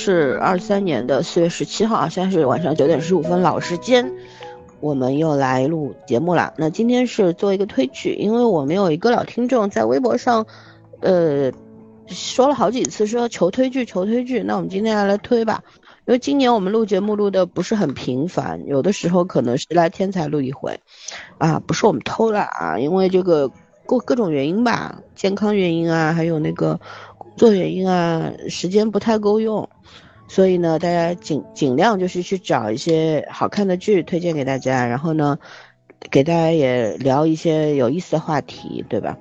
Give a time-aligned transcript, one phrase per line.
[0.00, 4.10] 是二三年的四月十七号啊，现在是晚上九点十五分，老时间，
[4.80, 6.54] 我们又来录节目了。
[6.56, 10.46] 那今天是做一个推剧，因为我们有一个老听众在微博上，
[11.00, 11.52] 呃，
[12.06, 14.42] 说了好几次说求推剧，求推剧。
[14.42, 15.62] 那我们今天来来推吧，
[16.06, 20.80] 因为今年我们录节目录的不是很频繁，有的时候可能是来天才录一回，
[21.36, 23.50] 啊，不是我们偷懒啊，因为这个
[23.84, 26.80] 各各种原因吧，健康原因啊，还有那个。
[27.40, 29.66] 做原因啊，时间不太够用，
[30.28, 35.38] 所以呢，大家尽尽量就是去找一些好看的剧推荐给大家，然后呢，
[36.10, 39.16] 给大家也聊一些有意思的话题，对吧？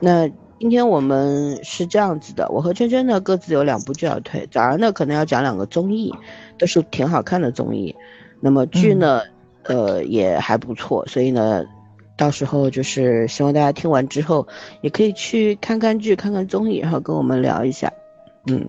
[0.00, 6.12] 那今天我们是这样子的，我和圈圈呢各自有两部剧要推，早上呢可能要讲两个综艺，
[6.58, 7.94] 都是挺好看的综艺，
[8.40, 9.22] 那么剧呢，
[9.62, 11.64] 呃也还不错，所以呢。
[12.20, 14.46] 到时候就是希望大家听完之后，
[14.82, 17.90] 也可以去看看剧、看看综艺，然后跟我们聊一下。
[18.46, 18.68] 嗯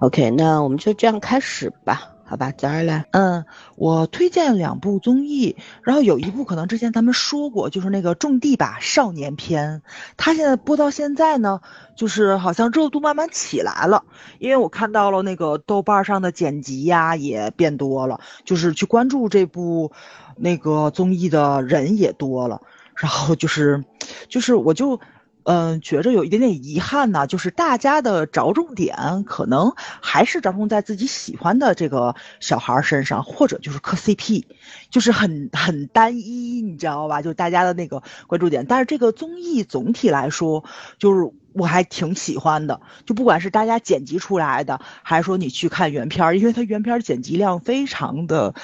[0.00, 2.50] ，OK，那我们就这样开始吧，好吧？
[2.58, 3.44] 早儿来，嗯，
[3.76, 9.80] 我推荐两部综艺，然后有一部可能之前咱们说过，就是那个《种地吧少年篇》，
[10.16, 11.60] 它现在播到现在呢，
[11.94, 14.02] 就是好像热度慢慢起来了，
[14.40, 19.92] 因为我看到了那个豆瓣上的剪辑呀也变多了，就是去关注这部。
[20.40, 22.62] 那个综艺的人也多了，
[22.96, 23.84] 然后就是，
[24.28, 24.98] 就是我就，
[25.44, 34.44] 嗯，觉着有一点点遗憾呢，就是大家的着重点可能还是着重在自己喜欢的这个小孩身上，或者就是磕 CP，
[34.90, 37.20] 就是很很单一，你知道吧？
[37.22, 38.64] 就大家的那个关注点。
[38.66, 40.64] 但是这个综艺总体来说，
[40.98, 48.54] 就是我还挺喜欢的，就不管是大家剪辑出来的，还是说你去看原片儿，因为它原片儿剪辑量非常的。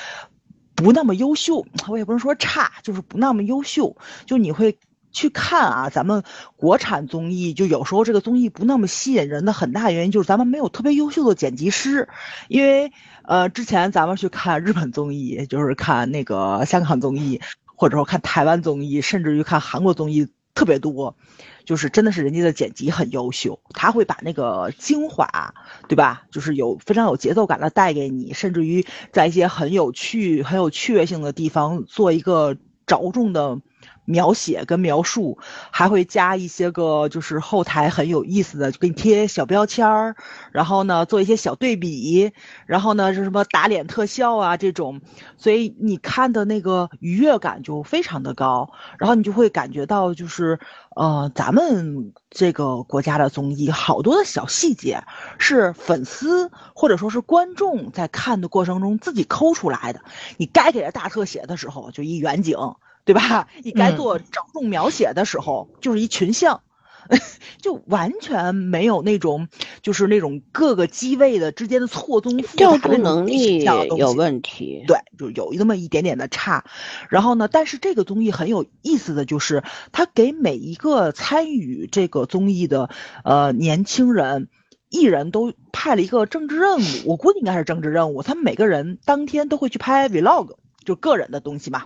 [0.76, 3.96] 不那么优秀，我也不能说差，就是不那么优秀。
[4.26, 4.78] 就你会
[5.10, 6.22] 去看啊，咱们
[6.56, 12.08] 国产综艺，就有时候这个综艺不那么吸引人的很大原因就是咱们没有特别优秀的剪辑师。
[12.48, 12.92] 因为
[13.22, 21.16] 呃，之前咱们去看日本综艺，就是看那个香港综艺，或者说看台湾综艺，甚至于看韩国综艺特别多。
[21.66, 25.52] 就是真的是人家的剪辑很优秀，他会把那个精华，
[25.88, 26.22] 对吧？
[26.30, 32.56] 就是有非常有节奏感的带给你，甚至于在一些很有趣、很有趣味性的地方做一个
[32.86, 33.58] 着重的。
[34.06, 35.38] 描写跟描述，
[35.70, 40.16] 还会加一些个就是后台很有意思的，就给你贴小标签儿，
[40.52, 42.32] 然后呢做一些小对比，
[42.64, 45.02] 然后呢是什么打脸特效啊这种，
[45.36, 50.58] 所以你看的那个愉悦感就非常的高，然后你就会感觉到就是
[50.94, 55.02] 呃咱们这个国家的综艺好多的小细节
[55.38, 60.00] 是粉丝或者说是观众在看的过程中自己抠出来的，
[60.36, 62.56] 你该给他大特写的时候就一远景。
[63.06, 63.48] 对吧？
[63.62, 66.62] 你该做着重描写的时候，就是一群像，
[67.62, 69.48] 就完全没有那种，
[69.80, 73.62] 就是那种各个机位的之间的错综复杂的能力
[73.96, 74.84] 有问题。
[74.88, 76.64] 对，就有那么一点点的差。
[77.08, 79.62] 然后呢，但是这个综艺很有意思的就是，
[79.92, 82.90] 他给每一个参与这个综艺的
[83.22, 84.48] 呃年轻人
[84.90, 88.24] 艺人都派了一个政治任务，我估计应该是政治任务。
[88.24, 91.84] 他们每个人当天都会去拍 vlog，就个人的东西嘛。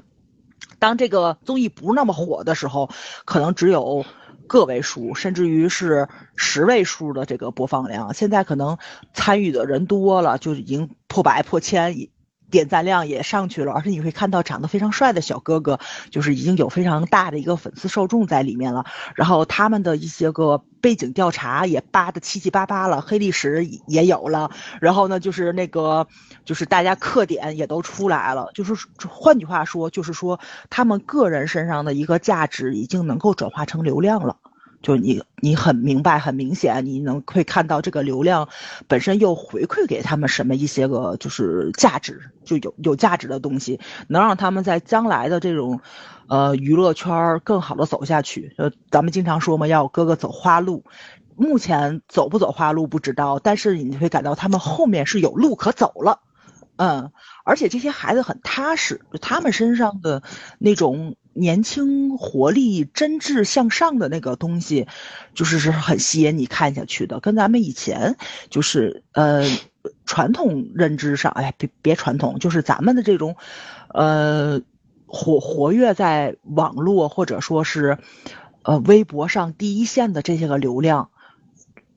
[0.80, 2.90] 当这个综艺不那么火的时候，
[3.24, 4.04] 可能只有
[4.48, 8.14] 个位数，甚至于是十位数的这个播放量。
[8.14, 8.78] 现在可能
[9.14, 12.08] 参与的人多了，就已经破百、破千。
[12.50, 15.78] 点赞量也上去了，而且你会看到长得非常帅的小哥哥，
[16.10, 18.84] 就是已经有非常大的一个粉丝受众在里面了。
[19.14, 24.50] 然后他们的一些个背景调查也扒的七七八八了，黑历史也有了。
[24.80, 26.06] 然后呢，就是那个，
[26.44, 28.50] 就是大家课点也都出来了。
[28.54, 28.74] 就是
[29.08, 34.36] 换句话说，就是说他们个人身上的一个价值已经能够转化成流量了。
[34.82, 38.48] 就你，你很明白，很明显，你能会看到这个流量
[38.88, 43.78] 本身又回馈给他们什么一些个就是价值，就有有价值的东西，
[44.08, 45.80] 能让他们在将来的这种，
[46.28, 48.54] 呃，娱乐圈更好的走下去。
[48.56, 50.84] 呃，咱们经常说嘛，要哥哥走花路，
[51.36, 56.20] 目前走不走花路不知道，但是你会感到他们后面是有路可走了，
[56.76, 57.12] 嗯，
[57.44, 60.22] 而且这些孩子很踏实，他们身上的
[60.58, 61.16] 那种。
[61.32, 64.88] 年轻活力、真挚向上的那个东西，
[65.32, 67.20] 就是是很吸引你看下去的。
[67.20, 68.16] 跟咱们以前
[68.48, 69.44] 就是呃
[70.04, 73.36] 传统认知上，哎，别别传统，就是咱们的这种
[73.94, 74.60] 呃
[75.06, 77.98] 活活跃在网络或者说是
[78.62, 81.10] 呃微博上第一线的这些个流量，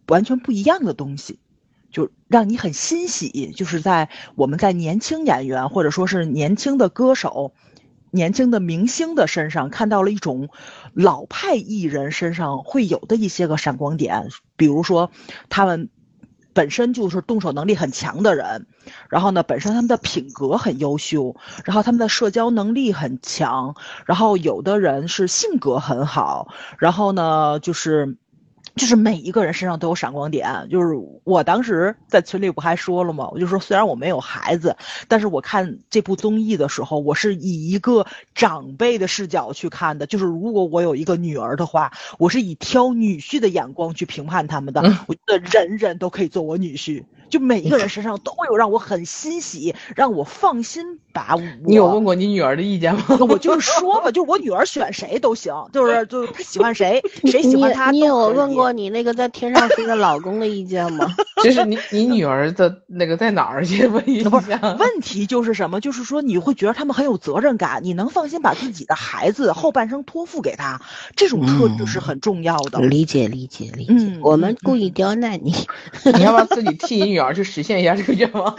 [0.08, 1.40] 完全不一样的东西，
[1.92, 3.52] 就让你很欣喜。
[3.56, 7.52] 就是在我们在年轻演员或者说是年轻的歌手。
[8.14, 10.50] 年轻的明星的身上看到了一种
[10.94, 15.10] 老派艺人身上会有的一些个闪光点，比如说
[15.50, 15.90] 他们
[16.54, 18.68] 本身就是动手能力很强的人，
[19.10, 23.76] 然后呢，本身他们的品格很优秀，然后他们的社交能力很强，
[24.06, 28.16] 然后有的人是性格很好，然后呢，就是。
[28.76, 30.68] 就是每一个人身上都有闪光点。
[30.70, 33.30] 就是我当时在群里不还说了吗？
[33.32, 34.76] 我就说，虽然我没有孩子，
[35.08, 40.06] 但是我看这部综艺的时候，我是以一个长辈的视角去看的。
[40.06, 44.82] 就是如果我有一个女儿的话，我是以挑女婿的眼光去评判他们的。
[45.08, 47.04] 我觉得人人都可以做我女婿。
[47.34, 51.36] 就每一个人身上都会有让我很欣喜、让我放心把。
[51.66, 53.04] 你有问过你女儿的意见吗？
[53.28, 57.90] 我就是说吧，就我女儿选谁都行，就是就是她喜欢谁， 谁喜欢她。
[57.90, 61.08] 你有问过你那个在天上飞的老公的意见吗？
[61.44, 64.30] 就是你你女儿的那个在哪儿去问一下？
[64.78, 65.82] 问题就是什么？
[65.82, 70.80] 就是说你会觉得他们很有责任感，你能放心把自己的孩子后半生托付给他，
[71.16, 72.80] 这种特质是很重要的。
[72.82, 73.94] 理解理解理解。
[73.94, 75.52] 嗯，我们故意刁难你，
[76.14, 77.23] 你要不要自己替你女儿？
[77.24, 78.56] 而去实现一下这个愿望，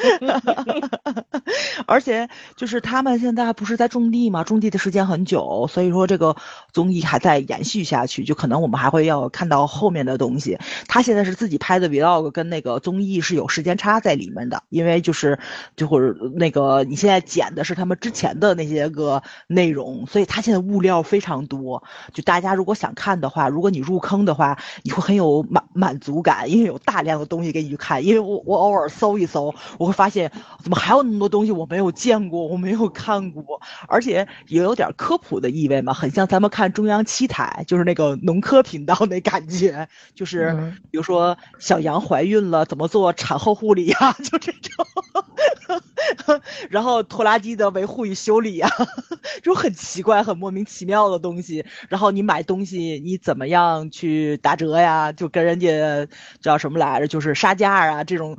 [1.87, 4.43] 而且就是他们现在不是在种地吗？
[4.43, 6.34] 种地的时间很久，所以说这个
[6.72, 10.58] 综艺还在延续下去，就可能我们还会要看到后面的东西。
[10.88, 15.38] 他现在是自己拍的 vlog，跟那个综艺是有时间差在里面的，因为就是
[15.76, 21.82] 就或者那个你现在剪的是他们之前的那些个内容，所以他现在物料非常多。
[22.14, 28.53] 就大家如果想看的话，如果你入坑的话，你会很有满满足感，因为有大量的东西给你去看，因为我我。
[28.54, 30.30] 我偶尔搜一搜，我会发现
[30.62, 44.86] 怎么还有那么多东西我没有见过，我没有看过，而且也有点科普的意味嘛，很像咱们看中央七台，就是那个农科频道那感觉， 就是比如说小羊怀孕了怎么做产后护理呀， 就这种，
[46.70, 48.70] 然后拖拉机的维护与修理呀，
[49.42, 55.10] 这种很奇怪、很莫名其妙的东西，然后你买东西你怎么样去打折呀？
[55.12, 56.06] 就跟人家
[56.40, 58.33] 叫什么来着，就是杀价啊这种。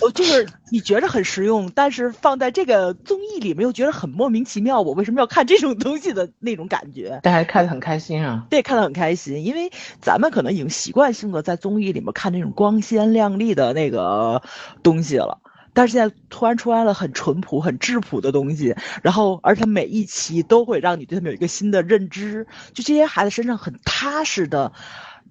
[0.00, 4.80] 我就是你觉着很实用，但是放在这个综艺里面又觉得很莫名其妙。
[4.80, 7.20] 我为什么要看这种东西的那种感觉？
[7.22, 8.46] 大家看得很开心啊！
[8.48, 14.42] 对，看得很开心，因为咱们可能已经习惯性的在综艺里面看那种光鲜亮丽的那个
[14.82, 15.38] 东西了，
[15.74, 24.72] 但是现在突然出来了很淳朴、很质朴的东西，然后而且每一期都会让你对他们有一个新的认知，就这些孩子身上很踏实的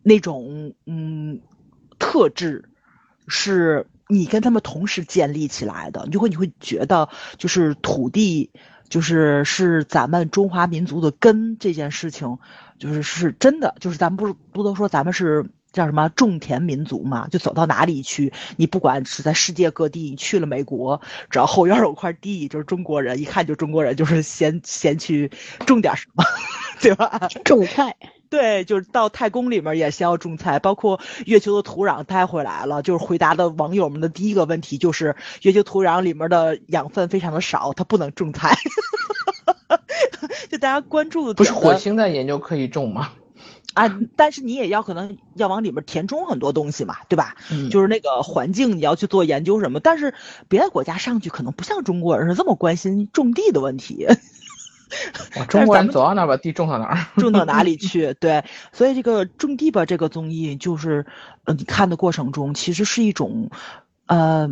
[0.04, 1.42] 那种嗯
[1.98, 2.70] 特质。
[3.28, 8.52] 是你跟他们同时建立起来的，你就会你会觉得就是土地，
[8.90, 12.38] 就是是咱们中华民族的根这件事情，
[12.78, 17.28] 就是是真的，就是咱们不不都说咱们是叫什么种田民族嘛？
[17.30, 25.32] 就走到哪里去，你不管是在世界各地，你去了美国，只要后院有块地，就是中国人，一看就中国人，就是先先去
[25.66, 26.24] 种点什么，
[26.80, 27.28] 对吧？
[27.44, 27.96] 种菜。
[28.34, 32.82] 对，就是到太空里面也需要种菜，包括月球的土壤带回来了。
[32.82, 38.56] 就是回答的网友们的第一个问题就是，月球土壤里面的养分非常的少，它不能种菜。
[40.50, 43.12] 就大家关注的不是火星的研究可以种吗？
[43.76, 47.36] 啊，但是你也要可能要往里面填充很多东西嘛，对吧？
[47.52, 50.16] 嗯，就是那个环境你要去做研究什么，但是
[50.48, 54.08] 别的国家上去可能不像中国人是这么关心种地的问题。
[55.50, 58.14] 中国人走到哪把地种到哪儿， 种到哪里去？
[58.20, 61.06] 对，所以这个种地吧，这个综艺就是，
[61.46, 63.50] 呃，你看的过程中，其实是一种，
[64.08, 64.50] 呃，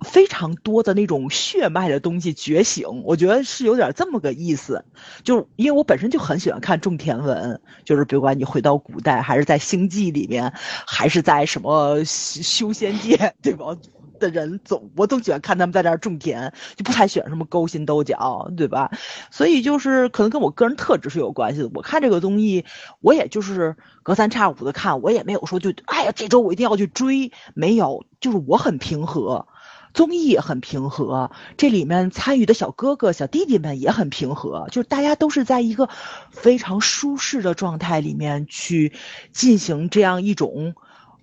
[0.00, 3.02] 非常多的那种血脉的东西觉醒。
[3.04, 4.84] 我觉得是有点这么个意思，
[5.22, 10.52] 就因为我本身就很喜欢看种田文，就是别管你回到古代，还是在星际里面，
[10.86, 13.76] 还是在什么修仙界，对吧？
[14.20, 18.92] 的人总我总喜欢看他们在这儿种田，就不太喜欢什么勾心斗角，对吧？
[19.32, 21.70] 所以就是可能跟我个人特质是有关系的。
[21.74, 22.64] 我看这个综艺，
[23.00, 29.48] 我也就是隔三差五的看，我也没有说就哎呀这周我一定要去追，没有，就是我很平和，
[29.94, 35.88] 综艺也很平和，这里面参与的小哥哥小弟弟们也很平和，就是大家都是在一个
[36.30, 38.92] 非常舒适的状态里面去
[39.32, 40.74] 进行这样一种。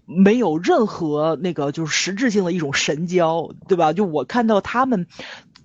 [0.07, 3.93] 没有任何那个就是实质性的一种神交，对吧？
[3.93, 5.05] 就我看到他们，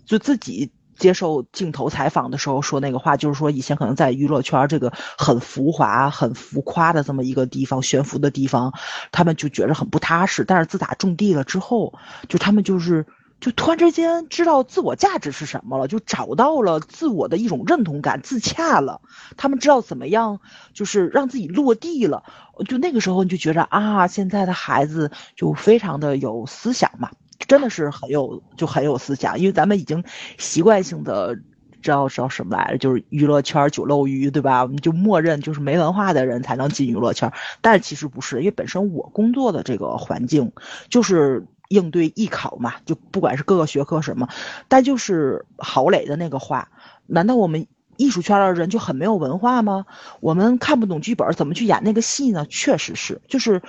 [0.04, 8.74] 就自己接受镜头采访的时候说那个话，就是说以前可能在娱乐圈这个很浮华、很浮夸的这么一个地方、悬浮的地方，
[9.12, 10.44] 他们就觉着很不踏实。
[10.44, 11.94] 但是自打种地了之后，
[12.28, 13.06] 就他们就是。
[13.42, 19.00] 就突然之间知道自我价值是什么了，就找到了自我的一种认同感，自洽了。
[19.36, 20.38] 他们知道怎么样，
[20.72, 22.22] 就是让自己落地了。
[22.68, 27.10] 就那个时候你就觉着啊，现在的孩子就非常的有思想嘛，
[27.48, 29.40] 真的是很有，就很有思想。
[29.40, 30.04] 因为咱们已经
[30.38, 31.34] 习惯性的
[31.82, 32.78] 知道知道什么来着？
[32.78, 34.62] 就是娱乐圈九漏鱼，对吧？
[34.62, 40.52] 我们就默认就是没文化的人才能进娱乐圈，但其实不是，因为本身我工作的这个环境
[40.88, 44.28] 就是应对艺考嘛，就不管是各个学科什么，
[44.68, 46.68] 但就是郝磊的那个话，
[47.06, 49.86] 难道我们艺术圈的人就很没有文化吗？
[50.20, 52.44] 我们看不懂剧本，怎么去演那个戏呢？
[52.50, 53.62] 确实是，就是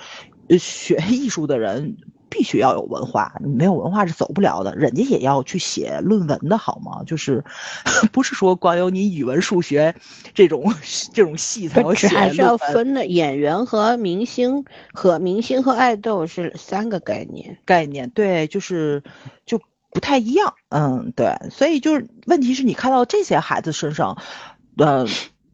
[0.58, 1.96] 学艺术的人。
[2.28, 4.74] 必须要有文化，你没有文化是走不了的。
[4.74, 7.02] 人家也要去写论文的好吗？
[7.06, 7.44] 就是
[8.12, 9.94] 不是说光有你语文、数学
[10.34, 10.74] 这种
[11.12, 13.06] 这种戏才还是要分的。
[13.06, 19.02] 演员和明星和明星和爱豆是三个概念，概念对，就是
[19.46, 20.54] 就不太一样。
[20.70, 24.18] 嗯，对，所以就是问题是你看到这些孩子身上，
[24.76, 25.06] 呃。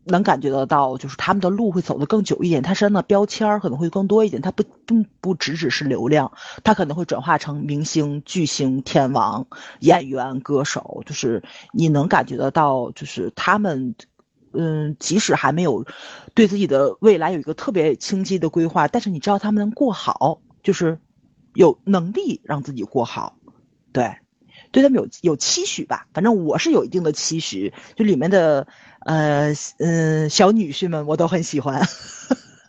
[0.05, 4.41] 能感觉得到，就是他们的路会走得更久一点，他身上的标签可能会更多一点。
[4.41, 6.33] 他不不不只只是流量，
[6.65, 9.47] 他可能会转化成明星、巨星、天王、
[9.81, 11.03] 演员、歌手。
[11.05, 11.43] 就是
[11.73, 13.95] 你能感觉得到，就是他们，
[14.53, 15.85] 嗯，即使还没有
[16.35, 20.99] 对自己的未来有一个特别清晰的规划，但是你知道他们能过好，就是
[21.53, 23.37] 有能力让自己过好，
[23.93, 24.17] 对，
[24.73, 26.07] 对他们有有期许吧。
[26.15, 28.67] 反正我是有一定的期许，就里面的。
[29.01, 31.87] 呃嗯，小女婿们我都很喜欢。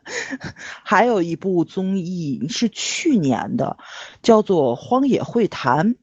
[0.84, 3.78] 还有一部综艺是去年的，
[4.22, 5.94] 叫做《荒野会谈》，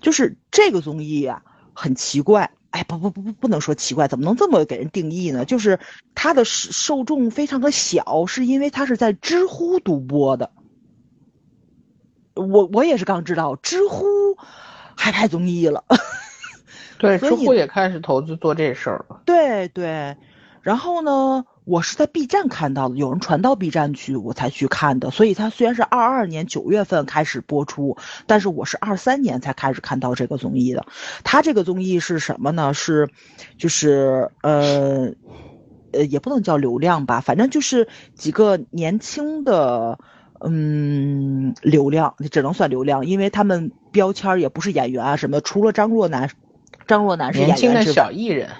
[0.00, 2.50] 就是这个综艺啊，很奇怪。
[2.70, 5.44] 哎，不不不不，不能说奇怪，怎么能这么给人定义呢？
[5.44, 5.78] 就是
[6.14, 10.50] 它的受众非常的小，是因为它是在知乎独播的。
[12.34, 14.04] 我我也是刚知道，知乎
[14.96, 15.84] 还拍综艺了。
[16.98, 19.20] 对，知乎也开始投资做这事儿了。
[19.24, 20.16] 对对，
[20.62, 25.10] 然后呢，我是在 B 站看到的，有人传到 B 站去，我才去看的。
[25.10, 27.96] 所以它虽然是二二年九月份开始播出，
[28.26, 30.86] 但是我是二三年才开始看到这个综艺的。
[31.24, 32.72] 它这个综艺是什么呢？
[32.72, 33.08] 是，
[33.58, 35.12] 就是呃
[35.92, 39.98] 呃，也不能叫流量吧，反正就是几个年轻的，
[40.40, 46.30] 嗯，流量，只能算流量，因为他们标签也不是演员啊什么，除了张若楠。
[46.86, 48.50] 张若楠是年轻的小艺人，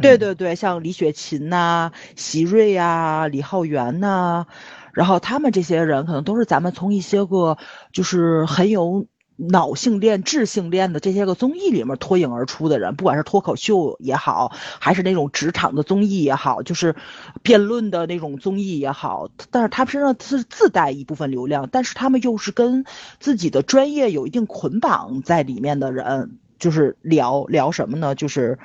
[0.00, 4.46] 对对对，像李雪琴呐、席瑞呀、李浩源呐，
[4.92, 7.58] 然后他们这些人可能都是咱们从一些个
[7.92, 16.94] 就是很有脑性恋、智性恋的这些个综艺里面脱颖而出的人，不管是脱口秀也好，还是那种职场的综艺也好，就是
[17.42, 22.84] 辩论的那种综艺也好，但是他们身上是自带一部分流量，但是他们又是跟
[23.18, 26.38] 自己的专业有一定捆绑在里面的人。
[26.62, 28.14] 就是聊聊什么呢？
[28.14, 28.60] 就是，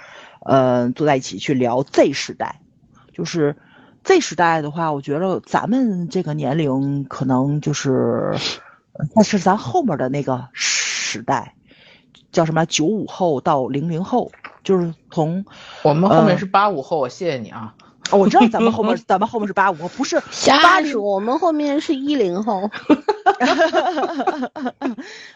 [0.45, 2.61] 呃，坐在一起去聊 Z 时代。
[3.11, 3.55] 就是
[4.03, 8.35] Z 时代的话，我觉得咱们这个年龄可能就是，
[9.15, 11.55] 那是咱后面的那个时代，
[12.31, 14.31] 叫什么九五后到零零后，
[14.63, 15.43] 就是从
[15.81, 17.09] 我们后面是八五后。
[17.09, 17.73] 谢谢你啊。
[18.11, 22.69] 哦，我知道咱们后面， 咱们后面是八五后，不是瞎说，我们后面是一零后。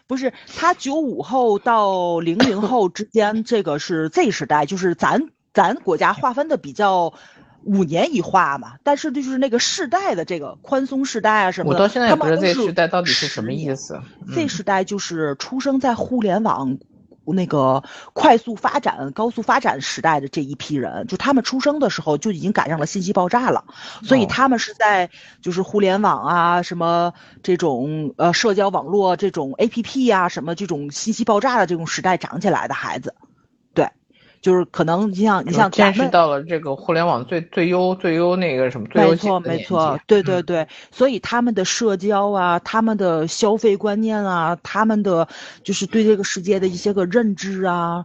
[0.08, 7.14] 不是，他九五后到零零后之间，这个是 Z 时代，就是咱咱国家划分的比较
[7.64, 8.74] 五年一划嘛。
[8.84, 14.00] 但是就是那个世代的这个宽松世代啊什么的，我到现在也不知道 Z 时代到底是什么意思。
[14.34, 16.78] Z 时代就是出生在互联网。
[17.26, 23.64] 那个快速发展、高速发展时代的这一批人，就他们出生的时候就已经赶上了信息爆炸了，
[24.04, 25.10] 所以他们是在
[25.42, 27.14] 就是互联网啊、什么
[27.44, 33.14] 这种呃社交网络这种 A P P 啊、什么这种信息爆炸的这种时代长起来的孩子。
[34.42, 45.28] 就是可能你像你像见识到了这个互联网最最优最优那个什么最没错没错对对对，所以他们的社交啊，他们的消费观念啊，他们的
[45.64, 48.04] 就是对这个世界的一些个认知啊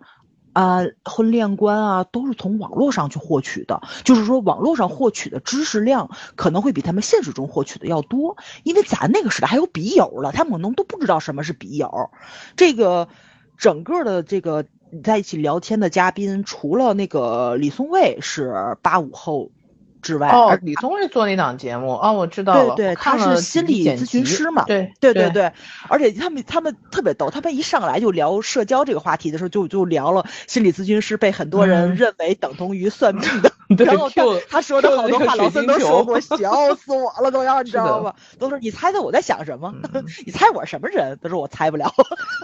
[0.52, 3.80] 啊婚恋观啊，都是从网络上去获取的。
[4.04, 12.10] 就是说网络上获取的知识量可能会比他们现实中获取的要多，因为咱那个时代还有笔友了，他们可能都不知道什么是笔友。
[12.56, 13.08] 这个
[13.56, 14.66] 整个的这个。
[15.02, 19.50] 在一起聊天的嘉宾，除了那个李松蔚是八五后
[20.02, 25.52] 之外，哦，李松蔚做那档节目，哦，我知道了，对对，他是心理咨询师嘛，对对对对，
[25.88, 33.52] 而且他们他们特别逗，他们一上来就聊社交这个话题的时候，就就聊了心理咨询师被很多人认为等同于算命的。
[33.84, 36.36] 然后他他说的好多话，老孙都说过，笑
[36.76, 38.14] 死我了都要，你知道吗？
[38.38, 39.74] 都是你猜猜我在想什么？
[40.24, 41.18] 你猜我是什么人？
[41.20, 41.92] 他说我猜不了。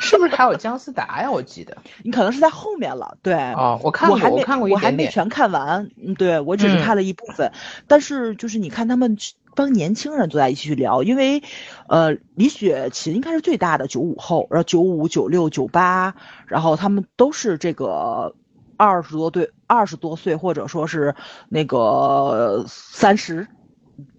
[0.00, 1.30] 是不是还有姜思达呀？
[1.30, 3.16] 我记得你可能是在后面了。
[3.22, 5.88] 对，哦，我看过，我看过我还没全看完。
[6.04, 7.51] 嗯，对我只是看了一部分。
[7.86, 9.16] 但是就是你看他们
[9.54, 11.42] 帮年轻人坐在一起去聊，因为
[11.88, 16.14] 呃，李雪琴应该是最大的九五后，然后九五、九六、九八，
[16.46, 18.34] 然后他们都是这个。
[18.78, 21.14] 二十多对二十多岁，或者说是
[21.48, 23.46] 那个三十。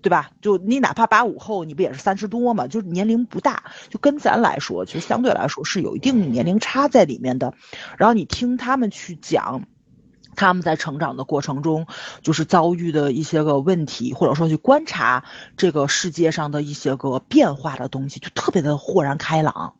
[0.02, 0.32] 对吧？
[0.40, 2.68] 就你哪怕八五后，你不也是三十多嘛？
[2.68, 7.54] 就是年龄不大，就跟咱来说，其实相对来说是有一定年龄差在里面的。
[7.98, 9.63] 然后你听他们去讲，
[10.36, 11.88] 他们在成长的过程中，
[12.22, 15.24] 就是遭遇的一些个问题，或者说去观察
[15.58, 19.74] 这个世界上的一些个变化的东西，就特别的豁然开朗。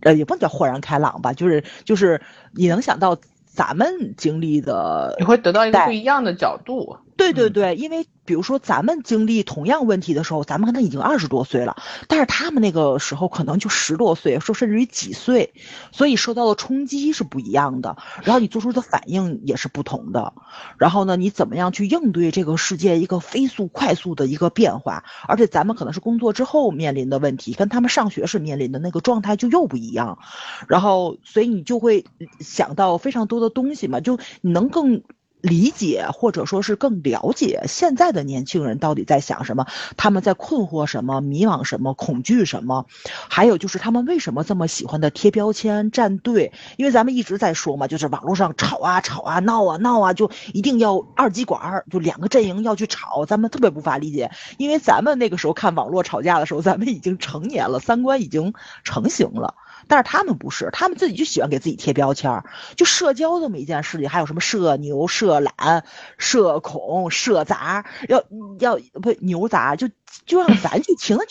[0.00, 2.20] 呃，也不能叫豁然开朗吧，就是就是
[2.52, 6.98] 你能想到咱们经历的，你会得到一个不一样的角度。
[7.16, 8.06] 对对对，因为。
[8.26, 11.76] 比如说，咱们经历同样问题的时候，咱们可能已经二十多岁了，
[12.08, 15.54] 但是他们那个时候可能就十多岁，说甚至于几岁，
[15.92, 20.32] 所以受到的冲击是不一样的，然后你做出的反应也是不同的，
[20.76, 25.04] 然后呢，你怎么样去应对这个世界一个飞速快速的一个变化？
[25.28, 30.18] 而且咱们可能是工作之后面临的问题，跟他们上学时面临的那个状态就又不一样，
[30.66, 32.04] 然后所以你就会
[32.40, 35.04] 想到非常多的东西嘛，就你能更。
[35.46, 42.86] 理解或者说是更了解现在的年轻人到底在想什么，他们在困惑什么、迷惘什么、恐惧什么，
[43.28, 46.52] 还有就是他们为什么这么喜欢的贴标签、站队？
[46.76, 54.30] 因为咱们一直在说嘛，就是网络上吵啊吵啊、闹啊闹啊，就一定要二极管，就两个阵营要去吵，咱们特别无法理解。
[54.58, 59.54] 因为咱们那个时候看网络吵架的时候，咱们已经成年了，三观已经成型了。
[59.88, 62.44] 但是他们不是，他们自己就喜欢给自己贴标签儿，
[62.76, 65.84] 就社交这么一件事情，还有什么社牛、社懒、
[66.18, 68.24] 社恐、社杂，要
[68.58, 69.88] 要不牛杂，就
[70.26, 71.26] 就让咱去听，觉得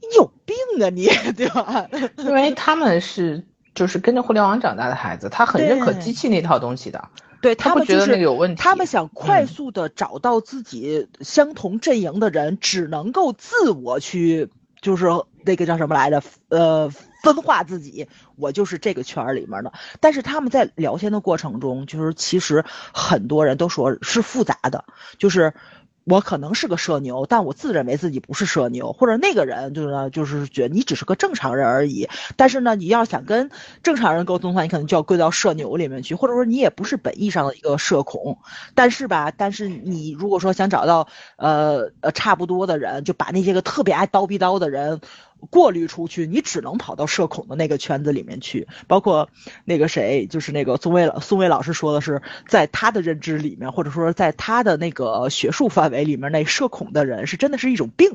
[0.00, 1.88] 你有病啊你，对吧？
[2.18, 3.44] 因为他们是
[3.74, 7.08] 就是跟着互联网长大的孩子，他很认可机器那套东西的，
[7.40, 15.06] 对他们觉得那个有问题，他们想快速的找到自己相同阵营的人，只能够自我去，就是
[15.44, 16.22] 那个叫什么来着？
[16.48, 16.90] 呃。
[17.22, 19.72] 分化自己，我就是这个圈儿里面的。
[20.00, 24.84] 但是他们在聊天的过程中，就是其实很多人都说是复杂的，
[25.18, 25.54] 就是
[26.02, 32.08] 我可能是个社牛，但我自认为自己不是社牛，或者那个人就是就是觉得你只是个正常人而已。
[32.34, 33.52] 但是呢，你要想跟
[33.84, 38.38] 正常人沟通的话，你可能就要归到社牛里面去，或者说你也不是本意上的一个社恐。
[38.74, 45.00] 但是吧，但是你如果说想找到呃呃差不多的人，就把那些个特别爱叨逼叨的人。
[45.50, 48.68] 过滤出去，你只能跑到社恐的那个圈子里面去。
[48.86, 49.28] 包括
[49.64, 58.10] 那个谁，就是那个宋伟老宋伟老师说的是，在他的认知里面，或者说在他的那个学术范围里面，那社恐的人是真的是一种病，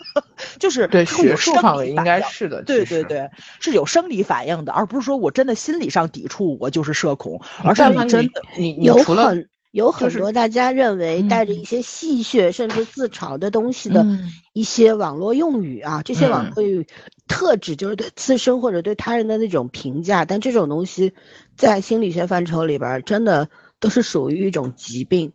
[0.58, 3.30] 就是对学术范围应该是的，对对对，
[3.60, 9.48] 是有生理反应的，而不是说我真的心理上抵触，我就是社恐，而是你真的你有很。
[9.72, 14.06] 有很多大家认为带着一些戏谑甚至自嘲的东西的
[14.52, 16.86] 一些网络用语啊，这些网络用语
[17.26, 21.14] 特指就是对自身或者对他人的那种评价，但这种东西
[21.56, 23.48] 在心理学范畴里边真的
[23.80, 25.32] 都是属于一种疾病。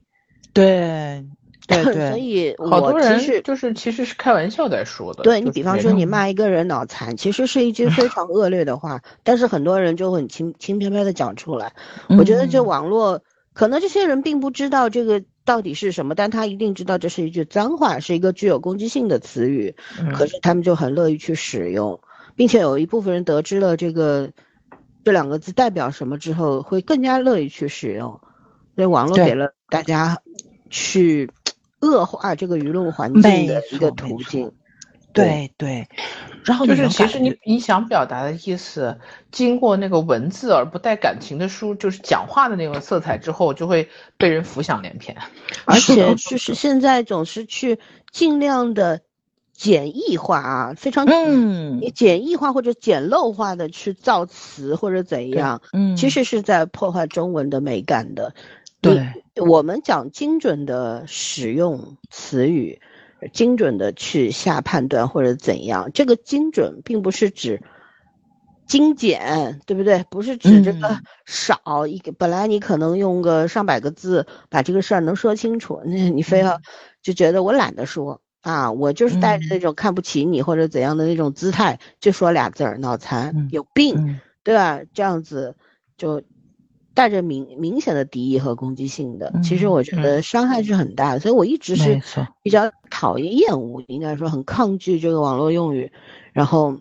[0.53, 1.25] 对
[1.67, 5.23] 对对，所以好多人就是其实是开玩笑在说的。
[5.23, 11.73] 对你比方说你骂一个人脑残，其实是一句非常恶劣的话，但是很多人就很轻轻飘飘的讲出来。
[12.09, 13.19] 我觉得这网络。
[13.57, 19.75] 可能这些人并不知道这个到底是什么，但他一定知道这是一句脏话，是一个具有攻击性的词语。
[20.13, 21.99] 可是他们就很乐意去使用，
[22.35, 24.29] 并且有一部分人得知了这个
[25.03, 28.21] 这两个字代表什么之后，会更加乐意去使用。
[28.75, 30.21] 所以网络给了大家
[30.69, 31.31] 去
[31.79, 34.51] 恶化这个舆论环境的一个途径。
[35.17, 35.87] 对对，
[36.45, 38.97] 然后就是其实你你想表达的意思，
[39.31, 45.15] 经过那个文字而不带感情的书，就是讲话的那种色彩之后，就会被人浮想联翩。
[45.65, 47.79] 而且 就是现在总是去
[48.11, 49.01] 尽量的
[49.53, 58.33] 简易化啊，非常嗯，简易化或者简陋化的去造词或者怎样，嗯，其实是在破坏中文的美感的。
[58.79, 62.79] 对，我们讲精准的使用词语。
[63.33, 67.61] 精准的去下判断或者怎样，这个精准并不是指
[68.67, 70.05] 精简，对不对？
[70.09, 76.61] 不是指这个少一个，本来你可能用个上百个字把这个事儿能说清楚，那你非要
[77.01, 84.81] 就觉得我懒得说啊，我就是带着那种看不起你或者怎样的那种姿态，就说俩字儿脑残，有病，对吧？
[84.93, 85.55] 这样子
[85.97, 86.21] 就。
[86.97, 92.01] 带着明明显的敌意和攻击性的，其实我觉得伤害是很大的，所以我一直是
[92.41, 95.91] 比较讨厌、厌恶，应该说很抗拒这个网络用语，
[96.33, 96.79] 然后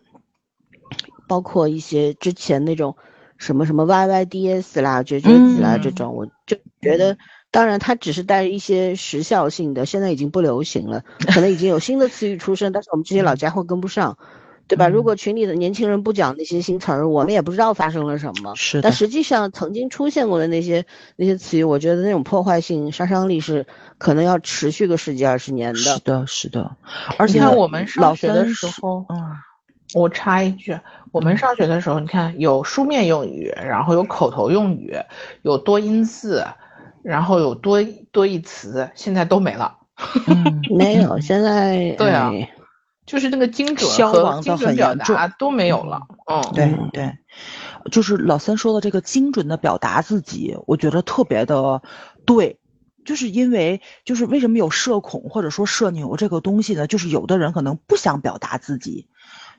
[1.28, 2.96] 包括一些之前那种
[3.36, 7.18] 什么什么 YYDS 啦、绝绝子啦这种，我就觉得，
[7.50, 14.16] 当然它只是带着一些时效性的，现在已经不流行了，可能已经有新的词语出生，但是我们这些老家伙跟不上。
[14.68, 14.88] 对吧？
[14.88, 18.54] 嗯如果群里的年轻人不讲那些新词儿，我们也不知道发生了什么。
[18.56, 20.84] 是的但，实际上曾经出现过的那些
[21.16, 23.66] 那些词语，我觉得那种破坏性、杀伤力是
[23.98, 25.78] 可能要持续个十几二十年的。
[25.78, 26.76] 是的，是的，
[27.18, 29.36] 而且你看我们上学的时候，嗯，
[29.94, 30.78] 我插一句，
[31.12, 34.96] 我们上学的时候，你看有书面用语，然后有口头用语，
[35.42, 36.44] 有多音字，
[37.02, 39.76] 然后有多多义词，现在都没了。
[40.28, 42.50] 嗯没有，嗯现在对啊哎
[43.06, 46.02] 就是那个精准消精准表达都没有了。
[46.30, 47.16] 嗯，对嗯对，
[47.90, 51.82] 就是老三说的这个精准的表达自己，我觉得特别的
[52.26, 52.58] 对。
[53.04, 56.88] 就是因为，就是为什么有社恐或者说社牛这个东西呢？
[56.88, 59.06] 就是有的人可能不想表达自己，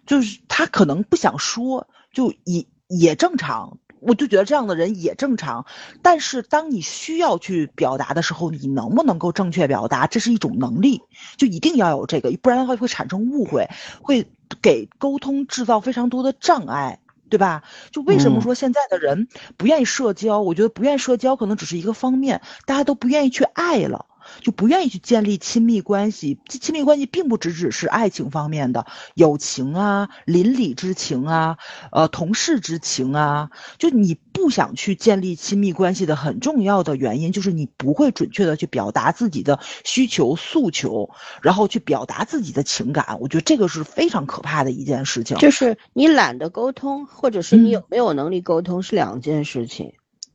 [0.05, 3.77] 就是他可能不想说，就也也正常。
[3.99, 5.65] 我就觉得这样的人也正常，
[6.01, 11.01] 但是当你需要去表达的时候，你能不能够正确表达，这是一种能力，
[11.37, 13.69] 就一定要有这个，不然的话会产生误会，
[14.01, 14.27] 会
[14.61, 16.99] 给沟通制造非常多的障碍。
[17.29, 17.63] 对吧？
[17.91, 20.39] 就为什么嗯说现在的人不愿意社交？
[20.39, 24.05] 我觉得不愿意社交可能只是一个方面，大家都不愿意去爱了。
[24.41, 28.85] 就不愿意去建立亲密关系，这亲密关系并不只只是爱情方面的，
[29.15, 31.57] 友情啊、邻里之情啊、
[31.91, 41.09] 呃同事之情啊，就你不想去建立亲密关系的很重要的原因，就是你不会准确的去表达自己的需求诉求，
[41.41, 45.37] 然后去表达自己的情感，我觉得这个是非常可怕的一件事情。
[45.37, 47.83] 就是你懒得沟通，或者是你有嗯。
[47.89, 49.93] 没有能力沟通是两件事情，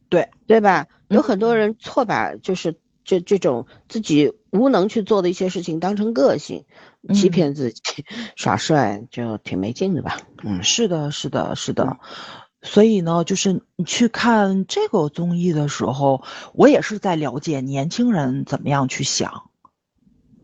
[0.09, 0.29] 对。
[0.47, 0.87] 对吧？
[1.09, 1.23] 有嗯。
[1.23, 6.65] 很多人错把就是这这种自己无能去做的一些事情当成个性，
[7.15, 7.81] 欺嗯骗自己、
[8.37, 10.19] 耍帅，就挺没劲的吧？
[10.43, 11.99] 嗯，是的，是的，是的。
[12.65, 16.23] 所以呢，就是你去看这个综艺的时候，
[16.55, 19.51] 我也是在了解年轻人怎么样去想，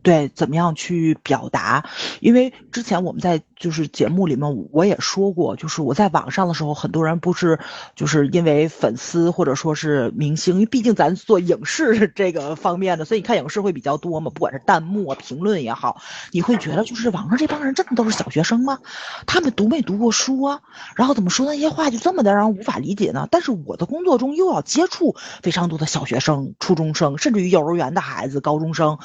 [0.08, 1.84] 对，怎么样去表达。
[2.20, 7.60] 因为之前我们在就是节目里面我也说过，就是我在网上的时候，很多人不是
[7.94, 16.00] 就是因为粉丝或者说是明星，因为毕竟咱做影视这个方面的，所以你看影视会比较多嘛，不管是弹幕啊、评论也好，
[16.32, 18.78] 你会觉得就是网上这帮人真的都是小学生吗？
[19.26, 20.60] 他们读没读过书啊？
[20.96, 23.28] 然后怎么说那些话就这么的让人无法理解呢？
[23.30, 28.98] 但是我的工作中又要接触非常多的小学生、初中生，甚至于幼儿园的孩子、高中生，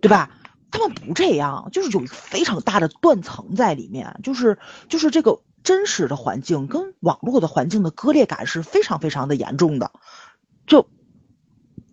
[0.00, 0.30] 对吧？
[0.70, 9.92] 他们不这样，就是有一个非常大的断层在里面，就是就是这个真实的环境跟网络的环境的割裂感是非常非常的严重的，
[10.66, 10.86] 就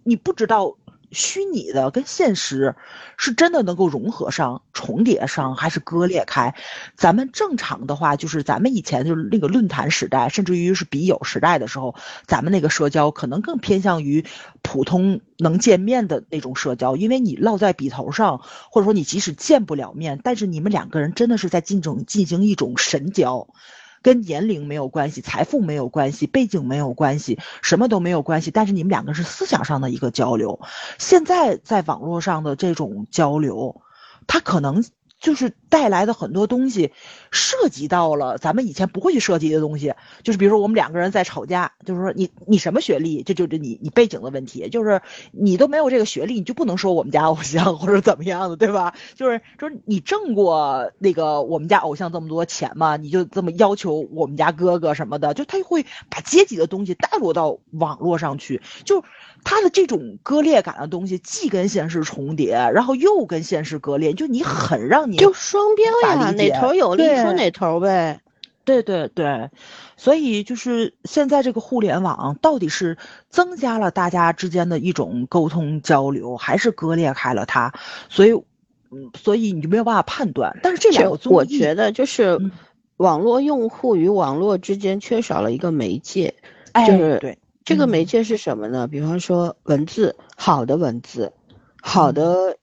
[0.03, 0.77] 你不知道
[1.11, 2.75] 虚拟的跟现实
[3.17, 6.53] 是真的能够融合上、重叠上，还是割裂开。
[6.95, 14.25] 咱们正常的话，就是咱们以前就是那个论坛时代，甚至于是笔友时代的时候，咱们那个社交可能更偏向于
[14.61, 18.41] 普通能见面的那种社交，因为你落在笔头上，
[18.71, 23.47] 或者说你即使见不了面，但是你们两个人真的是在进种进行一种神交。
[24.01, 28.51] 跟年龄没有关系，财富没有关系，背景没有关系，什么都没有关系。
[28.51, 30.61] 但是你们两个是思想上的一个交流。
[30.97, 33.81] 现在在网络上的这种交流，
[34.27, 34.83] 它可能
[35.19, 36.91] 就是带来的很多东西，
[37.31, 39.93] 涉及到了咱们以前不会去涉及的东西。
[40.23, 45.01] 就是比如说我们两个人在吵架，就是说你你什么学历，这就是你你背景的问题，就是
[45.31, 48.93] 你都没有这个学历，你就不能说我们家偶像或者怎么样的，对吧？
[49.15, 52.97] 就是就是你挣过那个我们家偶像这么多钱吗？
[52.97, 59.03] 你就这么要求我们家哥哥什么的，就他会把阶级的东西带入到网络上去，就
[59.49, 68.19] 他的这种割裂感的东西，既跟现实重叠，然后又跟现实割裂，就你很让你就双标呀，哪头有利对说哪头呗。
[68.65, 69.49] 对对对，
[69.95, 72.97] 所以就是现在这个互联网到底是
[73.29, 77.71] 增加了大家之间的一种沟通交流，还是割裂开了它？
[78.09, 78.33] 所以，
[78.91, 80.59] 嗯，所以你就没有办法判断。
[80.61, 82.51] 但是这两个，我觉得就是嗯
[82.97, 86.33] 网络用户与网络之间缺少了一个媒介，
[86.73, 87.89] 哎，就是对，这个嗯。
[87.89, 88.87] 媒介是什么呢？
[88.87, 91.33] 比方说文字，好的文字，
[91.81, 92.57] 好的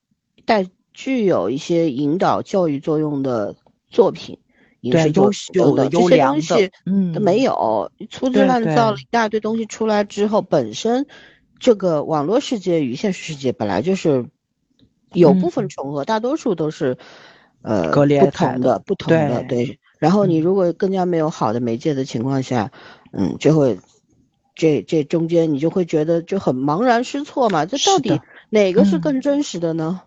[0.45, 0.65] 带
[0.95, 3.55] 具有一些引导教育作用的
[3.87, 4.39] 作品，
[4.81, 11.05] 影对视作优秀的、这些优良的东西，嗯，没有粗制滥造了一大堆东西出来之后，本身
[11.59, 14.25] 这个网络世界与现实世界本来就是
[15.13, 15.69] 有部分嗯。
[15.69, 16.97] 重合，大多数都是
[17.61, 19.43] 呃割裂不开的同的、不同的对。
[19.43, 19.79] 对。
[19.99, 20.39] 然后你嗯。
[20.39, 22.71] 如果更加没有好的媒介的情况下，
[23.13, 23.79] 嗯，就会
[24.55, 30.01] 这这中间你就会觉得就很茫然失措嘛，这到底哪个是嗯更真实的呢？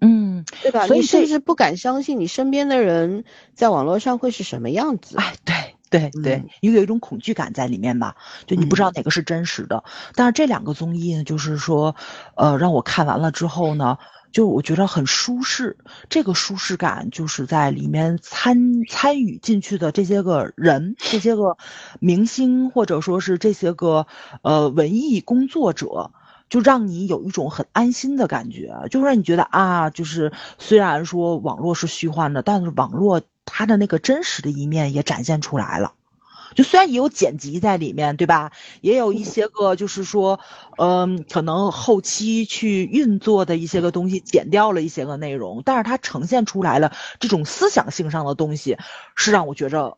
[0.00, 0.86] 嗯，对吧？
[0.86, 5.16] 所以你甚这至不敢相信你身边的人在网络上会是什么样子。
[5.16, 5.54] 哎，对
[5.88, 9.82] 对对嗯，因为有一种恐惧感在里面吧，就你不知道哪个是真实的。
[10.14, 11.96] 但是这两个综艺呢，就是说，
[12.36, 13.96] 呃，让我看完了之后呢，
[14.34, 15.78] 就我觉得很舒适。
[16.10, 21.56] 这个舒适感就是在里面参参与进去的这些个人，这些个
[22.00, 24.06] 明星或者说是这些个
[24.42, 26.10] 呃文艺工作者。
[26.50, 35.94] 就让你有一种很安心的感觉，就让你觉得啊，就是虽然说网络是虚幻的，但是网络它的那个真实的一面也展现出来了。
[36.54, 38.52] 就虽然也有剪辑在里面，对吧？
[38.80, 40.40] 也有一些个就是说，
[40.78, 48.78] 嗯，可能后期去运作的一些个东西剪掉了一些个内容，但是它呈现出来了这种思想性上的东西，
[49.14, 49.96] 是让我觉着。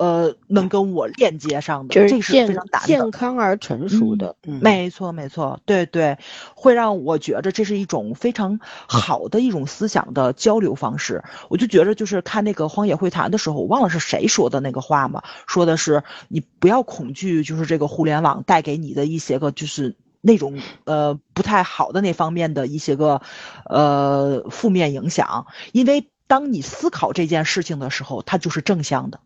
[0.00, 6.16] 呃，能跟我链接上的，这是非常健康而成熟的，没错没错，对对，
[6.54, 8.58] 会让我觉着这是一种非常
[8.88, 11.22] 好的一种思想的交流方式。
[11.50, 23.20] 我就觉着，就是看那个《荒野会谈》的时候，我忘了是谁说的那个话嘛，说的是你不要恐惧，就是这个互联网带给你的一些个就是那种呃不太好的那方面的一些个
[23.66, 29.20] 呃负面影响，因为当你思考这件事情的时候，它就是正向的。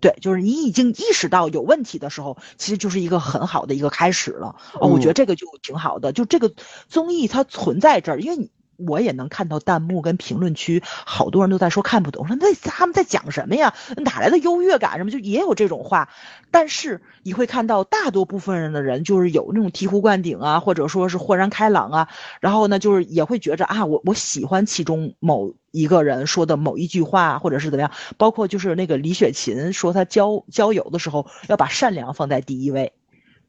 [0.00, 4.56] 对，就是你已经意识到有问题的时候，其实就是一个很好的一个开始了。
[4.74, 6.12] 哦，我觉得这个就挺好的。
[6.12, 6.52] 就这个
[6.88, 8.50] 综艺它存在这儿，因为你。
[8.86, 13.74] 我也能看到弹幕跟评论区，好多人都在说看不懂，说那他们在讲什么呀？
[13.96, 15.10] 哪来的优越感什么？
[15.10, 16.10] 就也有这种话。
[16.52, 22.08] 但是你会看到大多部分人的人就是有那种醍醐灌顶啊，或者说是豁然开朗啊。
[22.38, 27.90] 然后呢，就是也会觉着啊，我我喜欢其中某一个人说的某一句话，或者是怎么样。
[28.16, 32.92] 包括就是那个李雪琴说她交交友的时候要把善良放在第一位，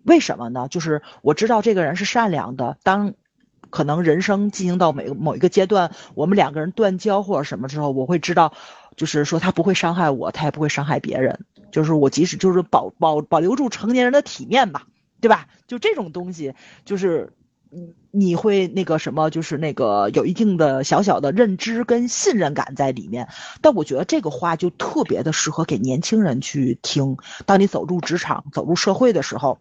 [0.04, 0.68] 为什么呢？
[0.70, 3.14] 就是我知道这个人是善良的，当。
[3.72, 8.52] 可能人生进行到每某一个阶段，我们两个人断交或者什么之后，我会知道，
[8.96, 11.46] 就是说他不会伤害我，他也不会伤害别人。
[11.72, 14.88] 就是我即使就是保保保留住成年人的体面吧，
[15.22, 15.46] 对吧？
[15.68, 17.32] 就这种东西，就是
[18.12, 23.28] 你会那个什么，就是那个有一定的小小的认知跟信任感在里面。
[23.62, 27.18] 但我觉得这个话就特别的适合给年轻人去听。
[27.46, 29.60] 当你走入职场、走入社会的时候，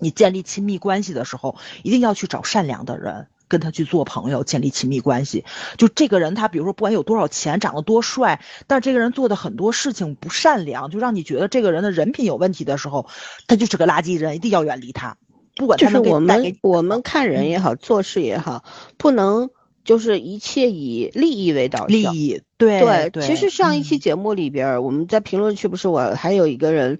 [0.00, 3.28] 你建立亲密关系的时候，一定要去找善良的人。
[3.46, 5.44] 跟他去做朋友，建立亲密关系。
[5.76, 13.06] 就这个人，他比如说不管有多少钱，长得多帅，但这个人做的很多事情不善良，就让你觉得这个人的人品有问题的时候，
[13.46, 15.18] 他就是个垃圾人，一定要远离他。
[15.56, 18.64] 不管就是我们我们看人也好，做事也好，
[18.96, 19.50] 不能
[19.84, 21.88] 就是一切以利益为导向。
[21.88, 23.22] 利益，对对。
[23.22, 26.98] 其实上一期节目里边，我们在评论区不是我还有一个人，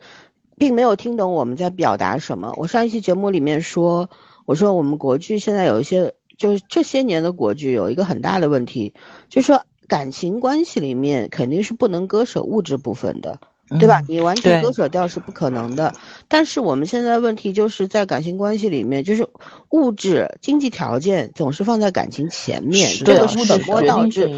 [0.56, 2.52] 并没有听懂我们在表达什么。
[2.56, 4.10] 我上一期节目里面说，
[4.46, 6.14] 我说我们国剧现在有一些。
[6.36, 8.92] 就是这些年的国剧有一个很大的问题，
[9.28, 14.02] 就是说感情关系里面肯定是不能割舍物质部分的，对吧？
[14.08, 15.94] 你完全割舍掉是不可能的。
[16.28, 19.26] 但是我们现在问题就是在感情关系里面，就是
[19.70, 24.28] 物质经济条件总是放在感情前面，这个是本末倒置，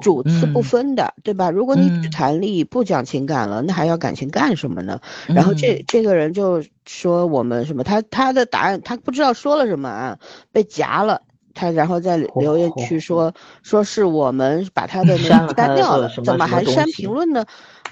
[0.00, 1.50] 主次不分的，对吧？
[1.50, 5.00] 如果你只谈利益不讲情感了，那还要感情干什么呢？
[5.28, 10.18] 然后这这个人就说我们什么，他他的答案他不知道说了什么啊，
[10.50, 11.22] 被夹了。
[11.54, 17.44] 他然后在留言区说，说是我们把他的那个删掉了，怎么还删评论呢？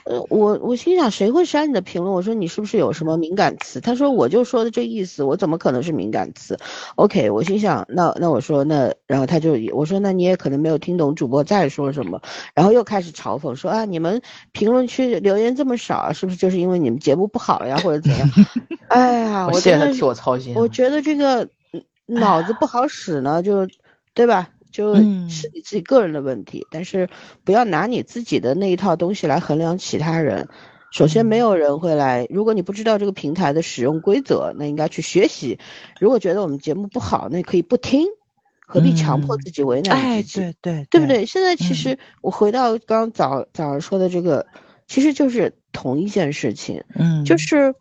[0.06, 2.14] 呃，我我心想谁会删你的评论？
[2.14, 3.80] 我说你是不是有什么敏感词？
[3.80, 6.56] 他说我就说的这意思，我怎么可能是敏感词
[6.94, 12.18] ？OK，我心想那那我说那然后他就我说那你也可能没有听懂主播在说什么，
[12.54, 18.30] 然后又开始嘲讽说啊你们评论区留言这么少，是不是就是因为你们节目不好呀或者怎样？
[18.88, 21.46] 哎呀，我现在替我操心，我觉得这个。
[22.10, 23.68] 脑子不好使呢，就，
[24.14, 24.50] 对吧？
[24.70, 27.08] 就是你自己个人的问题，但是
[27.42, 30.48] 不要拿你自己的那一套东西来衡量其他人。
[30.92, 32.26] 首先，没有人会来。
[32.30, 35.58] 如果你不知道这个平台的使用规则，那应该去学习。
[35.98, 38.06] 如果觉得我们节目不好，那可以不听，
[38.66, 40.40] 何必强迫自己为难自己？
[40.40, 41.26] 对对，对不对？
[41.26, 44.46] 现在其实我回到刚刚早早上说的这个，
[44.86, 46.84] 其实就是同一件事情。
[46.94, 47.74] 嗯，就是。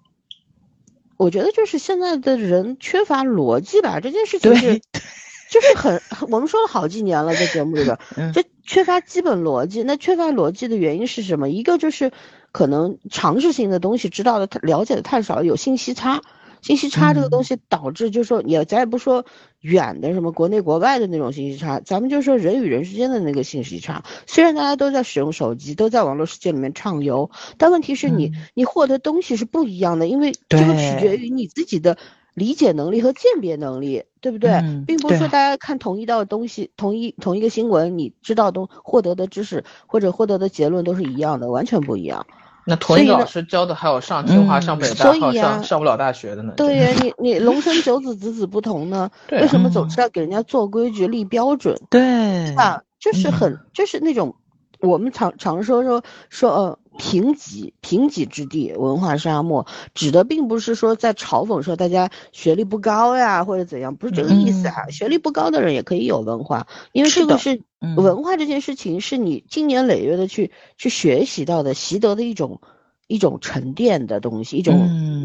[1.20, 4.80] 我觉得就是现在的人缺乏逻辑吧，这件事情是，
[5.52, 7.98] 就是很，我们说了好几年了，在节目里边，
[8.32, 9.84] 就缺乏基本逻辑。
[9.84, 11.50] 那缺乏逻辑的原因是什么？
[11.50, 12.14] 一个就是
[12.54, 16.22] 可能常识性的东西知道的太了解的太少，有信息差。
[16.62, 19.26] 信息差这个东西导致，就是说，也咱也不说
[19.62, 24.04] 远的什么国内国外的那种信息差，咱们就说人与人之间的那个信息差。
[24.28, 31.98] 虽然大家都在使用手机，都在网络世界里面畅游，但问题是你你获得东西是不一样的，因为这个取决于你自己的
[32.34, 34.52] 理解能力和鉴别能力，对不对？
[34.86, 42.26] 并不是说大家看同一道东西，同一同一个新闻，你知道东获得的知识或者获得的结论都是一样的，完全不一样。
[42.70, 46.54] 那同一个老师教的还有上清华、上北大，还有上上不了大学的呢。
[46.56, 49.10] 对呀， 你你龙生九子，子子不同呢。
[49.32, 51.76] 为什么总是要给人家做规矩、立标准？
[51.90, 52.82] 对，啊？
[53.00, 54.36] 就是很就是那种
[54.80, 56.80] 我们常常说说说呃。
[57.00, 64.90] 贫瘠贫瘠之地，文化沙漠，指的并不是说在嘲讽说大家学历不高呀，或者怎样，不是这个意思啊。
[64.90, 67.62] 学历不高的人也可以有文化，因为这个是
[67.96, 72.60] 文化这件事情是你经年累月的去去学习到的，习得的一种
[73.08, 74.76] 一种沉淀的东西，一种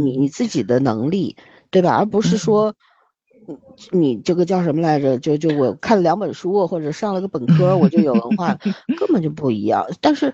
[0.01, 1.37] 你你自己的能力，
[1.71, 1.97] 对吧？
[1.97, 2.75] 而不是说
[3.91, 5.19] 你这个叫什么来着？
[5.19, 8.57] 就就我看了两本书或者上了个本科我就有文化，
[8.97, 9.85] 根本就不一样。
[10.01, 10.33] 但是。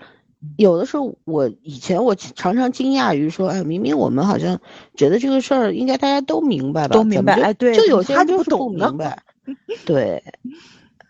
[0.57, 4.59] 有的时候，我以前我常常惊讶于说，哎，明明我们好像
[4.95, 6.95] 觉得这个事儿应该大家都明白吧？
[6.95, 9.21] 都明白，哎，对，就有些人就是不明白。
[9.85, 10.23] 对，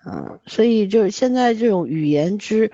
[0.05, 2.71] 嗯，所以就是现在这种语言之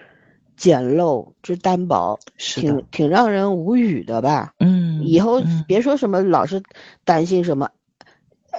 [0.55, 4.53] 简陋之单薄，挺挺让人无语的吧？
[4.59, 6.63] 嗯，以后别说什么老是
[7.05, 7.69] 担心什么。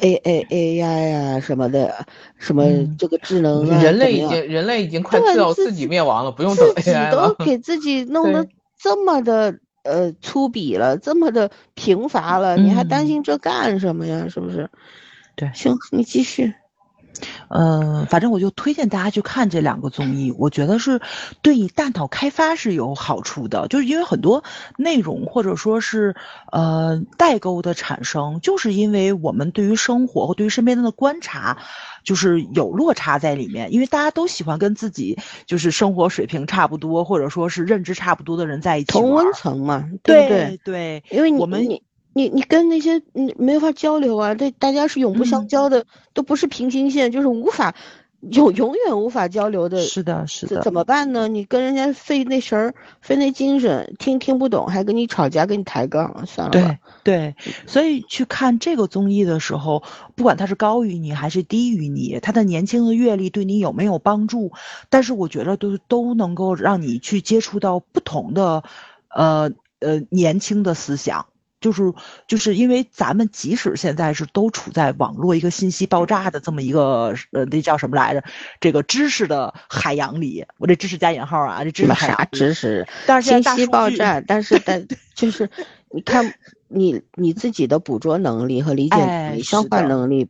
[0.01, 2.07] A A A I 呀什么的，
[2.37, 2.65] 什么
[2.99, 6.81] 这个智能啊，人类已经人类已经快自自己灭亡了，不用等 AI 了。
[6.83, 8.47] 自己都给自己弄得
[8.79, 14.27] 这么的呃粗鄙了，这么的贫乏了，你还担心这干什么呀？
[14.29, 14.71] 是不是？
[15.37, 16.55] 对，行，你继续。
[17.49, 21.01] 嗯，反正我就推荐大家去看这两个综艺，我觉得是
[21.43, 24.45] 对你大脑开发是有好处的，就是因为很多
[24.77, 26.15] 内容或者说是
[26.53, 31.59] 呃代沟的产生，就是因为我们对于生活或对于身边人的观察，
[32.05, 40.61] 就是有落差在里面，因为大家都喜欢跟自己就是生活水平差不多或者说是认知差不多的人在一起，同温层嘛，对不对？
[40.65, 41.67] 对，因为我们。
[42.13, 47.75] 你你跟那些你没法交流啊，这大家是永不相交的，都不是平行线，就是无法
[48.21, 49.81] 永永远无法交流的。
[49.81, 50.63] 是的，是的。
[50.63, 51.29] 怎么办呢？
[51.29, 56.51] 你跟人家费那神儿，费那精神，听听不懂，还跟你吵架，跟你抬杠，算了。
[56.51, 57.37] 对对，
[57.69, 59.85] 所以去看这个综艺的时候，
[60.17, 64.51] 不管他是高于你还是低于你，他的年轻的阅历对你有没有帮助？
[64.91, 68.65] 但是我觉得都都能够让你去接触到不同的，
[69.09, 71.27] 呃呃年轻的思想。
[71.61, 71.93] 就是
[72.27, 78.23] 就是因为咱们即使现在是都处在网络一个信息爆炸的这么一个呃那叫什么来着？
[78.61, 82.87] 这个知识的海洋里，我这知识加引号啊，这知识啥知识？
[83.07, 85.51] 但是信息爆炸，但是但 就是
[85.91, 86.35] 你看
[86.69, 90.29] 你你自己的捕捉能力和理解能力、消化能力，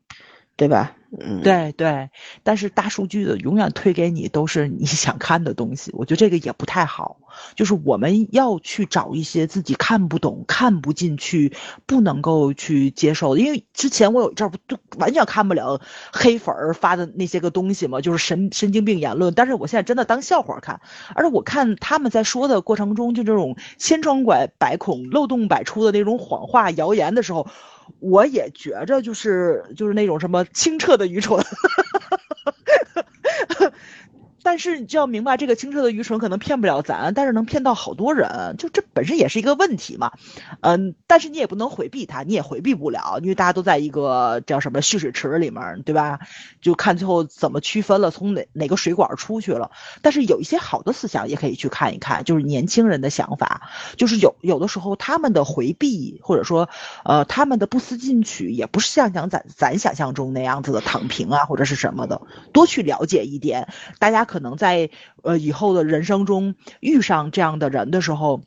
[0.56, 0.94] 对吧？
[1.42, 2.10] 对对，
[2.42, 7.16] 但是大数据的永远推给你都是你想看的东西，我觉得这个也不太好。
[7.54, 11.54] 就是我们要去找一些自己看不懂、看不进去、
[11.86, 13.38] 不能够去接受。
[13.38, 15.80] 因为之前我有一阵儿不就完全看不了
[16.12, 19.32] 黑粉儿发的那些个东西嘛，就是神神经病言论。
[19.32, 20.80] 但是我现在真的当笑话看，
[21.14, 24.24] 而且我看他们在说的过程中，就这种千疮
[24.58, 27.46] 百孔、漏洞百出的那种谎话、谣言的时候。
[28.01, 31.44] 我也觉着就是就是那种什么清澈的愚蠢。
[34.42, 40.12] 但是你就要明白，这个清澈的愚蠢可能骗不了咱，但是能骗到好多人，就这本身也是一个问题嘛。
[40.61, 46.20] 嗯，但是你也不能回避它，你也回避不了，因为大家都在一个叫什么蓄水池里面，对吧？
[46.61, 49.70] 就看最后怎么区分了，从哪哪个水管出去了。
[50.03, 56.68] 但是有一些好的思想也可以去看一看，就是年轻人的想法，就是有有的时候他们的回避或者说
[57.05, 62.22] 呃他们的不思进取，也不是像想咱咱想象中那样子的躺平啊或者是什么的，
[62.53, 64.38] 多去了解一点，大家可。
[64.38, 64.90] 能在
[65.24, 68.40] 呃以后的人生中遇上这样的人的时候，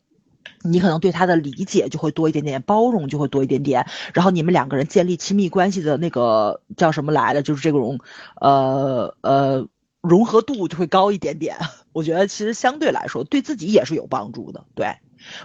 [0.64, 8.00] 你可能对他的理解就会多一点点，包容就会多一点点，然后你们两个人建立亲密关系的那个叫什么来了，就是这种
[8.40, 9.68] 呃呃
[10.00, 11.58] 融合度就会高一点点。
[11.92, 14.96] 我觉得其实相对来说对自己也是有帮助的，对。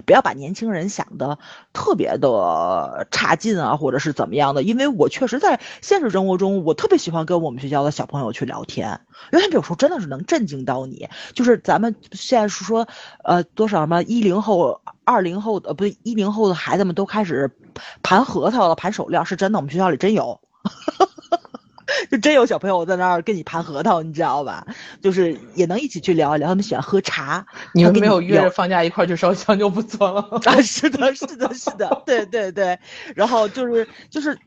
[0.05, 1.39] 不要把年轻人想的
[1.73, 9.01] 特别的差劲啊，或者是怎么样的，因为我确实在现实生活中，我特别喜欢跟我们学校的小朋友去聊天，
[9.33, 11.09] 因为他们有时候真的是能震惊到你。
[11.35, 12.87] 就是咱们现在是说，
[13.25, 17.51] 呃，多少什么一零后、二零后，呃，不对，一零后的孩子们都开始
[18.03, 20.41] 盘核桃了，盘手链，是真的，我们学校里真有。
[22.11, 24.67] 就真有小朋友在那儿跟你盘核桃，你知道吧？
[25.01, 27.47] 就是也能一起去聊一聊，他们喜欢喝茶。
[27.73, 30.41] 你们没有约着放假一块去烧香就不错了。
[30.47, 32.79] 啊，是的，是的，是的，对对对。
[33.15, 34.39] 然后就是就是。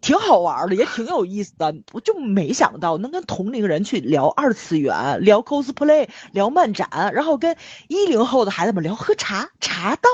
[0.00, 1.74] 挺好玩的，也挺有意思的。
[1.92, 7.56] 我就没想到能跟同龄人去聊二次元，聊 cosplay，聊漫展，然后跟
[7.88, 10.08] 一零后的孩子们聊喝茶，茶道，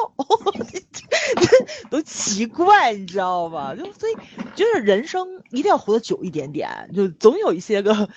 [1.90, 3.74] 都奇怪，你知道吧？
[3.74, 4.14] 就所以，
[4.54, 8.08] 就是人生一定要活得久一点点，就总有一些个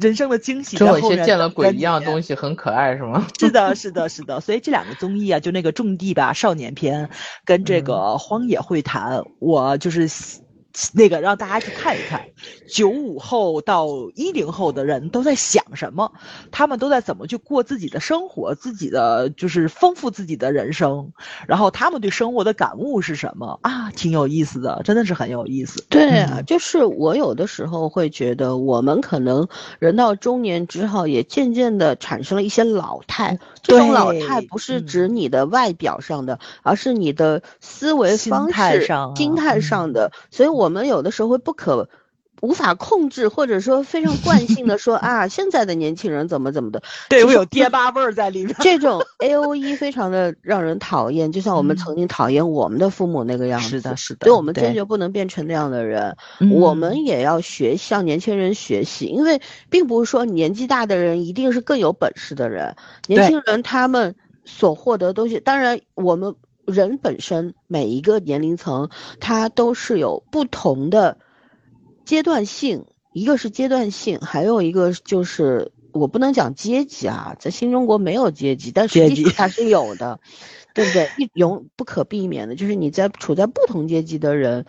[0.00, 0.76] 人生的惊喜。
[0.76, 3.26] 总有一些见了鬼一样的东西，很可爱，是吗？
[3.38, 4.40] 是的，是的，是的。
[4.40, 7.10] 所以这两个综艺啊，就那个种地吧少年篇，
[7.44, 10.08] 跟这个荒野会谈，我就是。
[10.92, 12.24] 那个让大家去看一看，
[12.68, 16.12] 九五后到一零后的人都在想什么，
[16.52, 21.12] 他们都在怎么去过自己的生活，自己的就是丰富自己的人生，
[21.48, 23.90] 然后他们对生活的感悟是什么啊？
[23.90, 25.84] 挺有意思的，真的是很有意思。
[25.88, 29.48] 对啊，就是我有的时候会觉得，我们可能
[29.80, 33.36] 人到中年之后，也渐渐的产生了一些老态。
[33.62, 40.12] 这种老态不是指你的外表上的，而是你的思维方式、心态上的。
[40.30, 40.59] 所以我。
[40.60, 41.88] 我们有的时候会不可
[42.42, 48.54] 无法控制，或者说非常惯性的说 啊，现在的年轻人怎么怎么的，对我有爹妈味儿在里面。
[48.60, 53.68] 这种 A O E 非常的让人讨厌，就像我们曾经讨厌我们的父母那个样子。
[53.68, 54.26] 是的，是的。
[54.26, 56.16] 所以我们坚决不能变成那样的人，
[56.52, 59.40] 我们也要学向年轻人学习，因为
[59.70, 66.34] 并不是说年纪大的人一定是更有本事的人，年轻人他们所获得东西，当然我们。
[66.70, 68.90] 人本身每一个年龄层，
[69.20, 71.18] 它都是有不同的
[72.04, 80.20] 阶段性，一个是阶段性，还有一个就是我不能讲阶级啊，在新中国没有阶级，但实际它是有的，
[80.74, 81.08] 对不对？
[81.18, 84.66] 一永不可避免的就是你在处在不同阶级的人，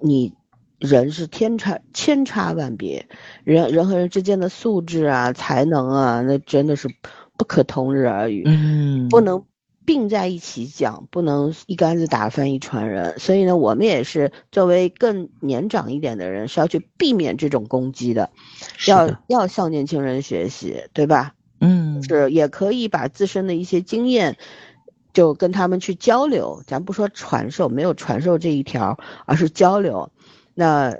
[0.00, 0.32] 你
[0.78, 3.08] 人是天差千差万别，
[3.44, 6.88] 人人和人之间的素质啊、才能啊，那真的是
[7.36, 9.44] 不可同日而语，嗯，不能。
[9.86, 13.18] 并在一起讲，不能一竿子打翻一船人。
[13.18, 18.30] 所以呢，我们也是作为更年长一点的人，是要去避免这种攻击的，
[18.86, 21.34] 要要向年轻人学习，对吧？
[21.60, 24.36] 嗯，是也可以把自身的一些经验，
[25.12, 26.62] 就跟他们去交流。
[26.66, 30.10] 咱不说传授，没有传授这一条，而是交流，
[30.54, 30.96] 那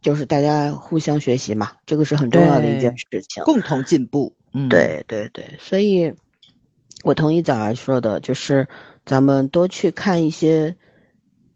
[0.00, 4.32] 就是大家互相学习嘛，这个是很重要的一件事情，共同进步。
[4.52, 6.14] 嗯，对对对，所以。
[7.02, 8.68] 我同意早儿说的，就是
[9.06, 10.76] 咱们多去看一些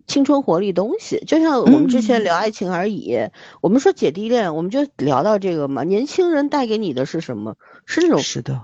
[0.07, 3.29] 青春活力东西，就像我们之前聊爱情而已，
[3.61, 5.85] 我们说姐弟恋，我们就聊到这个嘛。
[5.85, 7.57] 年轻人带给你的是什么？
[7.85, 8.63] 是那种是的，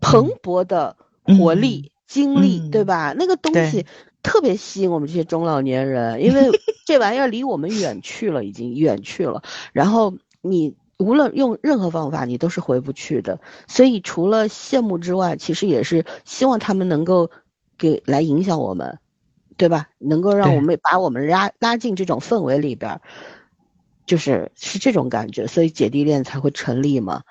[0.00, 0.96] 蓬勃的
[1.38, 3.14] 活力、精力，对吧？
[3.16, 3.84] 那个东西
[4.22, 6.50] 特别吸引我们这些中老年人，因为
[6.86, 9.42] 这玩意儿离我们远去了，已经远去了。
[9.72, 10.74] 然后你。
[11.02, 13.40] 无论用任何方法，你都是回不去的。
[13.66, 17.30] 所以除了羡慕之外，其实也是希望他们能够
[17.76, 18.98] 给来影响我们，
[19.56, 19.88] 对吧？
[19.98, 23.00] 能够让我们把我们拉拉进这种氛围里边，
[24.06, 25.46] 就是是这种感觉。
[25.46, 27.22] 所以姐弟恋才会成立嘛，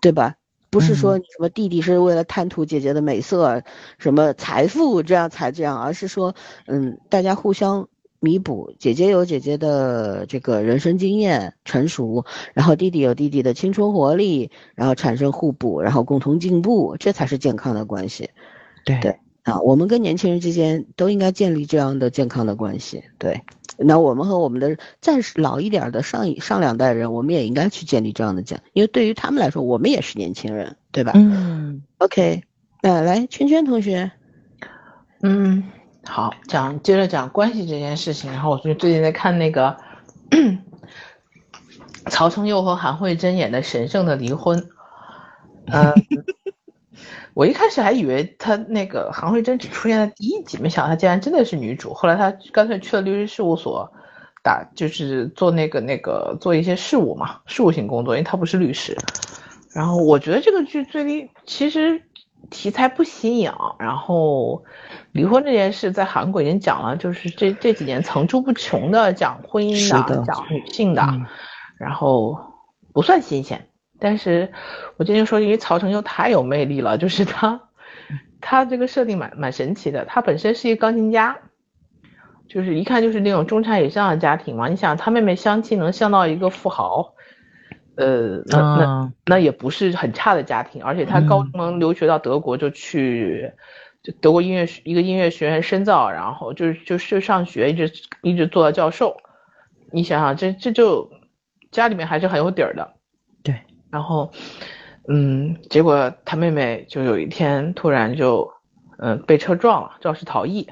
[0.00, 0.36] 对吧？
[0.70, 3.62] 不是说什么弟弟是为了贪图姐姐的美色、
[3.98, 6.34] 什么财富这样才这样，而是说，
[6.66, 7.88] 嗯，大家互相。
[8.20, 18.30] 弥补姐姐有姐姐的这个人生经验成熟，然后弟弟有弟弟的青春活力，然后产生互补，然后共同进步，这才是健康的关系。
[18.84, 23.02] 对对啊，我们跟年轻人之间都应该建立这样的健康的关系。
[23.18, 23.40] 对，
[23.78, 31.12] 那我们和我们的再老一点的上一上两代人，我们也应该去建立这样的讲，因为对于他们来说，我们也是年轻人，对吧？
[31.14, 31.82] 嗯。
[31.96, 32.42] OK，
[32.82, 34.10] 那来圈圈同学，
[35.22, 35.64] 嗯。
[36.04, 38.32] 好，讲接着讲关系这件事情。
[38.32, 39.76] 然后我就最近在看那个
[42.06, 44.58] 曹承佑和韩慧珍演的《神圣的离婚
[45.72, 45.94] 》。嗯，
[47.34, 51.92] 我一开始还以为他那个韩慧珍只出现在第一集，没想到她竟然真的是女主。
[51.92, 53.92] 后来她干脆去了律师事务所，
[54.42, 58.96] 打就是做那个那个做一些事务嘛，事务性工作，因为她不是律师。
[59.72, 62.02] 然后我觉得这个剧最其实。
[62.50, 64.64] 题材不新颖，然后
[65.12, 71.02] 离婚这件事在韩国已经讲了，就是这这几年层出不穷的讲婚姻的，讲女性的，
[71.78, 72.36] 然后
[72.92, 73.68] 不算新鲜。
[74.00, 74.52] 但是
[74.96, 77.60] 我今天说，因为曹承佑太有魅力了，就是他
[78.40, 80.04] 他这个设定蛮蛮神奇的。
[80.04, 81.38] 他本身是一个钢琴家，
[82.48, 84.68] 就是一看就是那种中产以上的家庭嘛。
[84.68, 87.14] 你想他妹妹相亲能相到一个富豪。
[88.00, 93.52] 呃，那那那也不是很差的家庭，而且他高中留学到德国就去，
[94.02, 97.92] 就德国音乐一个音乐学院深造，然后就是就是上学一直
[98.22, 99.18] 一直做到教授。
[99.92, 101.10] 你想想，这这就
[101.70, 102.94] 家里面还是很有底儿的。
[103.42, 103.54] 对，
[103.90, 104.32] 然后
[105.06, 108.50] 嗯，结果他妹妹就有一天突然就
[108.96, 110.70] 嗯被车撞了，肇事逃逸。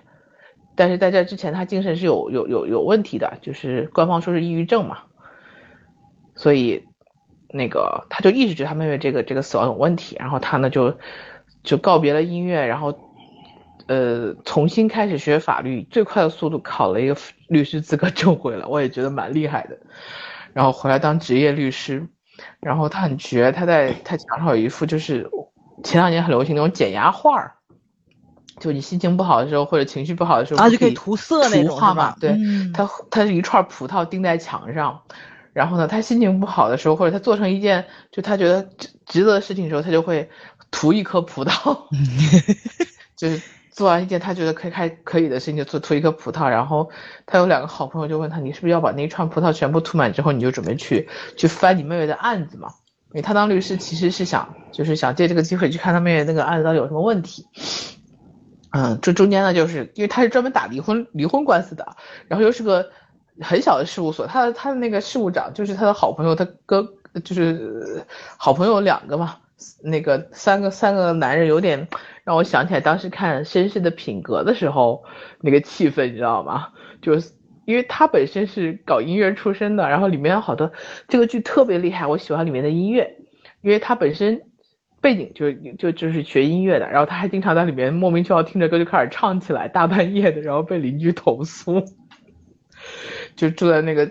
[0.76, 5.00] 但是在这之前，他精神是有有有有问题的，就是官方说是抑郁症嘛，
[6.34, 6.87] 所以。
[7.50, 10.98] 那个，他就一直觉得他妹妹这个这个死亡有问题，然后他呢就
[11.62, 12.98] 就告别了音乐，然后
[13.86, 17.16] 呃重新开始学法律，最快的速度考了一个
[17.48, 19.78] 律师资格证回来，我也觉得蛮厉害的。
[20.52, 22.06] 然后回来当职业律师，
[22.60, 25.30] 然后他很绝，他在他墙上有一幅就是
[25.84, 27.52] 前两年很流行那种减压画儿，
[28.58, 32.16] 就你心情不好的时候或者情绪不好的时候，啊，就可以涂色那种画嘛。
[32.20, 35.02] 对，嗯、他他是一串葡萄钉在墙上，
[35.58, 40.30] 然后呢，他心情不好的时候或者他做成一件就他觉得值值得的事情的时候，他就会
[40.70, 41.76] 涂一颗葡萄，
[43.16, 43.42] 就是。
[43.70, 46.48] 做完一件他觉得可以开可以的事情，就做涂一颗葡萄。
[46.48, 46.90] 然后
[47.26, 52.70] 他有两个好朋友就问他：“你是不是要把那一串葡萄全部涂满之后，你就准备去去翻你妹妹的案子嘛？”
[53.14, 57.46] 因为他当律师其实是想就是想借这个机会去看他妹妹那个案子到底有什么问题。
[58.70, 61.94] 嗯，这中间呢，就是因为他是专门打离婚离婚官司的，
[62.26, 62.90] 然后又是个
[63.40, 68.04] 很小的事务所，他的他的那个事务长就是他的好朋友，他哥就是
[68.36, 69.36] 好朋友两个嘛。
[69.82, 71.88] 那个三个三个男人有点
[72.22, 75.02] 让我想起来当时看《绅士的品格》的时候
[75.40, 76.68] 那个气氛，你知道吗？
[77.02, 77.32] 就是
[77.64, 80.70] 因为他本身是搞音乐出身的，然后里面有好多
[81.08, 83.16] 这个剧特别厉害，我喜欢里面的音乐，
[83.60, 84.42] 因为他本身
[85.00, 91.82] 背景就就就是学音乐的，然后他还经常在里面莫名其妙听着歌就开始唱起来，大半夜的，然后被邻居投诉，
[93.38, 94.10] 就住在那个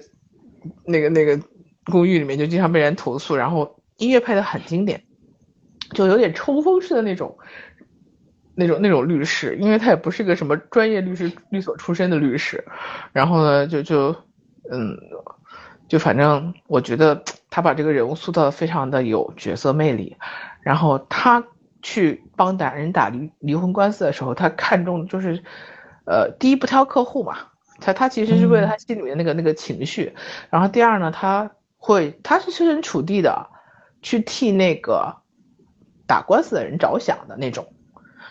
[0.85, 1.39] 那个那个
[1.85, 5.03] 公寓里面，就经常被人投诉，然后音乐配的很经典。
[5.93, 7.37] 就有点抽风式的那种，
[8.55, 12.65] 那种那种律师，因为他也不是个什么专业律师律所出身的律师，
[13.13, 14.15] 然后呢，就就
[14.69, 14.97] 嗯，
[15.87, 20.17] 就反正我觉得他把这个人物塑造的非常的有角色魅力，
[20.61, 21.41] 然后他
[21.81, 25.41] 去帮打人打离离婚官司的时候，他看中就是
[26.05, 27.37] 呃，第一不挑客户嘛，
[27.79, 30.13] 他他其实是为了他心里面那个那个情绪，
[30.49, 33.47] 然后第二呢，他会他是设身处地的
[34.01, 35.15] 去替那个。
[36.09, 37.67] 打官司的人着想的那种，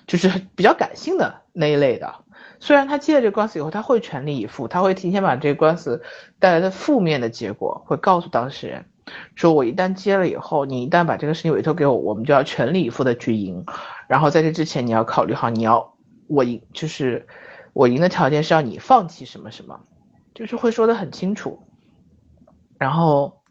[0.07, 2.25] 就是比较感性的那一类的。
[2.59, 6.03] 虽然他接了这个官司以后，他会全力以赴，他会提前把这个官司
[6.39, 8.87] 带来的负面的结果会告诉当事人，
[9.35, 13.67] 说我一旦接了以后，你一旦把这个事情委托给我，我们就要全力以赴的去赢。
[14.09, 15.93] 然后在这之前，你要考虑好，你要
[16.29, 17.27] 我赢，就是
[17.77, 19.81] 我赢的条件是要你放弃什么什么，
[20.35, 21.61] 就是会说的很清楚。
[22.79, 23.43] 然后，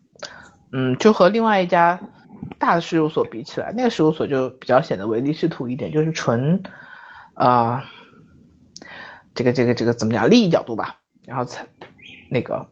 [0.71, 1.99] 嗯，就和另外一家。
[2.59, 6.61] 大的事务所比起来，那个事务所就比较显得唯利是图一点，就是纯，
[7.33, 7.83] 啊，
[9.33, 11.65] 这个这个这个怎么讲利益角度吧，然后才
[12.29, 12.67] 那个，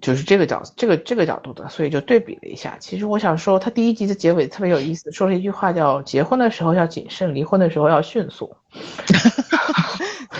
[0.00, 2.76] 就是这个角这个这个角度的，所以就对比了一下。
[2.78, 8.56] 其实我想说，他第一集的结尾特别有意思，说了一句话叫“结婚的时候要谨慎，离婚的时候要迅速”。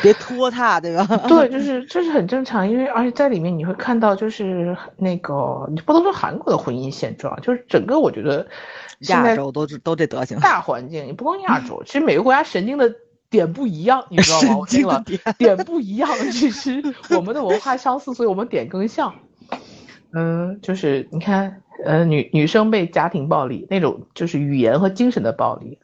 [0.02, 1.06] 别拖沓，对吧？
[1.28, 8.46] 对，就是这是很正常，因为而且在里面你会看到，就是那个你不能说韩国的婚姻现状，就是整个我觉得
[9.08, 10.38] 亚洲都都这德行。
[10.40, 12.92] 大环境你不光亚洲，其实每个国家神经的
[13.30, 14.58] 点不一样，你知道吗？
[14.58, 15.02] 我听了
[15.38, 19.14] 点不一样，其实我们的文化相似，所以我们点更像。
[20.14, 25.78] 嗯，就是你看，呃，女女生被家庭暴力那种，就是语言和精神的暴力。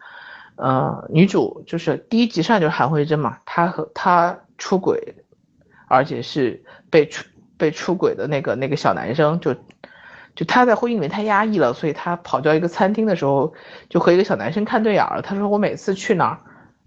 [0.59, 5.14] 呃，女主就是第一集上就是韩慧珍嘛，她和她出轨，
[5.86, 7.24] 而且是被出
[7.56, 9.54] 被出轨的那个那个小男生，就
[10.34, 13.54] 就她在婚姻里面太压抑了，所以她跑到一个餐厅的时候，
[13.88, 15.22] 就和一个小男生看对眼了。
[15.22, 16.40] 她说我每次去那儿，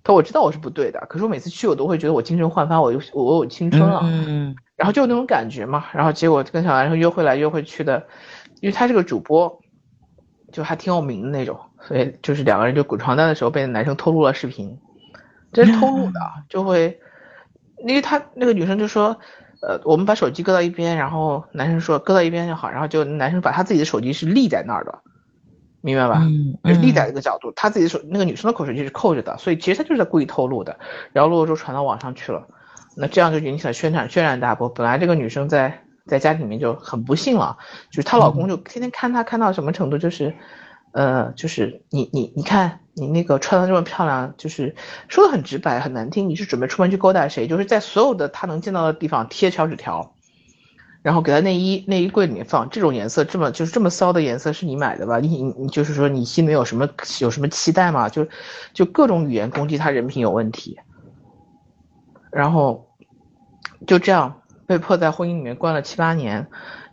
[0.03, 8.05] 她我知道我是不对的，可是我每次去我都会觉得我精神焕发，我有我有青春了，嗯，然后就那种感觉嘛，然后结果跟小男生约会来约会去的，
[8.59, 9.61] 因为他是个主播，
[10.51, 11.57] 就还挺有名的那种。
[11.87, 14.77] 所以就是两个人就滚床单的时候被男生偷录了视频，
[15.51, 16.99] 这是偷录的， 就会，
[17.85, 19.17] 因为他那个女生就说，
[19.61, 24.99] 呃，我们把手机搁到一边，然后男生说搁到一边就好，然后就男生把他自己的手机是立在那儿的，
[25.81, 26.19] 明白吧？
[26.21, 30.77] 嗯，就是立在一个角度，他自己的手那个女生的口水机是扣着的，所以其实他就是在故意偷录的，
[31.13, 32.47] 然后录了之后传到网上去了，
[32.95, 34.69] 那这样就引起了宣传轩然大波。
[34.69, 37.57] 本来这个女生在在家里面就很不幸了，
[37.89, 40.33] 就是她老公就天天看她看到什么程度就是。
[40.93, 44.75] 呃，就是你你你看你那个穿的这么漂亮，就是
[45.07, 47.47] 说的很直白很难听，你是准备出门去勾搭谁？
[47.47, 50.13] 就是在所有的他能见到的地方贴小纸条，
[51.01, 55.19] 然后给他内衣内衣柜里面放这种颜色这么就是这么骚的颜色是你买的吧？
[55.19, 56.89] 你你你就是说你心里有什么
[57.21, 58.09] 有什么期待吗？
[58.09, 58.27] 就
[58.73, 60.77] 就各种语言攻击他人品有问题，
[62.31, 62.89] 然后
[63.87, 66.47] 就这样被迫在婚姻里面关了七八年。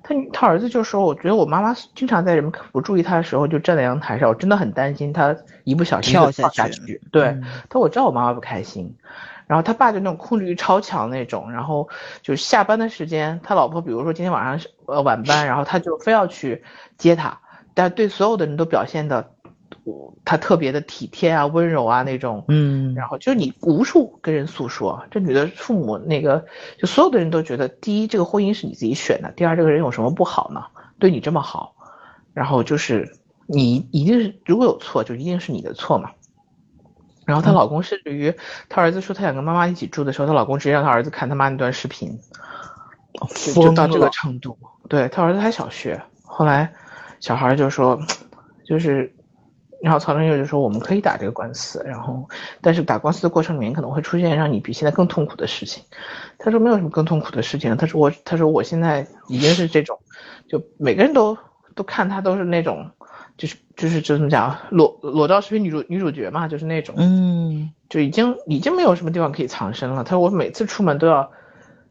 [0.08, 7.36] 他他儿子就说：“我觉得我妈妈经常在人们不注意他的时候就站在阳台上，我真的很担心他一不小心跳下去。”对，
[7.68, 8.96] 他说：“我知道我妈妈不开心。”
[9.46, 11.88] 然后他爸就那种控制欲超强那种，然后
[12.22, 16.64] 就是下班的时间，他老婆比如说今天晚上是呃晚班，然后他就非要去
[16.96, 17.38] 接他，
[17.74, 19.30] 但对所有的人都表现的。
[20.24, 26.44] 他特别的体贴啊，温柔啊那种，嗯，然后就是你无处跟人诉说，这女的父母那个，
[26.78, 30.64] 就所有的人都觉得，第一，这个婚姻是你自己选的，第二，这个人有什么不好呢？
[30.98, 31.74] 对你这么好，
[32.34, 33.16] 然后就是
[33.46, 36.10] 你一定是如果有错，就一定是你的错嘛。
[37.24, 38.34] 然后她老公甚至于
[38.68, 42.18] 她儿子说她想跟妈妈一起住的时候，她老公直接让她儿子看他妈那段视频，
[43.28, 44.58] 就就到这个程度。
[44.88, 46.72] 对她儿子还小学，后来
[47.20, 48.00] 小孩就说，
[48.66, 49.14] 就是。
[49.80, 52.28] 然后曹正佑就说：“我们可以打这个官司，然后，
[52.60, 55.84] 但是打官司的过程里面可能会出现让你比现在更痛苦的事情。”
[56.38, 59.98] 他说：“没有什么更痛苦的事情。”他说：“我，他说我现在已经是这种，
[60.48, 61.38] 就每个人都
[61.76, 62.90] 都看他都是那种，
[63.36, 71.30] 就是就是就怎么讲，裸裸照视频女主女主角嘛，就是那种，嗯，就已经已经没有什么地方可以藏身了。”他说：“我每次出门都要，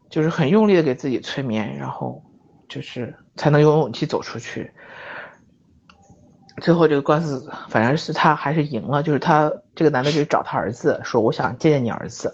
[0.10, 2.22] 就是很用力的给自己催眠，然后
[2.68, 4.72] 就是才能有勇气走出去。”
[6.60, 12.34] 最后这个官司反正是他还是赢了，就是他这个男的就找他儿子说我想见见你儿子，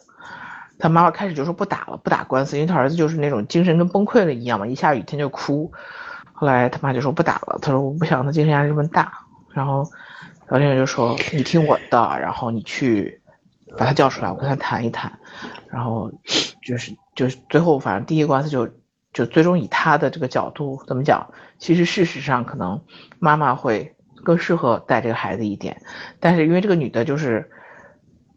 [0.80, 5.72] 他妈妈开始就说不打了不打官司，因为他儿子就是那种精神跟崩溃了一样嘛，一下雨天就哭，
[6.32, 9.12] 后来他妈就说不打了，他说我不想他精神压力这么大，
[9.52, 9.86] 然后
[10.48, 13.22] 老先生就说你听我的，然后你去
[13.78, 15.20] 把他叫出来，我跟他谈一谈，
[15.68, 16.10] 然后
[16.62, 18.70] 就是就是最后反正第一个官司就
[19.12, 21.28] 就最终以他的这个角度怎么讲，
[21.60, 22.80] 其实事实上可能
[23.20, 23.94] 妈妈会。
[24.24, 25.82] 更适合带这个孩子一点，
[26.20, 27.52] 但是因为这个女的，就是，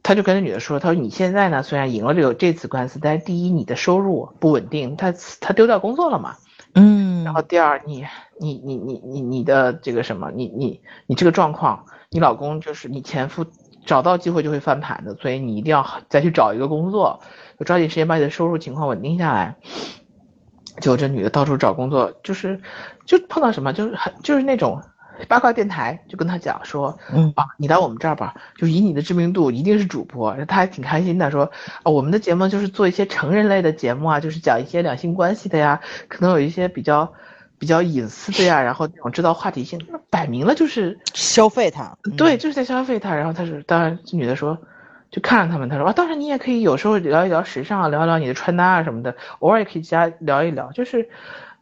[0.03, 6.37] 他就跟那女的说，他说你现在呢，虽然赢了这个这次官司，但是第一你的收入不稳定，他他丢掉工作了嘛，
[6.75, 8.05] 嗯，然后第二你
[8.39, 13.47] 你你你你你的这个什么，你你你这个状况，你老公就是你前夫
[13.85, 17.21] 找到机会就会翻盘的，所以你一定要再去找一个工作，
[17.59, 19.57] 就抓紧时间把你的收入情况稳定下来。
[20.81, 22.61] 结果这女的到处找工作，就是
[23.07, 24.83] 就碰到什么，就是很就是那种。
[25.29, 30.37] 八卦电台就跟他讲说，嗯啊，你来我们这儿吧，就以你的知名度，一定是主播。
[30.47, 31.51] 他还挺开心的，说
[31.83, 37.13] 啊，我们的节目就是做一些成人类的节目啊，就是讲一些两性关系的呀，可能有一些比较
[37.59, 41.97] 比较隐私的呀，然后那种制造话题性，摆明了就是消费他。
[42.17, 43.15] 对，就是在消费他。
[43.15, 44.59] 然后他说，当然这女的说，
[45.11, 50.71] 就看着他们，他说啊，当然你也可以有时候聊一聊时尚，聊一聊你的穿搭啊什么的，偶尔也可以加聊一聊。
[50.73, 51.09] 就是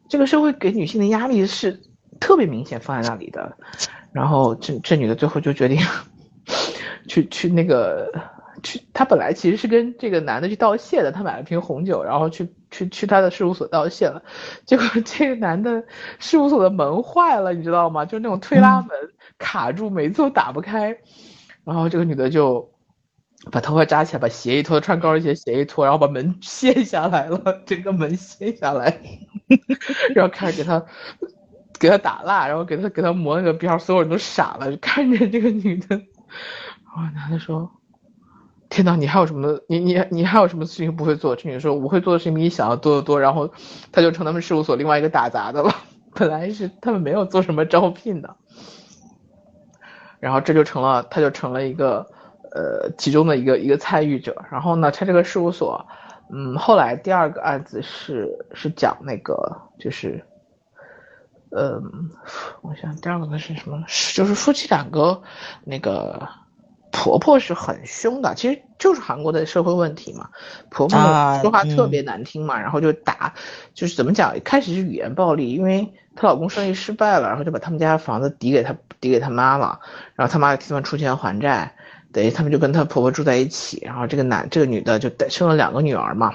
[0.08, 1.80] 这个社会给女性的压力是。
[2.20, 3.56] 特别明显放在那里的，
[4.12, 5.78] 然后这这女的最后就决定
[7.08, 8.10] 去去那个
[8.62, 14.22] 去，她本来其实是跟这个男的去道谢的，她买了瓶红酒，然后去去去他的事务所道谢了，
[14.64, 15.84] 结果这个男的
[16.18, 18.04] 事务所的门坏了，你知道吗？
[18.04, 18.90] 就那种推拉门
[19.38, 20.96] 卡住，每次都打不开，
[21.64, 22.72] 然后这个女的就
[23.50, 28.98] 把头发扎起来，把鞋一脱，穿高跟鞋鞋一脱，然后把门 卸下来了，整个门 卸下来，
[30.14, 30.82] 然后开始给他。
[31.78, 35.96] 给他打蜡，然后给他给他磨那个边，所有人都傻了，就看着这个女的。
[35.96, 37.70] 然后男的说
[38.70, 39.60] ：“天哪，你还有什么？
[39.68, 43.50] 你你你还有什么事情不会做？”这女的说：“我会做的事情比你想的多得多。”然后
[43.90, 45.74] 他就成他们事务所另外一个打杂的了。
[46.14, 48.36] 本来是他们没有做什么招聘的，
[50.20, 52.06] 然后这就成了，他就成了一个
[52.52, 54.44] 呃其中的一个一个参与者。
[54.50, 55.86] 然后呢，他这个事务所，
[56.32, 60.24] 嗯，后来第二个案子是是讲那个就是。
[61.56, 62.10] 嗯，
[62.62, 63.84] 我想第二个是什么？
[64.14, 65.22] 就是夫妻两个，
[65.64, 66.28] 那个
[66.90, 70.30] 婆婆是很凶的，其实就是韩国的社会问题嘛。
[70.68, 70.98] 婆婆
[71.40, 73.34] 说话特别难听嘛，然后就打，
[73.72, 74.34] 就是怎么讲？
[74.42, 79.78] 开始是语言暴力，因为她老公生意失败了，然后就把他们家房子抵给她，抵给她妈了，
[80.16, 81.76] 然后她妈替他们出钱还债，
[82.12, 86.34] 等于他们就跟她婆婆住在一起，然后这个男这个女的就生了两个女儿嘛。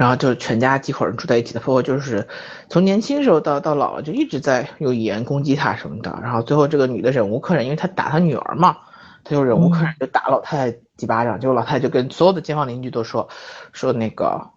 [0.00, 2.26] 然后就全家几口人住在一起的婆婆，就是
[2.70, 6.18] 从年轻时候到到老了，就一直在用语言攻击她什么的。
[6.22, 8.78] 然后最后这个女的忍无可忍，因为她打她女儿嘛，
[9.24, 11.38] 她就忍无可忍，就打老太太几巴掌。
[11.38, 13.28] 结果老太太就跟所有的街坊邻居都说，
[13.74, 14.48] 说那个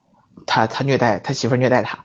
[0.46, 2.00] 他他虐待他媳妇虐待他。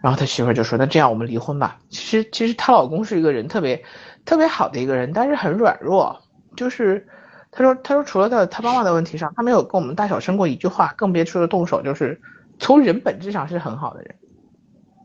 [0.00, 1.76] 然后他媳妇就说，那这样我们离婚吧。
[1.90, 3.84] 其实其实她老公是一个人特别
[4.24, 6.18] 特别好的一个人，但是很软弱。
[6.56, 7.06] 就是
[7.52, 12.18] 他说他说除了他他妈妈的问题上，他没有跟我们大小声过一句话，更别说动手就是。
[12.60, 14.14] 从人本质上是很好的人，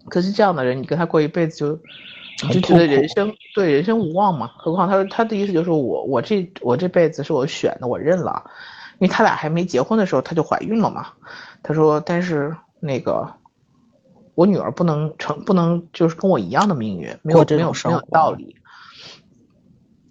[0.09, 1.79] 可是这样的人，你跟他过一辈子
[2.37, 4.51] 就，就觉得人生对人生无望嘛。
[4.57, 8.51] 何况他说他的意思就是我我这我这辈子是我选的，我认了。
[8.99, 11.07] 因为他俩还没结婚的时候，他就怀孕了嘛。
[11.63, 13.33] 他说，但是那个
[14.35, 18.55] 我女儿不能成不能就是跟我一样的命运，没有没有没有道理。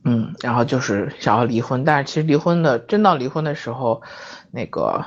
[0.05, 4.03] 嗯，然后就是想要离婚，但是其实离婚的真到离婚的时候，
[4.51, 5.05] 那个。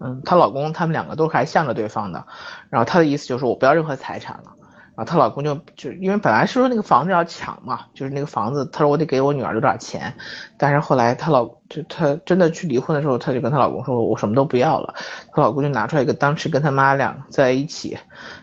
[0.00, 2.26] 嗯，她老公他们两个都还向着对方的，
[2.70, 4.52] 然后她的意思就是我不要任何财产了，
[4.94, 10.12] 然后她老公就就因为本来是说那个房子要抢嘛，就是那个房子，她说我得给我女儿留点钱，
[10.56, 14.94] 但是后来她老就她真的去离婚的时候，她就跟她老公说，我什么都不要了。
[15.32, 17.96] 她老公就拿出来一个当时跟她妈俩在一起，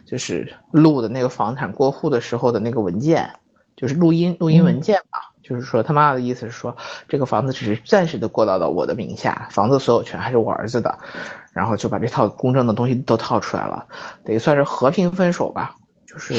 [0.05, 3.29] 就是录的那个房产过户的时候的那个文件，
[3.75, 6.75] 就是录音录音文件嘛，就是说他妈的意思是说
[7.07, 10.99] 这个房子只是暂时的过到了我的名下，房子所有权还是我儿子的，
[11.53, 13.85] 然后就把这套公证的东西都套出来了，
[14.25, 15.75] 等于算是和平分手吧。
[16.05, 16.35] 就是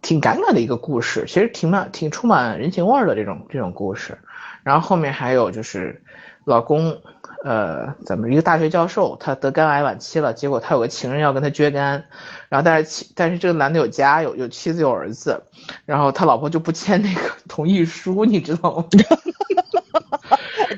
[0.00, 4.16] 挺感慨的一个故事，其实挺满、挺充满人情味儿的这种这种故事。
[4.62, 6.02] 然后后面还有就是，
[6.46, 6.96] 老公，
[7.44, 12.02] 呃，咱们一个大学教授，他得肝癌晚期了，结果他有个情人要跟他绝肝，
[12.48, 15.42] 然后但是妻但是这个男的有家有有妻子有儿子，
[15.84, 18.84] 然后他老婆就不签那个 同意书，你知道吗？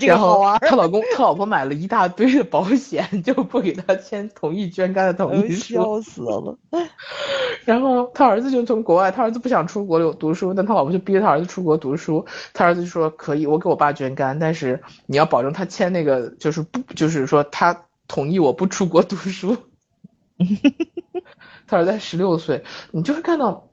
[0.06, 6.58] 然后她老公，她老婆买了一大堆的保险， 就不给她签同意捐肝的同意书，笑死了。
[7.64, 12.24] 然后他儿子就从国外，他儿子不想出国留读书，但他老婆就逼着他儿子出国读书。
[12.54, 19.56] 他儿子就说可以，我给我爸捐肝，但是你要保证他签那个，就是不，就是说他同意我不出国读书。
[21.68, 23.69] 他儿子才十六岁，你就是看到。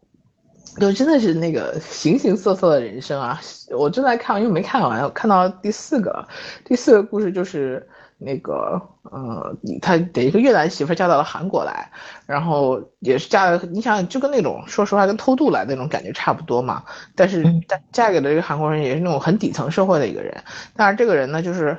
[0.79, 3.39] 就真的是那个形形色色的人生啊！
[3.75, 6.27] 我正在看，因为没看完，我看到第四个，
[6.63, 7.87] 第四个故事就是
[8.19, 11.91] 那个，呃，他的一个越南媳妇嫁到了韩国来，
[12.27, 16.83] 然后也是嫁，你想就跟那种说实话跟偷渡来那种感觉差不多嘛。
[17.15, 20.43] 但是嫁嫁给了这个韩国人，也是那种很底层社会的一个人。
[20.75, 21.75] 但是这个人呢，就是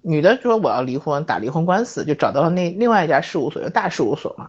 [0.00, 4.48] 女的说我要离婚，打离婚官司，就找到了那另外一家事务所，就大事务所嘛。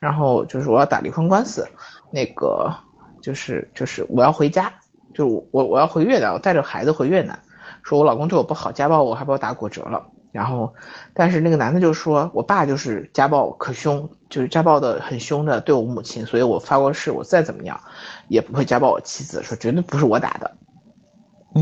[0.00, 1.68] 然后就是我要打离婚官司，
[2.10, 2.74] 那个。
[3.22, 4.70] 就是就是我要回家，
[5.14, 7.38] 就我我要回越南，我带着孩子回越南，
[7.82, 10.04] 说我老公对我不好，家暴我，还把我打骨折了。
[10.32, 10.74] 然后，
[11.14, 17.80] 但是那个男的就说，我爸就是家暴可凶，就是家暴的很凶的对我母亲，所以我发过誓，我再怎么样
[18.28, 20.50] 也不会家暴我妻子，说绝对不是我打的，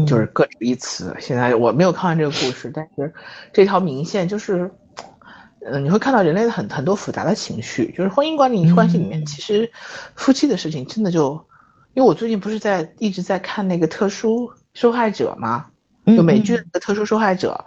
[0.07, 1.15] 就是各执一词。
[1.21, 3.13] 现在我没有看完这个故事，但是
[3.53, 4.71] 这条明线就是。
[5.63, 9.71] 嗯，你会看到人类的很很多复杂的情绪，就是婚姻管理关系里面，其实
[10.15, 11.39] 夫妻的事情真的就，
[11.95, 15.67] 因为我最近不是在一直在看那个特殊受害者吗？
[16.07, 17.65] 就美剧的特殊受害者，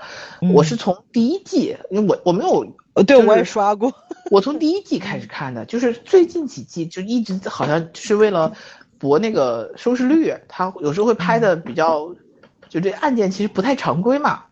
[0.53, 2.65] 我是从第一季，因为我我没有，
[3.03, 3.93] 对我也刷过，
[4.31, 8.51] 我从第一季开始看的，就是最近几季就一直好像是为了
[8.97, 12.13] 博那个收视率，他有时候会拍的比较，
[12.67, 14.43] 就这案件其实不太常规嘛，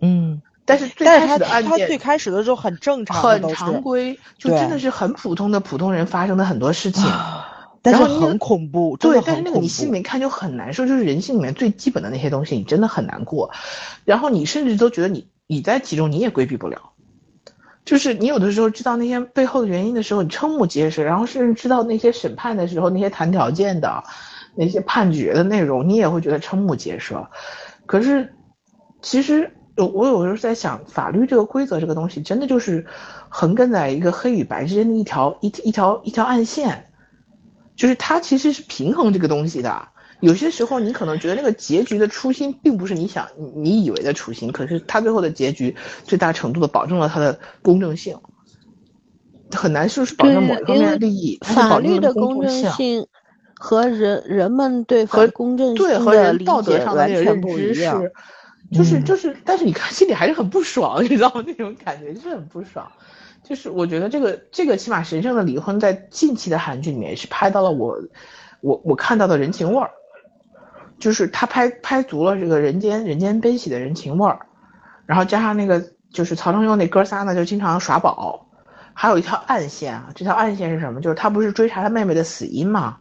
[0.00, 0.42] 嗯。
[0.66, 7.10] 但是最开始的案件，最开始的时候很正常，很常规，就真的是很普通的普通人发生的很多事情，
[7.82, 13.50] 但是很恐怖，对，但是那个你心里面看就很难受，就是人性里面最基本的那些东西，你真的很难过，
[14.04, 16.92] 然后你甚至都觉得你你在其中你也规避不了，
[17.84, 24.04] 就是你有的时候知道那些背后的原因的时候，你瞠目结舌，然后甚至知道那些审判的时候那些谈条件的
[24.54, 27.28] 那些判决的内容，你也会觉得瞠目结舌，
[27.86, 28.34] 可是
[29.02, 29.50] 其实。
[29.76, 32.84] 我有时候在想，法律这个规则这个东西，真的就是
[33.30, 36.89] 横亘在一个黑与白之间的一条一一条一条暗线，
[37.80, 39.88] 就是它其实是平衡这个东西的。
[40.20, 43.26] 有些时候你可能觉得那个结局的初心并不是你想
[43.56, 45.74] 你以为的初心，可是它最后的结局
[46.04, 48.18] 最大程度的保证了它的公正性，
[49.50, 51.38] 很难说是保证某一方面的利益。
[51.40, 53.06] 法律的公正性
[53.54, 58.12] 和人人们对和公正对和人道德上的认知是。
[58.72, 61.42] 就是就是，但是你看心里还是很不爽， 你知道吗？
[61.46, 62.86] 那种感觉就是很不爽。
[63.42, 67.98] 就是我觉得这个这个起码神圣的离婚在近期的韩剧里面是拍到了我
[68.60, 69.90] 我我看到的人情味儿，
[70.98, 74.38] 就是他拍拍足了这个人间人间悲喜的人情味儿，
[75.06, 78.46] 然后加上那个就是曹承佑那哥仨呢就经常耍宝，
[78.94, 81.00] 还有一条暗线啊，这条暗线是什么？
[81.00, 82.98] 就是他不是追查他妹妹的死因吗？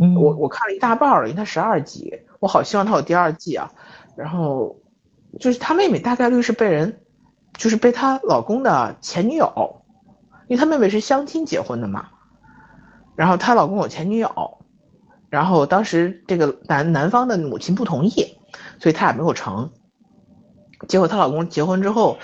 [0.00, 3.70] 嗯，我我看了一大半了，因为他十二集，我好希望他有第二季啊，
[4.16, 4.76] 然后。
[5.38, 6.98] 就是他妹妹大概率是被人，
[7.56, 9.82] 就是被她老公的前女友，
[10.48, 12.08] 因为她妹妹是相亲结婚的嘛，
[13.16, 14.58] 然后她老公有前女友，
[15.30, 18.38] 然后当时这个男男方的母亲不同意，
[18.78, 19.70] 所以他俩没有成。
[20.88, 22.18] 结果她老公结婚之后，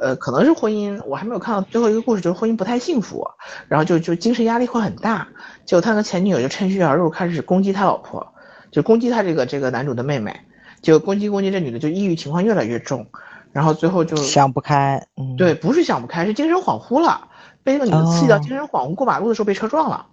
[0.00, 3.24] 呃，可能是婚姻，我还没有看到最后一个故事，就是婚姻不太幸福，
[3.68, 5.28] 然后就就精神压力会很大。
[5.64, 8.34] 结果他和前女友就趁虚而入，开始攻击他老婆，
[8.72, 10.40] 就攻击他这个这个男主的妹妹。
[10.82, 13.06] 就攻击攻击这女的，就抑郁情况越来越重，
[13.52, 17.28] 然后最后就想不开，嗯，对，不是想不开，是精神恍惚了，
[17.62, 20.06] 被那个女的刺激到精神恍惚，过马路的时候被车撞了，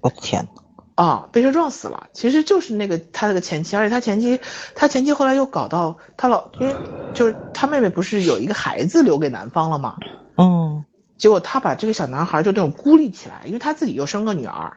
[0.00, 0.48] 我的天
[0.94, 4.40] 啊，被车撞死了，其实就是那个他那个前妻，而且他前妻，
[4.74, 6.74] 他前妻后来又搞到他老，因为
[7.14, 9.96] 就是他妹妹不是有一个孩子留给男方了吗？
[10.36, 10.84] 嗯，
[11.16, 14.76] 结果他把这个小男孩就那种孤立起来，因为他自己又生个女儿，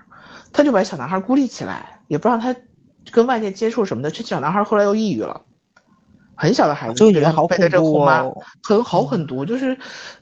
[0.51, 2.55] 他就把小男孩孤立起来，也不让他
[3.11, 4.11] 跟外界接触什么的。
[4.11, 5.41] 这小男孩后来又抑郁了，
[6.35, 8.43] 很小的孩子，这个女人好恐怖。
[8.61, 9.77] 很好很毒，就是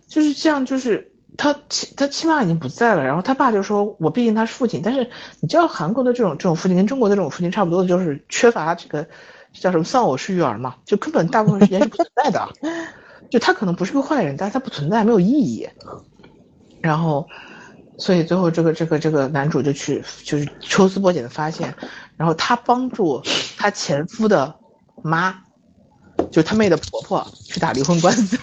[0.07, 5.09] 就是这样，就是他亲他亲妈已经不在了，然后他爸就说，我毕竟他是父亲，但是
[5.39, 9.07] 你知道韩国的这种这种父亲跟中国的这种父亲差不多的，就是缺乏这个
[9.53, 12.49] 叫什么丧偶式育儿嘛，就根本大部分时间是不存在的，
[13.29, 15.67] 就他可能不是个坏人，但是他不存在，没有意义，
[16.81, 17.27] 然后。
[17.97, 21.71] 所以最后这个这个这个男主就去就是抽丝剥茧的发现，
[22.17, 23.21] 然后他帮助
[23.57, 24.55] 他前夫的
[25.03, 25.43] 妈，
[26.29, 28.37] 就他妹的婆婆去打离婚官司，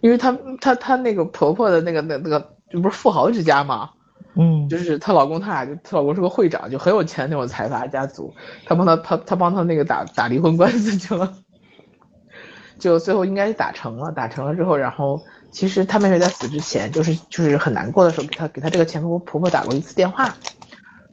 [0.00, 3.90] 因为他他他那个婆婆的那个那那个就不是富豪之家嘛，
[4.34, 8.34] 嗯，就是她老公他俩就她老公是个会长，就很有钱那种财阀家族，
[8.64, 11.34] 她帮他她她帮她那个打打离婚官司去了，
[12.78, 15.20] 就最后应该是打成了，打成了之后，然后
[15.50, 20.34] 其实他妹妹在死之前就是就是很难过的时候，给他给他这个前夫婆婆打过一次电话，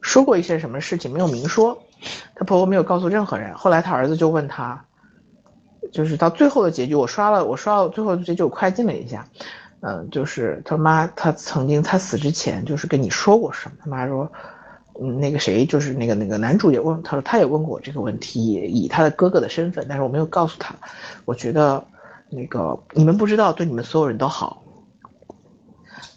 [0.00, 1.82] 说过一些什么事情，没有明说，
[2.34, 3.54] 她婆婆没有告诉任何人。
[3.54, 4.84] 后来她儿子就问她，
[5.92, 9.26] 就是到最后的结局，我刷了我刷了最后的结局，我快进了一下，
[9.80, 13.76] 嗯、就是他妈他曾经他死之前就是跟你说过什么？
[13.82, 14.30] 他妈说。
[15.00, 20.74] 嗯，那个谁，就是那个那个男主也问，他说他也问过我这个问题，以他的哥哥的身份，但是我没有告诉他。
[21.24, 21.84] 我觉得
[22.28, 24.60] 那个你们不知道，对你们所有人都好。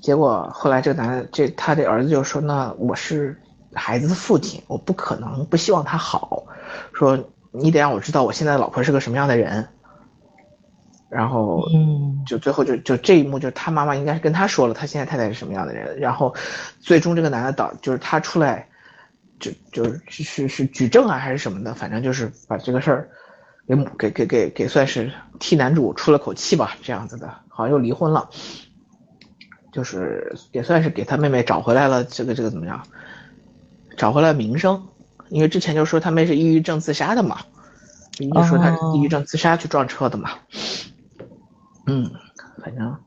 [0.02, 3.40] 结果后来这个男的，这他的儿子就说：“那我是
[3.74, 6.44] 孩子的父亲，我不可能不希望他好。
[6.94, 7.18] 说
[7.52, 9.68] 你得让我知道我现在的老婆是个什么样的人。”
[11.12, 16.00] 然后，嗯，就最后就就这一幕，就是他妈妈应该是跟他说了，他现在太太是什么样的人。
[16.00, 16.34] 然后，
[16.80, 18.70] 最终这个男的导就是他出来，
[19.38, 23.10] 就就是是是举证啊还是什么的，反正就是把这个事儿
[23.68, 28.30] 给给给给给算是替男主出了口气吧，这样子的，好像又离婚了，
[29.74, 32.88] 就是也算是给他妹妹找回来了这个这个怎么样，
[34.02, 34.88] 找回了名声，
[35.30, 37.38] 因为之前就说他妹是抑郁症自杀的嘛，
[38.18, 40.32] 一直说他是抑郁症自杀去撞车的嘛。
[41.86, 42.10] 嗯，
[42.58, 42.98] 反正，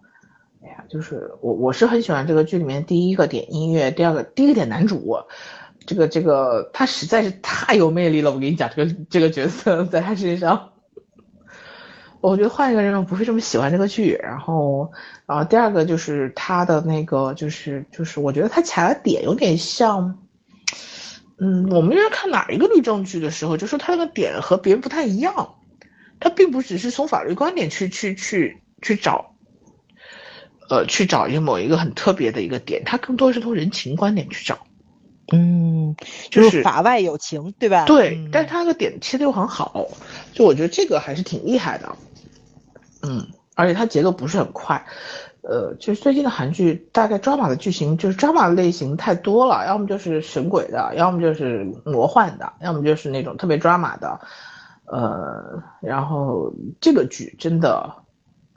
[0.63, 5.17] 哎呀，就是我我是很喜欢这个剧里面第一个点音乐，第二个第一个点男主，
[5.85, 8.31] 这个这个他实在是太有魅力了。
[8.31, 10.69] 我跟你讲，这个这个角色在他身上，
[12.21, 14.17] 我觉得换一个人我不会这么喜欢这个剧。
[14.23, 14.93] 然后，
[15.27, 20.17] 然后第二个就是他的那个就是就是我觉得他卡的点有点像，
[21.39, 25.55] 嗯，我们原来看哪一个律证据的时候，就说他那个点和别人不太一样，
[26.21, 28.61] 他并不只是从法律观点去去去。
[28.83, 29.35] 去找，
[30.69, 34.67] 呃，去找一个某一个很特别的一个点，他更多是从人情观点去找，
[35.33, 35.97] 嗯，
[36.31, 37.87] 就是是法外有情，对吧？
[37.87, 39.89] 对，嗯但是他那个点切的又很好，
[40.35, 41.97] 就我觉得这个还是挺厉害的，
[43.01, 44.85] 嗯，而且他节奏不是很快，
[45.47, 54.21] 呃，就是最近的韩剧大概抓马的剧情就是抓马类型太多了，要么就是神鬼的，要么就是魔幻的，要么就是那种特别抓马的，
[54.87, 58.03] 呃，然后这个剧真的。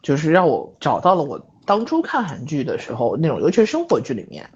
[0.03, 4.51] 就是让我找到了我当初看韩剧的时候那种，尤其是生活剧里面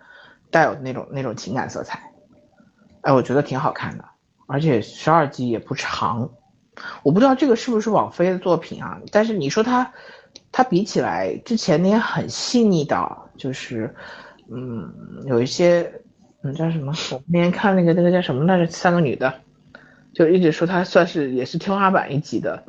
[0.50, 2.14] 带有那种那种情感色彩，
[3.02, 4.06] 哎，我觉得挺好看的，
[4.48, 6.30] 而且十二集也不长，
[7.04, 9.02] 我不知道这个是不是网飞的作品啊？
[9.12, 9.92] 但是你说它，
[10.52, 13.96] 它比起来之前那些很细腻的，就是
[14.52, 14.92] 嗯，
[15.26, 15.92] 有一些
[16.44, 16.94] 嗯叫什么？
[17.12, 18.66] 我那天看那个那个叫什么来着？
[18.72, 19.34] 三个女的，
[20.14, 22.64] 就一直说它算是也是天花板一级的，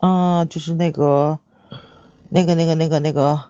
[0.00, 1.38] 嗯，就是那个。
[2.30, 3.40] 那个、那个、那个、那个，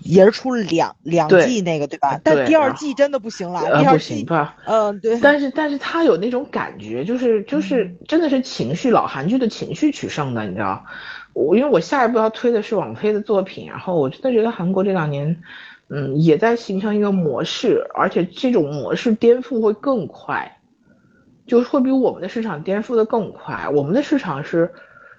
[0.00, 2.18] 也是出了两两季那个，对吧？
[2.24, 4.56] 但第二季真的不行了，呃、第二季不行吧？
[4.64, 5.20] 嗯，对。
[5.20, 10.86] 但是，但是他有那种感觉，就是就是真的是情绪，老韩剧的情绪取胜的，你知道？
[11.38, 15.40] 我因为我下一步要推的是网飞的作品，然后我真的觉得韩国这两年，
[15.88, 20.58] 嗯，也在形成一个模式，而且这种模式颠覆会更快，
[21.46, 23.68] 就是会比我们的市场颠覆的更快。
[23.68, 24.72] 我们的市场是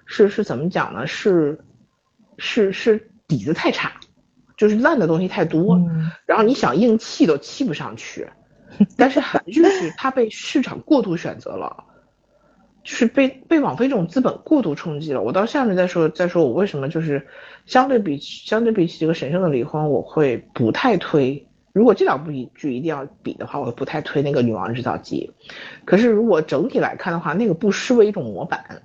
[0.04, 1.06] 是是怎么讲呢？
[1.06, 1.58] 是。
[2.42, 3.92] 是是底子太差，
[4.56, 8.26] 就是烂的东西太多，嗯、然后你想硬气都气不上去。
[8.96, 11.84] 但是韩剧是它被市场过度选择了，
[12.82, 15.22] 就是被被网飞这种资本过度冲击了。
[15.22, 17.26] 我到下面再说再说我为什么就是
[17.66, 21.46] 相对比相对比起这个神圣的离婚，我会不太推。
[21.72, 25.32] 如果这两部剧一定要比的话，我不太推那个女王制造机。
[25.84, 28.82] 可是如果整体来看的话，那个不失为一种模板。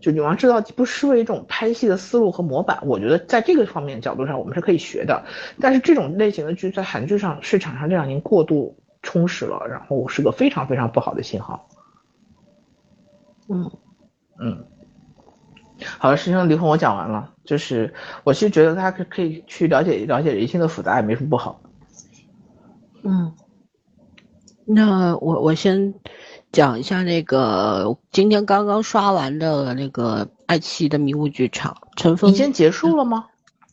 [0.00, 5.24] 就女王制造机不失为一种拍戏的思路和模板，我觉得在这个方面角度上我们是可以学的。
[5.60, 11.68] 但是这种类型的剧在韩剧上市场上这两年过度充实了，然后是个非常非常不好的信号。
[13.48, 13.70] 嗯
[14.40, 14.64] 嗯，
[15.98, 17.92] 好了，师兄离婚我讲完了，就是
[18.24, 21.60] 我其实觉得大家可可以去了解了解人性的复杂也没什么不好。
[23.02, 23.32] 嗯，
[24.64, 25.94] 那我我先
[26.52, 33.26] 讲一下那个今天刚刚刷完的那个爱奇艺的迷雾剧场《尘封》已经结束了吗？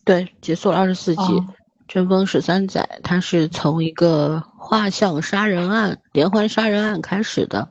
[0.03, 1.45] 对，结束了二十四集，哦
[1.87, 7.67] 尘封十三载，它是从一个画像杀人案、连环杀人案开始的。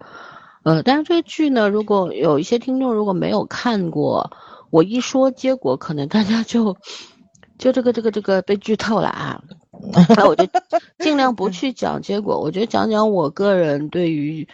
[0.69, 4.31] 呃，但是这个剧呢，如果有一些听众如果没有看过，
[4.69, 6.77] 我一说结果，可能大家就
[7.57, 9.43] 就这个这个这个被剧透了啊。
[10.15, 10.47] 那我就
[10.99, 14.47] 尽量不去讲结果，我觉得讲讲我个人对于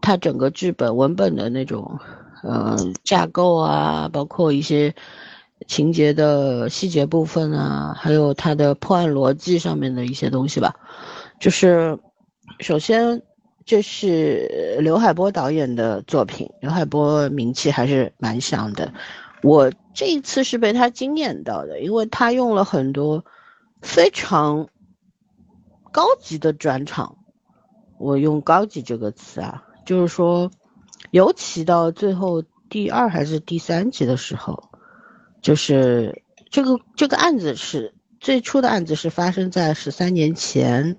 [0.00, 2.00] 它整个剧本文本的那种
[2.42, 4.92] 呃架构啊，包括一些
[5.68, 10.74] 情节的细节部分啊，还有它的破案逻辑上面的一些东西吧。
[11.38, 11.96] 就是
[12.58, 13.22] 首先
[13.64, 18.92] 这是刘海波导演的作品，刘海波名气还是蛮响的。
[19.42, 23.24] 我这一次是被他惊艳到的，因为他用了很多
[23.80, 24.68] 非常
[25.90, 27.16] 高级的转场。
[27.98, 30.50] 我用“高级”这个词啊，就是说，
[31.12, 34.70] 尤其到最后第二还是第三集的时候，
[35.40, 40.98] 就是这个这个案子是最初的案子是发生在十三年前，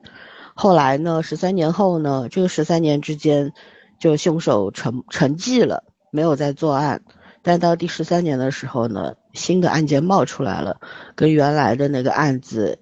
[0.56, 3.54] 后来呢，十三年后呢，这个十三年之间，
[4.00, 7.02] 就凶手沉沉寂了，没有再作案。
[7.42, 10.80] 但到第十三年的时候呢，新的案件冒出来了，
[11.16, 12.80] 跟原来的那个案子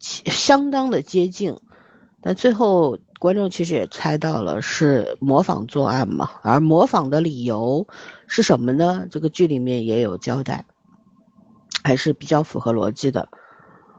[0.00, 1.56] 相当的接近，
[2.20, 7.86] 但最后观众其实也猜到了是模仿作案嘛，而模仿的理由
[8.26, 9.06] 是什么呢？
[9.10, 10.66] 这个剧里面也有交代，
[11.82, 13.28] 还是比较符合逻辑的。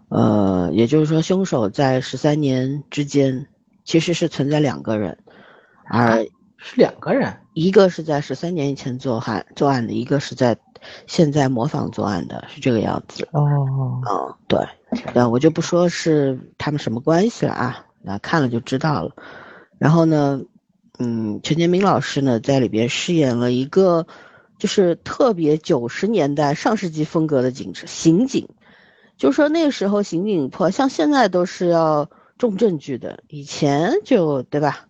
[0.10, 3.48] 呃，也就是说，凶手在十三年之间
[3.86, 5.18] 其实是存在两个人，
[5.86, 6.26] 而
[6.58, 10.58] 是两个人，一个是在十三年以前作案作案的，一个是在
[11.08, 13.28] 现在模仿作案的，是这个样子。
[13.32, 14.60] 哦，嗯，对，
[15.14, 19.12] 那我就不说是他们什么关系了啊，那看了就知道了。
[19.78, 20.42] 然后呢，
[20.98, 24.08] 嗯，陈建斌老师呢在里边饰演了一个
[24.58, 28.50] 就是特别九十年代上世纪风格的警察刑警，
[29.20, 34.88] 就说那时候刑警破，像现在都是要重证据的，以前就对吧？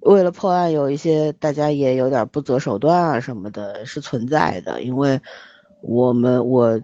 [0.00, 4.82] 为了破案，有一些大家也有点不择手段啊什么的，是存在的。
[4.82, 5.22] 因为
[5.80, 6.82] 我们我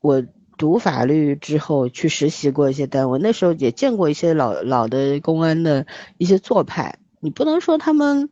[0.00, 0.24] 我
[0.56, 5.86] 读法律之后去实习过一些单位，那时候也见过一些老老的公安的
[6.16, 6.98] 一些做派。
[7.20, 8.30] 你不能说他们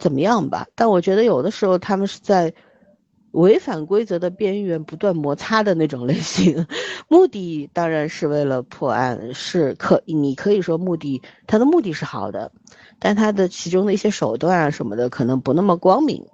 [0.00, 2.52] 怎么样吧，但我觉得有的时候他们是在
[3.34, 6.66] 违反规则的边缘不断摩擦的那种类型，
[7.08, 12.52] 目的当然是为了破案，是可你可以说目的他的目的是好的。
[13.00, 16.24] 但他的其中的一些手段啊什么的，可能不那么光明，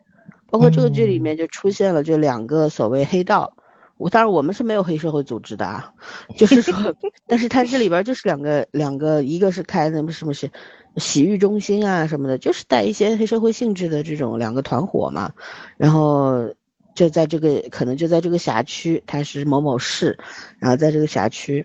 [0.50, 3.56] 包括这个剧里面就出现了这两个所谓黑道，
[3.96, 5.92] 我当然我们是没有黑社会组织的啊，
[6.36, 6.74] 就是说，
[7.26, 10.50] 但是他这里边就是两个两个，一个是开那么什么是
[10.96, 15.32] 洗浴中心啊什么的，就是带一些黑社会性质的这种两个团伙嘛，
[15.76, 16.54] 然后
[17.00, 20.18] 就在这个可能就在这个辖区，他是某某市，
[20.58, 21.64] 然后在这个辖区，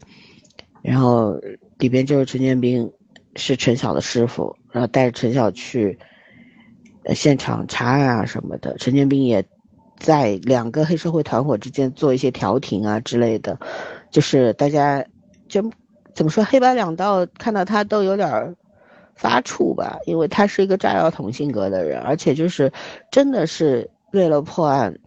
[0.81, 1.38] 然后
[1.77, 2.89] 里边就是陈建斌
[3.36, 4.55] 是陈晓的师傅。
[4.71, 5.99] 然后带着陈晓去，
[7.13, 8.77] 现场查案啊什么的。
[8.77, 9.43] 陈建斌也
[9.99, 13.59] 在两个黑社会团伙之间做一些调停啊之类的，
[14.09, 15.05] 就是大家
[15.49, 15.69] 就
[16.13, 18.55] 怎么说黑白两道看到他都有点
[19.15, 22.71] 发怵吧，因为他是一个炸药桶性格的人，而且就是
[23.11, 24.97] 真的是为了破案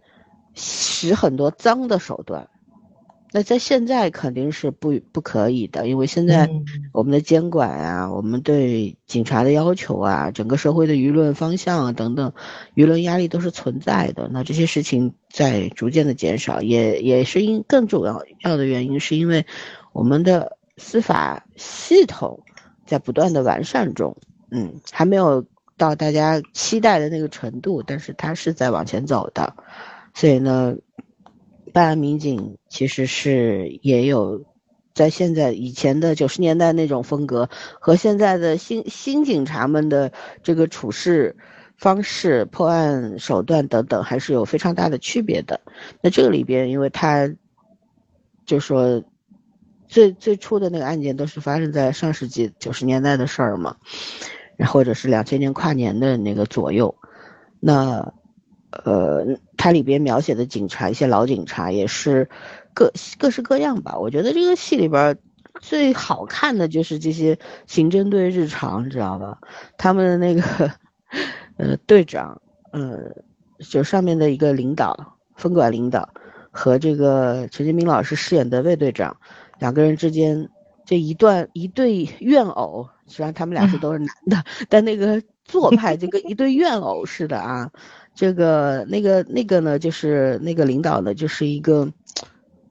[0.61, 2.49] 使很多脏的手段。
[3.31, 6.49] 那在现在肯定是不不可以的，因为现在
[6.91, 12.33] 我们的监管啊，我们对警察的要求啊，整个社会的舆论方向啊等等，
[12.73, 14.27] 舆论压力都是存在的。
[14.33, 19.45] 那这些事情在逐渐的减少，也也是因更重要要的原因，是因为
[19.93, 22.41] 我们的司法系统
[22.87, 24.17] 在不断的完善中，
[24.49, 25.45] 嗯，还没有
[25.77, 29.53] 到大家期待的那个程度，但是它是在往前走的，
[30.19, 30.75] 所以呢。
[31.71, 34.43] 办案民警其实是也有，
[34.95, 37.47] 在现在以前的九十年代那种风格
[37.79, 40.11] 和现在的新新警察们的
[40.41, 41.37] 这个处事
[41.77, 45.61] 方式、破案手段等等，还是有非常大的区别的。
[46.01, 47.31] 那这个里边，因为他
[48.47, 49.03] 就说
[49.87, 53.77] 最最初的那个案件都是发生在上世纪九十年代的事儿嘛，
[54.57, 56.95] 然后或者是两千年跨年的那个左右，
[57.59, 58.11] 那。
[58.71, 59.25] 呃，
[59.57, 62.29] 它里边描写的警察，一些老警察也是
[62.73, 63.97] 各各式各样吧。
[63.97, 65.17] 我觉得这个戏里边
[65.59, 69.39] 最好看的就是这些刑侦队日常，你知道吧？
[69.77, 70.71] 他们的那个
[71.57, 72.41] 呃队长，
[72.71, 73.11] 呃，
[73.59, 76.07] 就上面的一个领导，分管领导
[76.51, 79.17] 和这个陈建斌老师饰演的魏队长，
[79.57, 80.47] 两个人之间
[80.85, 87.71] 这一段一对怨偶，虽然他们俩是都是男的， 但那个做派就跟一对怨偶似的啊。
[88.15, 91.91] 这个那个那个呢，就是那个领导呢，就是一个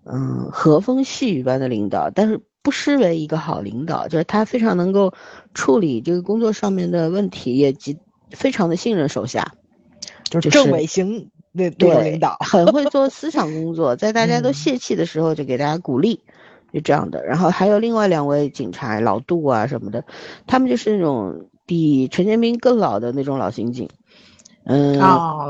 [0.04, 5.12] 嗯和风细雨般的领导，但是不失为一个好领导，就是他非常能够
[5.54, 7.98] 处理这个工作上面的问题，也极
[8.30, 9.54] 非常的信任手下，
[10.24, 16.20] 就是政委型那那种领导，很会做 思想工作，在大家都泄气的时候就给大家鼓励。
[16.70, 20.04] 就这样的，然后还有另外两位警察老杜啊什么的，
[20.46, 23.88] 他们就是那种比陈建斌更老的那种老刑警，
[24.68, 25.00] 嗯，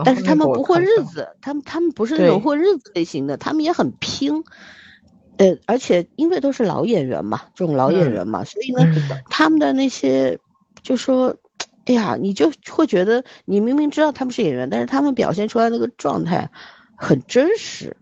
[0.04, 4.44] 但是他们不混日子，他们他们不是那种混日子类型的，他们也很拼，
[5.38, 8.86] 呃，而且因为都是老演员嘛，这种老演员嘛，所以呢，
[9.28, 10.38] 他们的那些
[10.84, 11.34] 就说，
[11.86, 16.48] 哎呀，你就会觉得你明明知道他们是演员，但是他们表现出来那个状态
[16.94, 17.96] 很真实。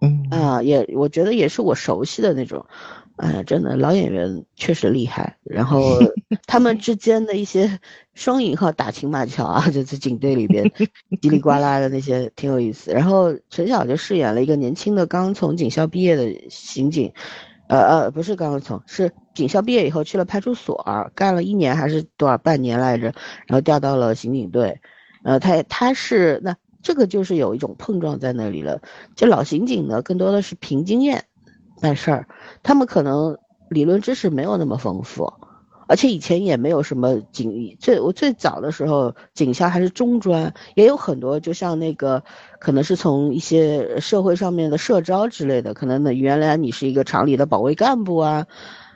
[0.00, 0.26] 嗯。
[0.30, 2.64] 啊，也我觉得也是我熟悉的那种，
[3.22, 5.36] 哎，真的老演员确实厉害。
[5.44, 5.96] 然后
[6.46, 7.78] 他们之间的一些
[8.14, 10.64] 双引号打情骂俏啊，就在警队里边
[11.22, 12.90] 叽里呱啦的那些挺有意思。
[12.90, 17.12] 然后陈晓就饰演了一个年轻的刚从警校毕业的刑警，
[17.68, 23.04] 呃呃，不是刚刚从，是警校毕业以后去了派出所干了一年还是多少半年来着，
[23.46, 24.80] 然后调到了刑警队，
[25.22, 26.56] 呃，他他是那。
[26.84, 28.80] 这个就是有一种碰撞在那里了，
[29.14, 31.22] 就老刑警呢，更多的是凭经验
[31.80, 32.26] 办事儿，
[32.62, 33.36] 他们可能
[33.68, 35.32] 理论知识没有那么丰富，
[35.88, 42.22] 而且以前也没有什么警，最我最早的时候警校还是中专，也有很多就像那个，
[42.60, 48.46] 可能是从一些社会上面的社招之类的，可能呢原来你是一个厂里的保卫干部啊，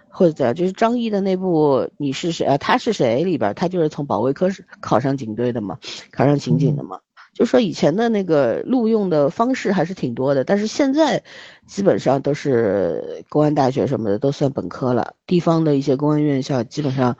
[0.09, 2.57] 或者就是张译的那部你是谁啊？
[2.57, 4.49] 他是谁里边，他就是从保卫科
[4.81, 5.79] 考上警队的嘛，
[6.12, 7.01] 考上刑警的嘛。
[7.35, 11.23] 就说以前的那个录用的方式还是挺多的，但是现在
[11.67, 17.17] 基本上都是公安大学什么的都算本科了，地方的一些公安院校基本上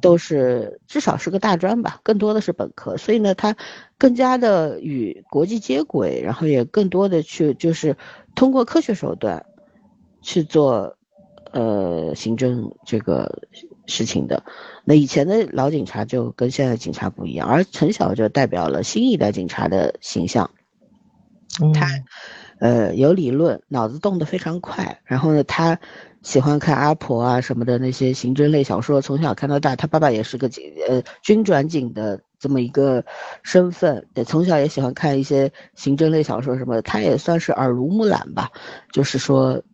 [0.00, 3.56] 都是至少是个大专吧，更多的是本科，所以呢，它
[3.98, 7.96] 更加的与国际接轨，然后也更多的去就是
[8.34, 9.46] 通过科学手段
[10.20, 10.96] 去做
[11.52, 13.42] 呃行政这个。
[13.84, 14.44] 事情的，
[14.84, 20.52] 那以前的老警察就跟现在警察不一样，而陈晓就代表了新一代警察的形象。
[21.74, 21.88] 他，
[22.62, 25.00] 呃，有理论，脑子动得非常快。
[25.04, 25.80] 然后呢，他
[26.22, 29.74] 喜欢看阿婆啊什么的那些刑侦类小说，从小看到大。
[29.74, 33.04] 他爸爸也是个警，呃，军转警的这么一个
[33.42, 36.82] 身份，从小也喜欢看一些刑侦类小说什么的。
[36.82, 38.50] 他也算是耳濡目染吧，
[38.92, 39.64] 就是说，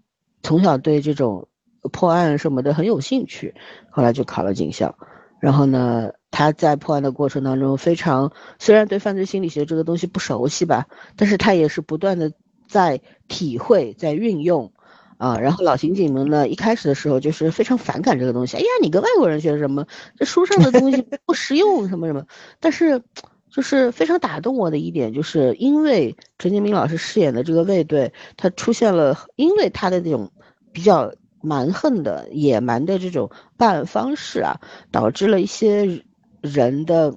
[0.42, 1.46] 从小对这种。
[1.92, 3.54] 破案什么的很有兴趣，
[3.88, 4.98] 后来就考了警校。
[5.40, 10.86] 然后呢，他在破案的过程当中，非常虽然对犯罪心理学这个东西不熟悉吧，
[11.16, 12.32] 但是他也是不断的
[12.68, 14.72] 在体会、在运用
[15.16, 15.38] 啊。
[15.38, 18.56] 然后老刑警们呢，一开始的时候就是非常反感这个东西。
[18.56, 19.86] 哎呀，你跟外国人学什么？
[20.16, 22.24] 这书上的东西 不实用，什么什么。
[22.60, 23.02] 但是，
[23.50, 30.30] 就是非常打动我的一点，就是因为陈建斌老师饰演的这个卫队，他出现了，因为他的那种
[30.72, 31.12] 比较。
[31.40, 34.60] 蛮横的、野蛮的这种办案方式啊，
[34.90, 36.02] 导致了一些
[36.40, 37.14] 人的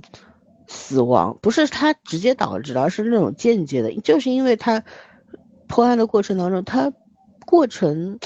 [0.68, 4.84] 死亡，不是他直接导致的，而是那种间接的，就是因为他
[5.72, 6.92] 破案的过程当中，他
[7.46, 8.20] 过程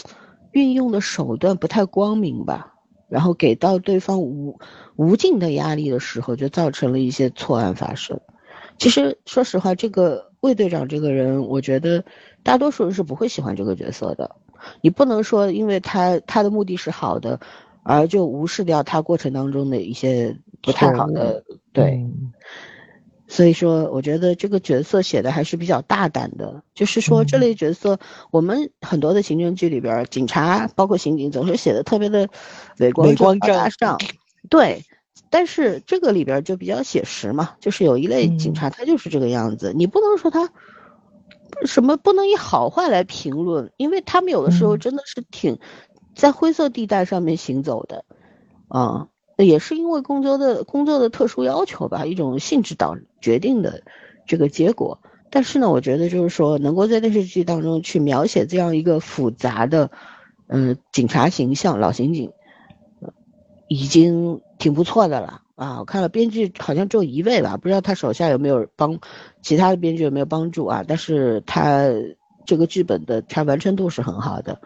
[0.51, 2.73] 运用的手段不太光明吧，
[3.07, 4.59] 然后给到对方无
[4.95, 8.19] 无尽的压力的时候，就造成了一些错案发生。
[8.77, 12.03] 其实说实话，这个魏队长这个人，我觉得
[12.43, 14.35] 大多数人是不会喜欢这个角色的。
[14.81, 17.39] 你不能说，因为他他的目的是好的，
[17.83, 22.05] 而就无视掉他过程当中的一些不太好的对。
[23.35, 26.63] 所以说，我觉得这个角色写的还是比较大胆的。
[26.73, 27.99] 就是说，这类角色，
[28.31, 32.29] 我们很多的刑侦剧里边，警察包括刑警总是写的特别的
[32.77, 33.99] 伟光正大上，
[34.49, 34.85] 对。
[35.29, 40.49] 但是这个里边就比较写实嘛，就是有一类警察他就是这个样子，你不能说他。
[41.65, 43.71] 什么不能以好坏来评论？
[43.75, 45.59] 因为他们有的时候真的是挺
[46.15, 48.05] 在灰色地带上面行走的，
[48.67, 49.07] 啊，
[49.37, 53.83] 也是因为工作的工作的特殊要求吧，一种性质导决定的
[54.25, 54.99] 这个结果。
[55.29, 59.91] 但是呢，我觉得就是说，能够在电视剧当中去描写这样一个复杂的，
[60.47, 62.31] 嗯，警察形象，老刑警，
[63.67, 65.41] 已经挺不错的了。
[65.55, 68.99] 啊，我看了编剧好像只有一位吧，不知道他手下有没有帮
[69.41, 70.83] 其他的编剧有没有帮助啊？
[70.87, 71.89] 但是他
[72.45, 74.61] 这个剧本的他完成度是很好的，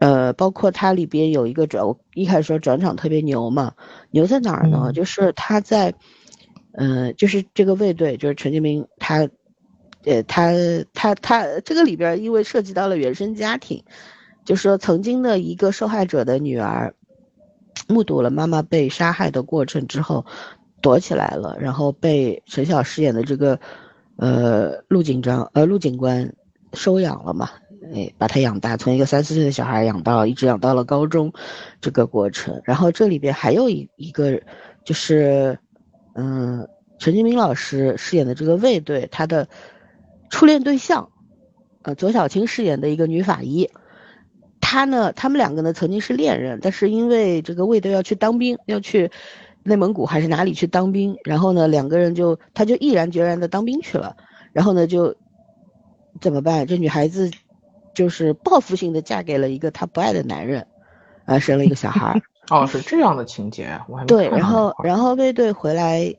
[0.00, 3.74] 呃，包括它里边有一个转，我一开始说转场特别牛嘛，
[4.10, 4.92] 牛在哪儿呢？
[4.92, 5.94] 就是他在，
[6.72, 9.28] 呃，就是这个卫队，就是陈建斌，他，
[10.04, 10.52] 呃，他
[10.94, 13.82] 他他这个里边因为涉及到了原生家庭。
[14.44, 16.94] 就是说曾经的一个受害者的女儿，
[17.86, 20.24] 目睹了妈妈被杀害的过程之后，
[20.80, 23.60] 躲起来了，然后被陈晓饰演的这个
[24.16, 26.32] 呃陆警长呃陆警官
[26.72, 27.50] 收养了嘛，
[27.94, 31.32] 哎，把他养大，从一个三四岁的小孩养到一直养到了高中，
[31.80, 32.60] 这个过程。
[32.64, 34.40] 然后这里边还有一一个
[34.84, 35.58] 就是
[36.14, 36.68] 嗯。
[37.00, 39.48] 陈建斌老师饰演的这个卫队，他的
[40.30, 41.12] 初恋对象，
[41.82, 43.70] 呃，左小青饰演的一个女法医，
[44.60, 49.12] 他呢，他们两个呢曾经是恋人，但是因为这个卫队要去当兵，要去
[49.62, 54.16] 内蒙古还是哪里去当兵，然后呢，两个人就他就毅然决然的当兵去了，
[54.52, 55.14] 然后呢就
[56.20, 56.66] 怎么办？
[56.66, 57.30] 这女孩子
[57.98, 60.64] 就是报复性的嫁给了一个她不爱的男人，
[61.24, 62.22] 啊，生了一个小孩。
[62.48, 66.14] 哦，是这样的情节，我还对，然后然后卫队回来。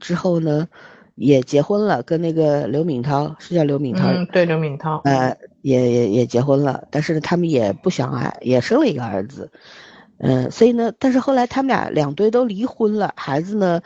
[0.00, 0.66] 之后呢，
[1.14, 9.52] 也结婚了，跟那个刘敏涛是叫刘敏涛，嗯，对，刘敏涛，呃，也也也结婚了，但是他们也不相爱，也生了一个儿子，
[10.18, 13.80] 嗯，所以呢，但是后来他们俩两对都离婚了，孩子呢，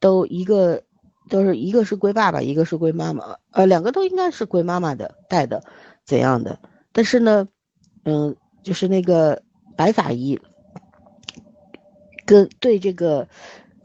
[0.00, 0.82] 都一个
[1.30, 5.62] 都是一个是归爸爸，一个是归妈妈，呃，两个都应该是归妈妈的带的，
[6.04, 6.58] 怎样的？
[6.94, 7.46] 但是呢，
[8.04, 9.42] 嗯，就是那个
[9.76, 10.40] 白法医
[12.24, 13.28] 跟对这个。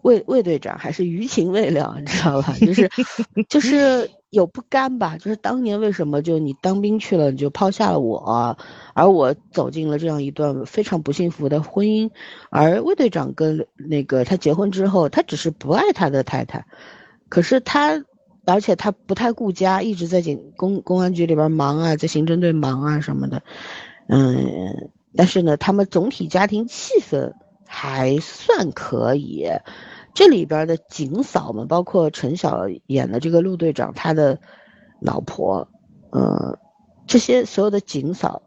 [0.02, 2.56] 魏魏队长还是余情未了，你知道吧？
[2.61, 2.90] 就是
[3.49, 5.18] 就是有不甘吧？
[5.18, 8.57] 就是当年为什么就你当兵去了，你就抛下了我，
[8.94, 12.10] 而我走进了这样一段非常不幸福的婚姻。
[12.49, 16.65] 而魏队长跟那个他结婚之后，他只是不爱他的太太，
[17.27, 18.02] 可是他，
[18.50, 23.44] 而且他不太顾家，一直在警公公安局里边忙啊，在刑侦队忙啊什么的。
[24.08, 27.34] 嗯，但是呢，他们总体家庭气氛
[27.66, 29.48] 还算可以。
[30.14, 34.40] 这里边的警嫂们，包括陈晓演的这个陆队长，他的
[35.00, 35.68] 老婆，
[36.10, 36.58] 呃，
[37.06, 38.42] 这些所有的警嫂，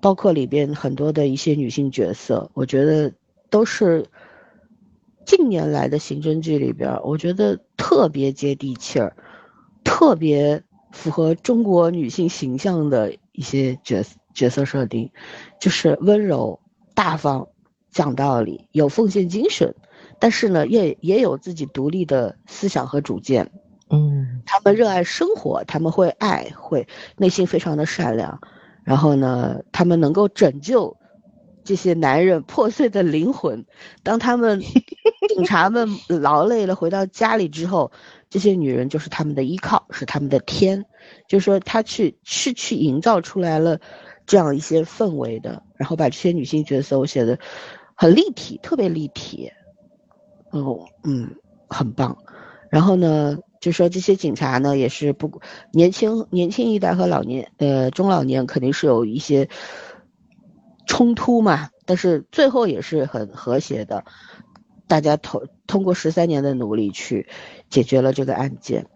[0.00, 3.12] 包括里边很多的一些女性角色，我觉得
[3.48, 4.04] 都是
[5.24, 9.16] 近年来的刑侦剧里边，我觉得特别接地气儿，
[9.88, 10.62] 特别
[10.92, 14.04] 符合中国女性形象的一些角
[14.34, 15.10] 角色设定，
[15.58, 16.60] 就是温柔、
[16.94, 17.48] 大方、
[17.90, 19.74] 讲道理、有奉献精神。
[20.18, 23.50] 但是呢，也也有自己独立的思想和主见，
[23.88, 26.86] 嗯，他们热爱生活，他们会爱，会
[27.16, 28.40] 内心非常的善良，
[28.84, 30.98] 然后呢，他们能够拯救
[31.64, 33.64] 这些男人破碎的灵魂。
[34.02, 34.60] 当他们
[35.28, 37.90] 警察们劳累了回到家里之后，
[38.30, 40.84] 这些女人就是他们的依靠，是他们的天。
[41.28, 43.80] 就是说，他去是去营造出来了
[44.26, 47.38] 这样一些氛围的，然后把这些女性角色我写的
[47.94, 49.50] 很立体，特别立体。
[50.50, 51.36] 哦，嗯，
[51.68, 52.18] 很棒。
[52.70, 55.40] 然后呢，就说这些警察呢，也是不
[55.72, 59.48] 年轻年轻一代和老年呃中老年肯定是有一些
[60.86, 64.04] 冲突嘛，但是最后也是很和谐的，
[64.88, 67.28] 大家通通过十三年的努力去
[67.70, 68.86] 解决了这个案件，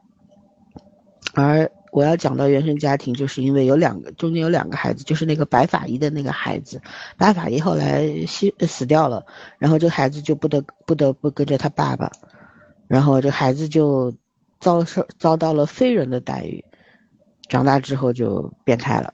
[1.34, 1.70] 而。
[1.92, 6.80] 我要讲到原生家庭，就是因为有两个中间有两个孩子，就是那个白法医的那个孩子，
[7.18, 9.26] 白法医后来死死掉了，
[9.58, 12.10] 然后这孩子就不得不得不跟着他爸爸，
[12.88, 14.14] 然后这孩子就
[14.58, 16.64] 遭受遭到了非人的待遇，
[17.46, 19.12] 长大之后就变态了，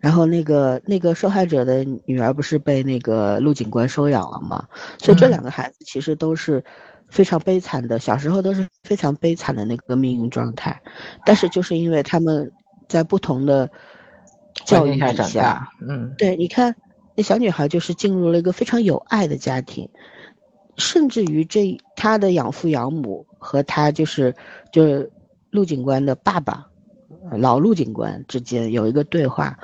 [0.00, 4.66] 然后那个那个受害者的女儿不是被那个陆警官收养了吗？
[4.98, 6.64] 所以这两个孩子其实都是。
[7.08, 10.82] 非常悲惨的，小时候都是非常悲惨的那个命运状态，
[11.24, 12.50] 但是就是因为他们
[12.88, 13.70] 在不同的
[14.64, 16.74] 教育底下，嗯，对，你看
[17.14, 19.88] 那小女孩就是进入了一个非常有爱的家庭，
[20.78, 24.34] 甚至于这她的养父养母和她就是
[24.72, 25.12] 就是
[25.50, 26.66] 陆警官的爸爸，
[27.30, 29.56] 老陆警官之间有一个对话。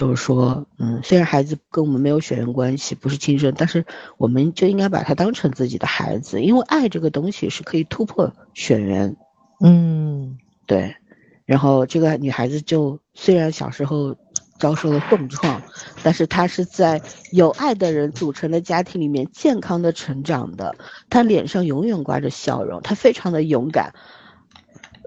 [0.00, 3.84] 就是说，嗯，虽然孩子跟我们没有血缘关系，不是亲生，但是
[4.16, 9.14] 我们就应该把他当成自己的孩子，因为爱这个东西是可以突破血缘。
[9.62, 10.96] 嗯，对。
[11.44, 14.16] 然后这个女孩子就虽然小时候
[14.58, 15.60] 遭受了重创，
[16.02, 20.76] 但是她是在有爱的人组成的家庭里面健康的成长的，
[21.10, 23.92] 她脸上永远挂着笑容，她非常的勇敢，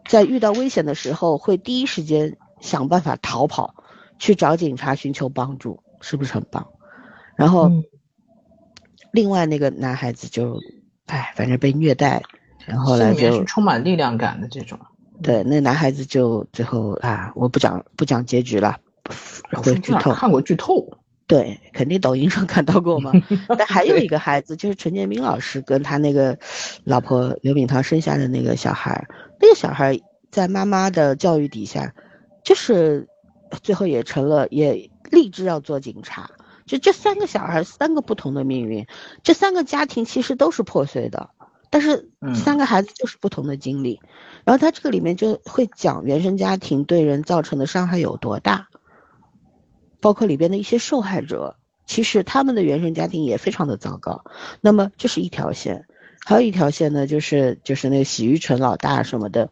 [0.07, 3.73] 在遇到危险的时候会第一时间想办法逃跑。
[4.23, 6.65] 去找警察寻求帮助，是不是很棒？
[7.35, 7.69] 然后，
[9.11, 10.61] 另外那个男孩子就，
[11.07, 12.23] 哎，反正被虐待，
[12.65, 14.79] 然后来就充满力量感的这种。
[15.21, 18.77] 对，那男孩子就最后啊，我不讲不讲结局了，
[19.61, 20.13] 会剧透。
[20.13, 20.87] 看过剧透？
[21.27, 23.11] 对，肯定抖音上看到过嘛。
[23.57, 26.39] 但还有一个孩子，就是陈建斌老师跟他那个
[26.85, 29.05] 老婆刘敏涛生下的那个小孩，
[29.41, 29.99] 那个小孩
[30.31, 31.93] 在妈妈的教育底下，
[32.41, 33.09] 就是。
[33.61, 36.31] 最后也成了，也立志要做警察，
[36.65, 38.87] 就这三个小孩，三个不同的命运，
[39.23, 41.29] 这三个家庭其实都是破碎的，
[41.69, 43.99] 但是三个孩子就是不同的经历。
[44.45, 48.67] 然后他这个里面就会讲原生家庭对人造成的伤害有多大，
[50.01, 51.55] 包括里边的一些受害者，
[51.85, 54.25] 其实他们的原生家庭也非常的糟糕。
[54.59, 55.85] 那么这是一条线，
[56.25, 59.49] 还有一条线呢，就是就是那个洗浴城老大什么的，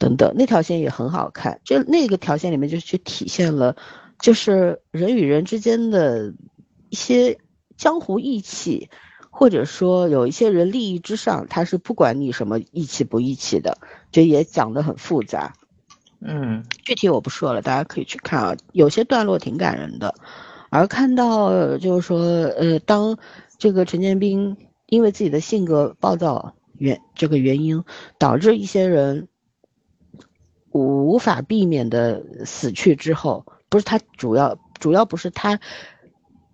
[0.00, 1.60] 等等，那条线也很好看。
[1.62, 3.76] 就那个条线里面就去体现了。
[4.18, 6.34] 就是人与人之间的
[6.88, 7.38] 一些
[7.76, 8.90] 江湖义气，
[9.30, 13.78] 或者说有一些人利益之上，他是不管你什么义气不义气的，
[14.10, 15.54] 这也讲得很复杂。
[16.20, 20.14] 嗯，具体我不说了，大家可以去看啊，有些段落挺感人的。
[20.68, 22.18] 而看到就是说，
[22.58, 23.16] 呃，当
[23.56, 24.56] 这个陈建斌
[24.86, 27.82] 因为自己的性格暴躁原这个原因，
[28.18, 29.28] 导致一些人
[30.72, 33.44] 无法避免的死去之后。
[33.68, 35.60] 不是他主要，主要不是他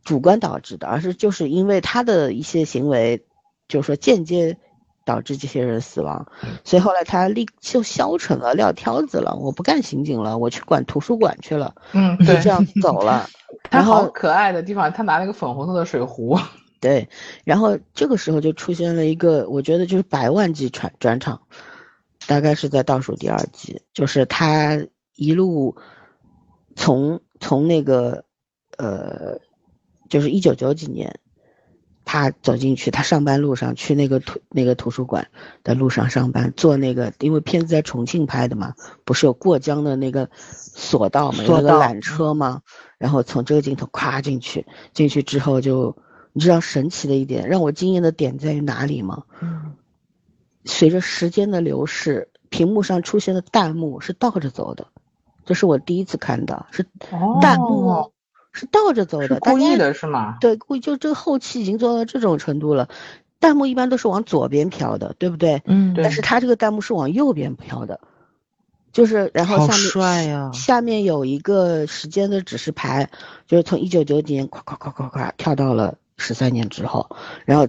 [0.05, 3.25] 主观导致的，而是就是因为他的一些行为，
[3.69, 4.59] 就是说间接
[5.07, 6.27] 导致这些人死亡，
[6.63, 13.27] 所以后来他立就消沉了，撂挑子了，我不干刑警了，我去管图书馆去了，嗯，就这样走了。
[13.71, 16.39] 他好可爱的地方，他拿了个粉红色的水壶，
[16.81, 17.09] 对，
[17.45, 21.41] 然后这个时候就出现了一个，我觉得就是百万级转转场，
[22.27, 24.79] 大概是在倒数第二集，就是他
[25.15, 25.77] 一路。
[26.79, 28.27] 从从那个，
[28.77, 29.39] 呃，
[30.11, 31.21] 就是一九九几年，
[32.05, 35.27] 他走进去，他上班路上去那个图那个图书馆
[35.65, 38.75] 的路上上班，坐那个，因为片子在重庆拍的嘛，
[39.07, 42.61] 不是有过江的那个索道嘛，有那个缆车嘛，
[42.99, 45.97] 然后从这个镜头咵进去，进去之后就，
[46.35, 49.23] 你知道神奇的一点，让我惊艳的点在于哪里吗？
[49.41, 49.73] 嗯，
[50.67, 54.87] 随着时间的流逝，屏幕上出现的弹幕是倒着走的。
[55.45, 56.85] 这是我第一次看到，是
[57.41, 58.11] 弹幕
[58.51, 60.39] 是倒着走的，故意的是吗？
[60.41, 62.89] 对，故意就这个后期已经做到这种程度了，
[63.39, 65.63] 弹幕一般都是往左边飘的，对不对？
[65.67, 68.01] 嗯，但是他这个弹幕是往右边飘的，
[68.93, 73.09] 就是然后下面下面有一个时间的指示牌，
[73.47, 77.69] 就是从一九九几年咵咵咵咵咵跳到了十三年之后，然后。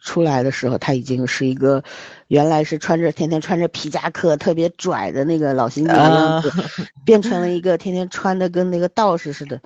[0.00, 1.84] 出来的时候，他已经是一个，
[2.28, 6.52] 原来是穿着天天穿着皮夹克特别拽的那个老刑警的样子，
[7.04, 9.60] 变成了一个天天穿的跟那个道士似的，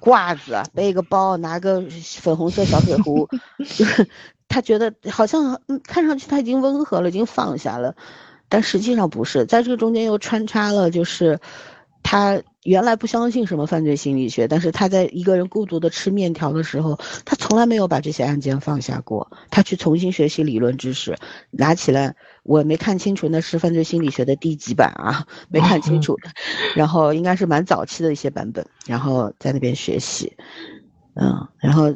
[0.00, 1.82] 褂子背个包拿个
[2.20, 3.28] 粉红色小水壶，
[3.58, 4.08] 就是
[4.48, 7.94] 他觉得好像看上去他已经温和了，已经放下了，
[8.48, 11.38] 但实际上不是，在这个中间又穿插了就是。
[12.10, 19.30] 他原来不相信什么犯罪心理学，但是他在一个人孤独的吃面条的时候，他从来没有把这些案件放下过。
[19.50, 21.18] 他去重新学习理论知识，
[21.50, 26.16] 拿起来，我没看清楚那是犯罪心理学的第几版啊， 没看清楚，
[26.74, 30.32] 然后应该是蛮早期的一些版本，然后在那边学习，
[31.12, 31.94] 嗯，然后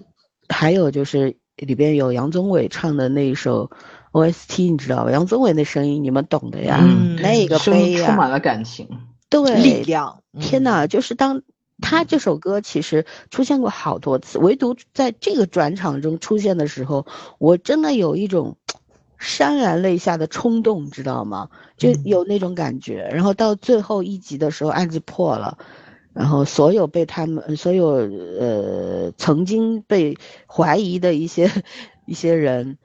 [0.50, 3.70] 还有就是里边有杨宗纬唱的那一首
[4.12, 5.10] OST，你知道吧？
[5.10, 6.84] 杨宗纬那声音你们懂的呀，
[7.22, 8.86] 那个悲呀，充满了感情。
[9.32, 10.22] 对，力量。
[10.38, 11.42] 天哪，就是当
[11.80, 17.06] 他这首歌其实出现过好多次，唯独在这个转场中出现的时候，
[17.38, 18.56] 我真的有一种
[19.18, 21.48] 潸然泪下的冲动，知道吗？
[21.76, 23.08] 就有那种感觉。
[23.12, 25.56] 然后到最后一集的时候，案子破了，
[26.12, 31.50] 然后所有被他们，所有呃曾经被怀疑的一些
[32.06, 32.78] 一些人。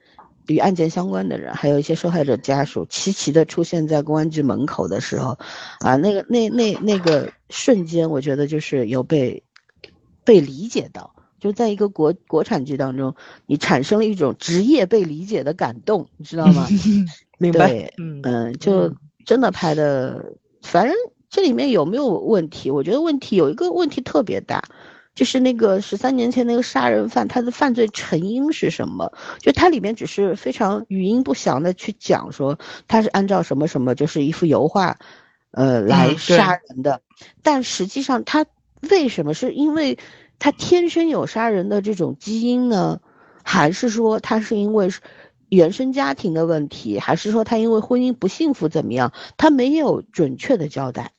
[0.48, 5.38] 与案件相关的人，还有一些受害者家属，齐齐的出现在公安局门口的时候，
[5.80, 9.42] 啊，那个那那那个瞬间，我觉得就是有被
[10.24, 13.14] 被理解到，就在一个国国产剧当中，
[13.46, 16.66] 你产生了一种职业被理解的感动，你知道吗？
[17.38, 18.92] 明白，嗯嗯，就
[19.24, 20.96] 真的拍的，反正
[21.28, 22.70] 这里面有没有问题？
[22.70, 24.64] 我觉得问题有一个问题特别大。
[25.18, 29.12] 就是那个十三年前那个杀人犯，他的犯罪成因是什么？
[29.40, 34.96] 就他里面只是非常语音不详的去讲说他是按照什么什么，就是一幅油画，
[35.50, 37.02] 呃来杀人的。
[37.42, 38.46] 但实际上他
[38.90, 39.98] 为什么是因为
[40.38, 43.00] 他天生有杀人的这种基因呢？
[43.42, 44.88] 还是说他是因为
[45.48, 47.00] 原生家庭的问题？
[47.00, 49.12] 还是说他因为婚姻不幸福怎么样？
[49.36, 51.10] 他没有准确的交代，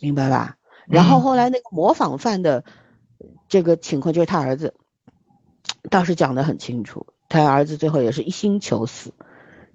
[0.00, 0.56] 明白吧？
[0.86, 2.64] 然后后来那个模仿犯的
[3.48, 4.74] 这个情况，就是他儿子，
[5.90, 9.12] 倒是讲得很清楚，他儿子最后也是一心求死，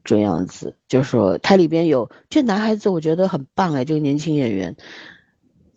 [0.04, 4.76] 这样子，就说他里边有这男孩子，我觉得很棒哎，这个年轻演员，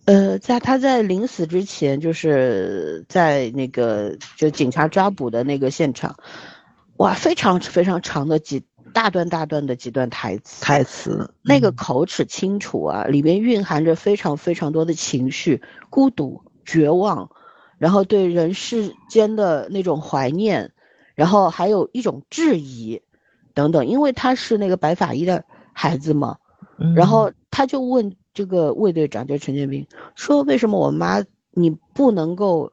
[0.05, 6.17] 呃，在他在临死之前，就是在那个就警察抓捕的那个现场，
[6.97, 8.65] 哇，非常非常长的几。
[8.93, 17.31] 大段大段的几段台词，台词那个口齿清楚啊，里面蕴含着非常非常多的情绪，孤独、绝望，
[17.79, 20.73] 然后对人世间的那种怀念，
[21.15, 23.03] 然后还有一种质疑，
[23.55, 23.87] 等等。
[23.87, 26.37] 因为他是那个白法医的孩子嘛，
[26.95, 32.73] 然后他就问这个卫队长，就是陈建斌，说为什么我妈你不能够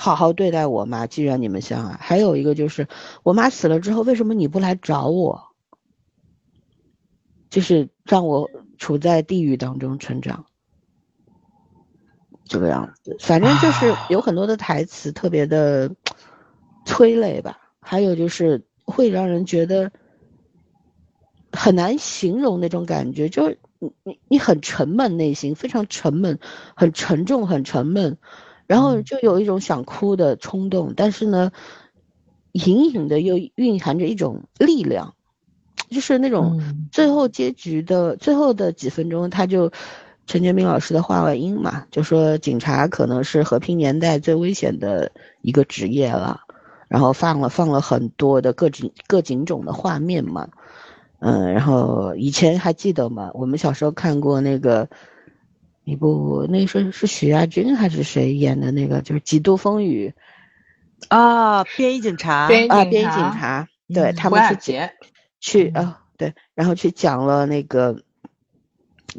[0.00, 1.08] 好好对待我妈？
[1.08, 2.86] 既然你们相爱，还有一个就是
[3.24, 5.48] 我妈死了之后，为什么你不来找我？
[7.50, 10.46] 就是让我处在地狱当中成长。
[12.44, 15.90] 这个样子，反正就是有很多的台词特别的
[16.86, 19.90] 催泪吧，还有就是会让人觉得
[21.52, 26.38] 很难形容那种感觉，就是你你你很沉闷，内心非常沉闷，
[26.76, 28.16] 很沉重，很沉闷，
[28.68, 31.50] 然后就有一种想哭的冲动，但是呢，
[32.52, 35.14] 隐隐的又蕴含着一种力量，
[35.90, 36.62] 就是那种
[36.92, 39.72] 最后结局的最后的几分钟，他就。
[40.30, 46.40] 陈建斌老师的话外音嘛，就说警察可能是和平年代最危险的一个职业了，
[46.86, 50.46] 然后放了放了很多的各警各警种的画面嘛，
[51.20, 53.30] 嗯，然后以前还记得吗？
[53.32, 54.86] 我们小时候看过那个
[55.88, 60.14] 一部，那是是许亚军还是谁演的那个，就是《几度风雨》
[61.08, 64.90] 啊，便衣警察啊，便衣警察，对他们去
[65.40, 68.02] 去啊，对，然后去讲了那个。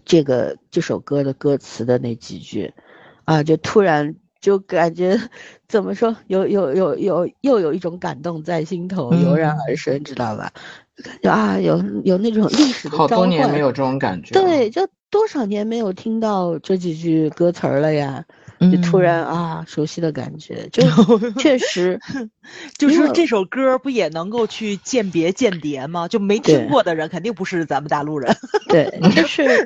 [0.06, 2.72] 这个这首歌的歌词的那几句，
[3.26, 5.20] 啊，就突然就感觉
[5.68, 10.54] 怎么说，有有有有又有一种感动在心头油然而生，知道吧？
[11.04, 18.26] 感觉啊，有有那种历史的好多年没有这种感觉，对，就多少年没有听到这几句歌词了呀。
[18.60, 20.84] 就突然啊，熟悉的感觉，就
[21.40, 21.98] 确实，
[22.78, 26.08] 就是这首歌不也能够去鉴别间谍吗？
[26.10, 28.36] 就没听过的人肯定不是咱们大陆人。
[28.68, 29.66] 对，就是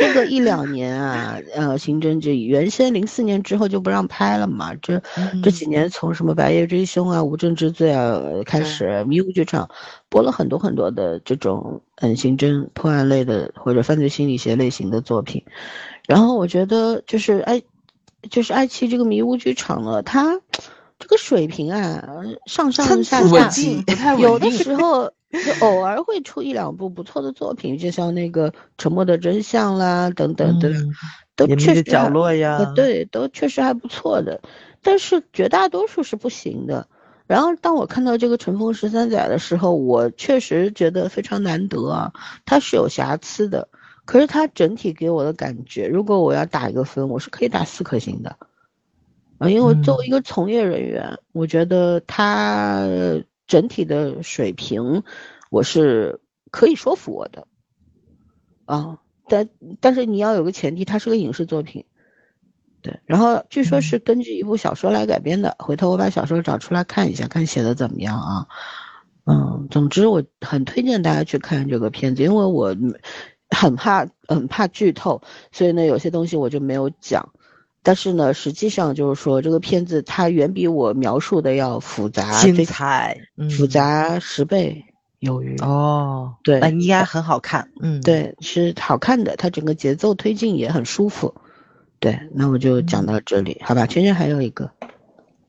[0.00, 5.00] 这个一两年啊，呃，刑侦剧原先零四年之后就不让拍了嘛，这
[5.42, 9.68] 这几年从什么《白夜追凶》啊、《无证之罪》啊开始，迷雾剧场
[10.08, 15.44] 播了很多很多的这种嗯刑侦破案类的或者犯罪心理学类型的作品，
[16.08, 17.62] 然后我觉得就是哎。
[18.30, 20.40] 就是爱奇艺这个迷雾剧场了，它
[20.98, 22.04] 这个水平啊，
[22.46, 30.72] 上上下下，有的时候就偶尔会出一两部不错的作品，就像那个《沉默的真相》啦，等等等
[31.36, 34.40] 等，都确实角落呀，对，都确实还不错的，
[34.82, 36.86] 但是绝大多数是不行的。
[37.26, 42.12] 然后当我看到这个《乘风十三载》的时候，我确实觉得非常难得啊，
[42.44, 43.68] 它是有瑕疵的。
[44.06, 48.36] 可是它整体给我的感觉，如果我要打一个分，我是可以打四颗星的，
[49.38, 52.86] 啊，因为作为一个从业人员，我觉得它
[53.46, 55.02] 整体的水平，
[55.50, 56.20] 我是
[56.50, 57.46] 可以说服我的，
[58.66, 59.48] 啊，但
[59.80, 61.86] 但是你要有个前提，它是个影视作品，
[62.82, 68.48] 对，然后据说是根据一部小说来改编的，回头我把小说找出来看一下，看写的怎么样啊，
[69.24, 72.76] 嗯，总之我很推荐大家去看这个片子，因为我。
[73.54, 75.22] 很怕很怕剧透，
[75.52, 77.30] 所以呢，有些东西我就没有讲。
[77.86, 83.14] 但是呢，实际上就是说，这个片子它远比我描述的要复杂、精彩，
[83.56, 84.82] 复杂十倍
[85.18, 85.54] 有余。
[85.58, 87.70] 哦，对，那应该很好看。
[87.82, 91.34] 嗯，对，是好看的，它整个节奏推进也很舒服。
[92.00, 93.86] 对，那我就讲到这里，好吧？
[93.86, 94.70] 圈圈还有一个，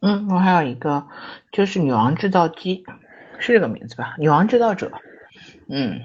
[0.01, 1.07] 嗯，我还有一个，
[1.53, 2.83] 就是《女王制造机》，
[3.39, 4.15] 是这个名字吧？
[4.19, 4.87] 《女王制造者》，
[5.69, 6.01] 嗯。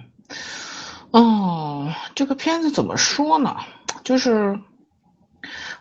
[1.11, 3.57] 哦，这个片子怎么说呢？
[4.05, 4.59] 就是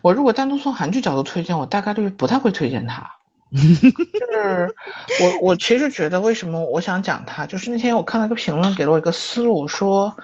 [0.02, 3.10] 我如果单独从韩剧角度推荐，我大概率不太会推荐它。
[3.52, 4.74] 就是
[5.20, 7.46] 我我其实觉得，为什么我想讲它？
[7.46, 10.16] 就是那天我看了个评论，给了我一个思路，说，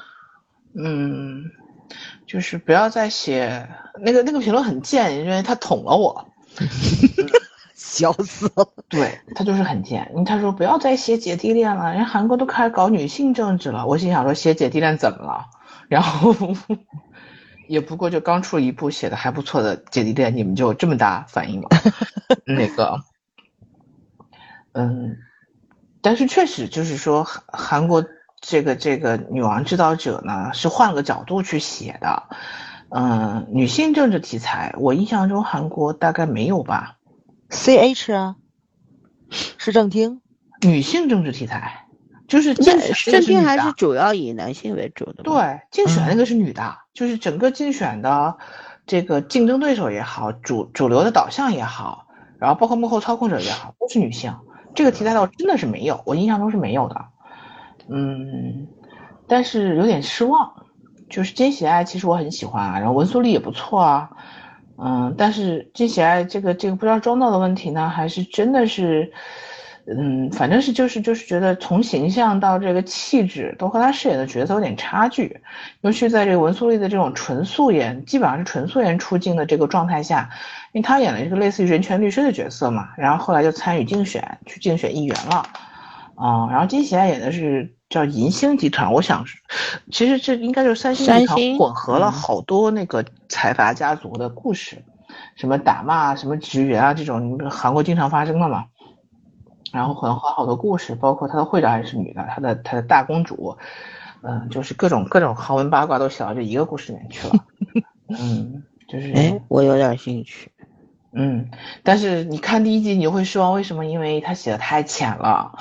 [0.74, 1.42] 嗯，
[2.26, 3.68] 就是不要再写
[4.00, 6.28] 那个那个评论很贱，因为他捅了我。
[7.98, 10.12] 笑死了， 对他就是很贱。
[10.26, 13.86] 他说不要再写姐弟恋了，人家韩国都开始搞女性政治了。
[13.86, 15.46] 我心想说写姐弟恋怎么了？
[15.88, 16.34] 然后
[17.68, 21.68] 也不过就刚出了一部写的还不错的姐弟恋，你们就这么大反应吗？
[22.44, 23.00] 那个，
[24.72, 25.16] 嗯，
[26.02, 28.04] 但是确实就是说韩韩国
[28.40, 32.24] 这个这个女王制造者呢是换了个角度去写的。
[32.88, 36.95] 嗯，女性政治题材，我印象中韩国大概没有吧。
[37.48, 38.36] C H 啊，
[39.30, 40.20] 市政厅，
[40.62, 41.86] 女性政治题材，
[42.26, 45.22] 就是竞选政厅还是主要以男性为主的。
[45.22, 48.36] 对，竞选那个是女的，就是整个竞选的
[48.86, 52.08] 这个竞争对手也好，主主流的导向也好，
[52.38, 54.34] 然后包括幕后操控者也好，都是女性。
[54.74, 57.06] 这个题材倒真的是没有，我印象中是没有的。
[57.88, 58.66] 嗯，
[59.28, 60.64] 但是有点失望。
[61.08, 64.10] 就是金喜爱，其实我很喜欢啊，然后文素丽也不错啊。
[64.78, 69.10] 嗯，但是金喜爱这个这个不知道装到的问题呢，还是真的是，
[69.86, 75.40] 嗯，反正是就是就是觉得从形象到这个气质都和他饰演的角色有点差距，
[75.80, 80.28] 尤其在这个文素丽的这种纯素颜，基本上是纯素颜出镜的这个状态下，
[80.72, 85.36] 因为他演了一个类似于人权律师的角色嘛，然后后来就参与竞选去竞选议员了，
[86.16, 87.75] 啊，然后金喜爱演的是。
[87.88, 89.24] 叫银星集团，我想，
[89.90, 94.84] 其实这应该就是三星集团混合了好多那个财阀家族的故事，
[95.36, 98.66] 什么打骂、什么职员啊这种，韩国经常发生的嘛。
[99.72, 103.56] 然后混合好多故事，包括他的会长还是女的，他的他的大公主，
[104.22, 107.34] 嗯，就是各种各种豪门八卦都写到这一个故事里面去了。
[108.08, 110.50] 嗯，就是，哎，我有点兴趣。
[111.18, 111.48] 嗯，
[111.82, 113.86] 但是你看第一集你就会失望，为什么？
[113.86, 115.58] 因为他写的太浅了。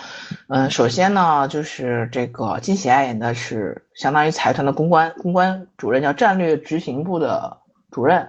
[0.50, 7.60] 嗯，首先呢，就是这个金喜爱演的是相当于财团的公关公关主任，叫战略执行部的
[7.90, 8.28] 主任，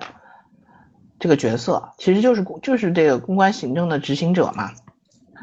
[1.19, 4.71] 这个角色其实就是就是这个公关行政的执行者嘛。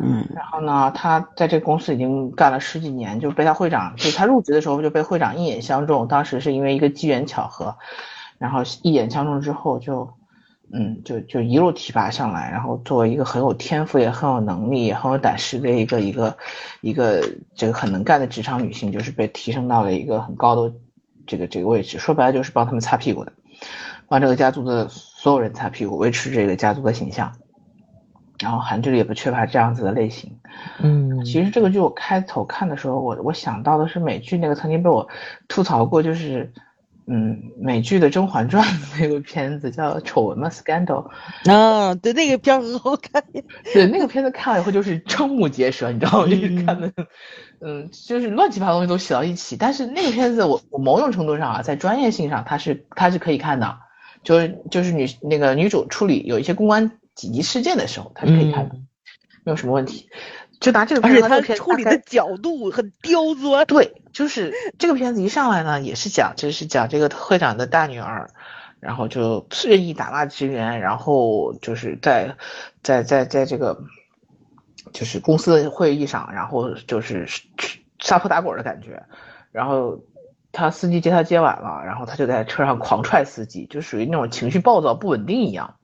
[0.02, 7.76] 嗯，然后呢，他在这个公司已经干了十几年，就被他会长，就他入职的时候就被会长一眼相中，当时是因为一个机缘巧合，
[8.38, 10.14] 然后一眼相中之后就。
[10.76, 16.36] 嗯，就就一路提拔上来，然后作为一个很有天赋、也很有能力、也很有胆识的一个一个
[16.82, 17.24] 一个
[17.54, 20.74] 这个很能干的职场女性，就是被提升到了一个很高的
[21.28, 22.00] 这个这个位置。
[22.00, 23.32] 说白了就是帮他们擦屁股的，
[24.08, 27.32] 帮这个家族的所有人擦屁股，维持这个家族的形象。
[28.40, 30.40] 然后韩剧里也不缺乏这样子的类型。
[30.80, 35.08] 嗯，其实这个剧我开头看的时候，我我想到的是美剧那个曾经被我
[35.48, 36.52] 吐槽过，就是。
[37.06, 38.64] 嗯，美剧的《甄嬛传》
[39.00, 41.10] 那个片子叫《丑闻》嘛，《Scandal》
[41.52, 43.24] 啊，对，那个片很好看。
[43.74, 46.28] 对，那个片子看了以后就是瞠目结舌，你知道吗？
[46.28, 46.94] 就是看的，
[47.60, 49.58] 嗯，就是乱七八糟东西都写到一起。
[49.58, 53.80] 但是那个片子，我我某种程度上啊，在专业性上，它是它是可以看的，
[54.24, 58.76] 就是就是女那个女主处理有一些公关紧急事件的时候，它是可以看的，
[59.44, 60.08] 没有什么问题。
[60.64, 63.66] 就拿这个片子，而且他处理的角度很刁钻。
[63.66, 68.30] 对，就是这个片子一上来呢，也是讲，就是讲这个会长的大女儿，
[68.80, 72.38] 然后就任意打骂职员，然后就是在
[72.82, 73.78] 在在在这个
[74.94, 77.28] 就是公司的会议上，然后就是
[78.00, 79.04] 撒泼打滚的感觉，
[79.52, 80.00] 然后
[80.54, 85.76] 他司机接他接晚了，然后他就在车上狂踹司机，就属于那种情绪暴躁、不稳定一样。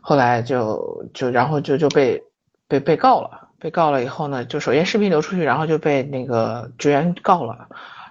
[0.00, 2.24] 后来就就然后就就被
[2.66, 3.41] 被被告了。
[3.62, 7.68] 被告了以后呢，就首先视频流出去，然后就被那个职员告了，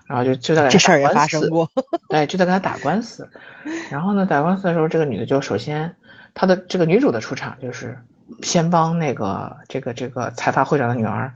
[0.08, 1.70] 然后就就在这事儿也发生过，
[2.08, 3.30] 对，就在跟他打官司。
[3.92, 5.94] 然后呢，打官司的时候，这个女的就首先，
[6.34, 8.00] 她的这个女主的出场就是
[8.42, 11.34] 先帮那个这个这个财阀会长的女儿，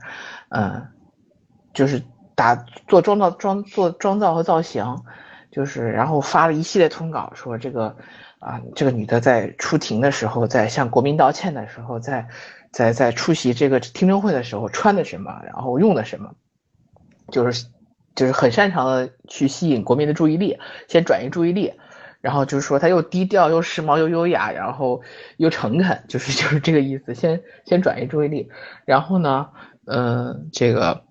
[0.48, 0.86] 嗯，
[1.74, 2.02] 就是
[2.34, 2.54] 打
[2.88, 4.96] 做妆造妆做妆造和造型，
[5.50, 7.94] 就是然后发了一系列通稿，说这个
[8.38, 12.26] 啊这个女的在出庭的时候，在向国民道歉的时候，在。
[12.76, 16.34] 在在出席这个听证会的时候穿的什么，然后用的什么，
[17.32, 17.68] 就是
[18.14, 21.72] 就是很擅长的去吸引国民的注意力，先转移注意力，
[22.20, 25.00] 然后就是说他又低调又时髦又优雅，然后
[25.38, 28.50] 又诚恳，就是 就是这个意思，先先转移注意力，
[28.84, 29.48] 然后呢，
[29.86, 31.02] 嗯，这个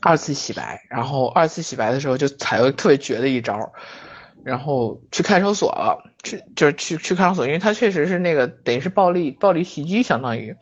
[0.00, 3.72] 二次洗白，然后二次洗白的时候就采用特别绝的一招。
[4.44, 10.56] 然后去看守所了，去就是去去看守所，因为他确实是那个等于是暴力暴力袭击，相当于。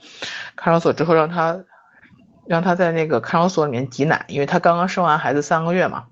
[0.56, 1.64] 看守所之后让他
[2.46, 6.04] 让他在那个看守所里面挤奶，因为他刚刚生完孩子三个月嘛，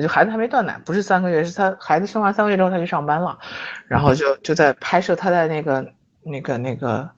[0.00, 3.38] 就孩子还没断奶，不是三个月，是他孩子生完三个月之后他去上班了，
[3.88, 5.92] 然后就就在拍摄他在那个
[6.22, 7.10] 那个那个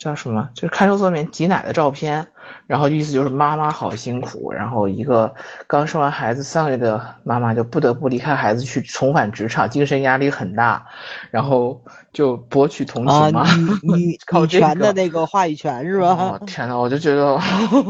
[0.00, 2.26] 叫什么，就是看守所里面挤奶的照片。
[2.66, 5.32] 然后意思就是妈妈好辛苦，然后一个
[5.68, 10.84] 刚生完孩子三个月的妈妈就不得不离开孩子去重返职场，精神压力很大，
[11.30, 11.80] 然后
[12.12, 16.40] 就博取同情嘛，女女权的那个话语权是吧？
[16.44, 17.38] 天呐，我就觉得，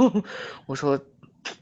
[0.66, 0.99] 我说，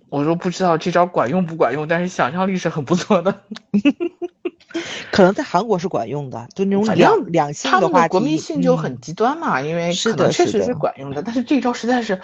[0.09, 3.43] 我说不知道这招管用不管用，但是想象力是很不错的。
[5.11, 11.23] 可能在韩国是管用的，就那种两两性的话国民性就很极端嘛，因为可能确实是管用的。
[11.23, 12.21] 但是这招实在是，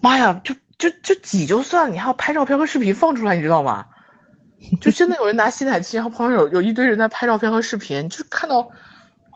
[0.00, 3.86] 妈呀，就就就挤就算了，你还要拍照片和视频放出来，你知道吗？
[4.80, 8.58] 就真的有人拿吸奶器，然后旁边有有一堆人在拍照片和视频，就看到，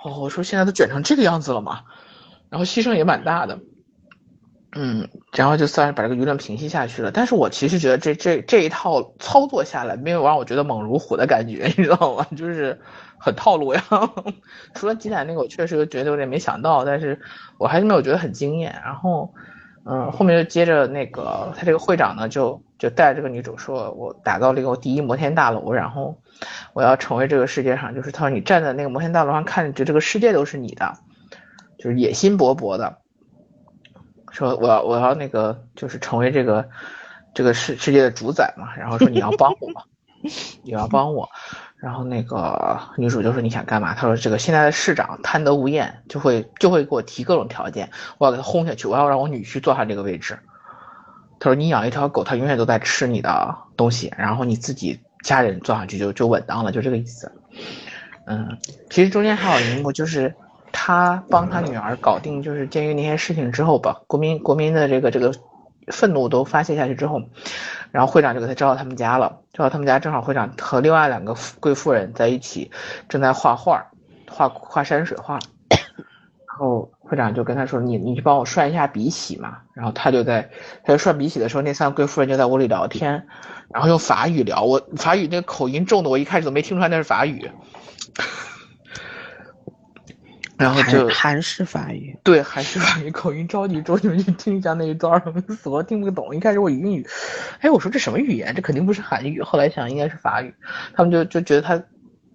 [0.04, 1.82] 哦，我说现在都卷成这个样子了嘛，
[2.50, 3.58] 然后牺牲也蛮大的。
[4.74, 7.10] 嗯，然后就算是把这个舆论平息下去了。
[7.10, 12.26] 但是我其实觉得这这这一套操作下来，没有让我觉得猛如虎的感觉， 你知道吗？
[12.36, 12.80] 就是
[13.18, 13.84] 很套路呀。
[14.74, 17.20] 除了挤奶那个，我确实觉得有点没想到，但是
[17.58, 18.80] 我还是没有觉得很惊艳。
[18.82, 19.34] 然后，
[19.84, 26.18] 嗯，后面就接着那个他这个会长呢，就就带这个女主说，我打造了一个第一摩天大楼，然后
[26.72, 30.94] 我要成为这个世界上，就是他说你站在那个摩天大楼上看着这个世界都是你的，
[31.78, 32.98] 就是野心勃勃的，
[34.32, 36.68] 说我要我要那个就是成为这个
[37.32, 39.68] 这个世世界的主宰嘛，然后说你要帮我，
[40.64, 41.28] 你要帮我。
[41.76, 43.92] 然后那个女主就说你想干嘛？
[43.92, 50.38] 她说这个现在的市长贪得无厌，就会就会给我提各种条件，我要给他轰下去，我要让我女婿坐上这个位置。
[51.40, 57.32] 他说你养一条狗，它永远都在吃你的东西，然后你自己家人坐上去就就稳当了，就这个意思。
[58.26, 58.56] 嗯，
[58.88, 60.32] 其实中间还有一幕就是
[60.72, 65.32] 他帮他女儿搞定，就是监狱那些事情之后吧，国民国民的这个这个
[65.88, 67.22] 愤怒都发泄下去之后。
[67.92, 72.70] 然后会长就给他招到他们家了，招到他们家正好会长和另外两个贵妇人在一起，
[73.06, 73.86] 正在画画，
[74.30, 75.38] 画画山水画。
[76.48, 80.48] 然后会长就跟他说：“你你去帮我涮一下鼻洗嘛。”然后他就在
[80.84, 83.26] 他就涮鼻洗的时候，那三个贵妇人就在屋里聊天，
[83.68, 84.62] 然后用法语聊。
[84.62, 87.50] 我法语那个口音重的，我一开始都没听出来那是法语。
[90.62, 96.34] 然后就韩式法语，对韩式法语口音超级重，你们去听一下那一段，死活听不懂。
[96.36, 97.05] 一开始我英语，
[97.59, 98.55] 哎，我说这什么语言？
[98.55, 99.43] 这肯定不是韩语。
[99.43, 100.55] 后来想应该是法语，
[100.94, 101.82] 他们就就觉得他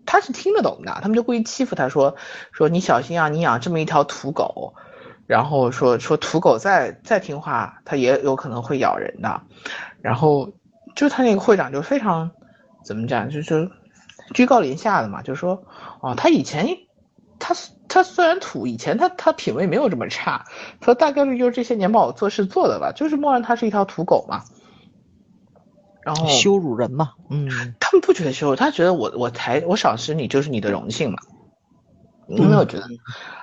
[0.06, 2.18] 他是听得懂的，他们就故意欺负他，说
[2.52, 4.74] 说你小心啊，你养这么一条土狗，
[5.26, 9.41] 然后说说土狗再再听话，它也有可能会咬人的。
[10.02, 10.52] 然后
[10.98, 12.30] 就他那个会长就非常
[12.84, 13.72] 怎么讲，就是
[14.34, 15.64] 居高临下的嘛，就说
[16.02, 16.68] 哦，他以前
[17.40, 17.56] 他。
[17.88, 20.45] 他虽然土，以前他他品味没有这么差，
[20.80, 24.43] 他大概率就是这些年帮我做事做的吧，就是默认他是一条土狗嘛。
[26.03, 31.18] 然后羞辱人嘛，嗯，他们不觉得羞辱，他觉得我我才我赏识你就是你的荣幸嘛，
[32.27, 32.88] 没有觉得。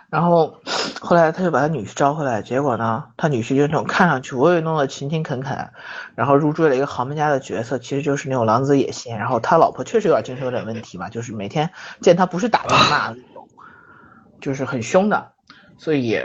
[0.09, 0.55] 然后
[1.01, 5.71] 后来他就把他女婿招回来，结果呢，他女婿就那种看上去我也弄得勤勤恳恳，
[6.15, 9.15] 然后入赘了一个豪门家的角色，其实就是那种狼子野心。
[9.17, 11.69] 然后他老婆确实有点精神有点问题嘛，就是每天
[12.01, 13.15] 见他不是打就是骂。
[14.45, 15.33] 就是很凶的，
[15.79, 16.21] 所以，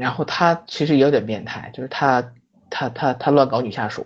[0.00, 2.32] 然后他其实也有点变态，就是他
[2.68, 4.04] 他他他乱搞女下属，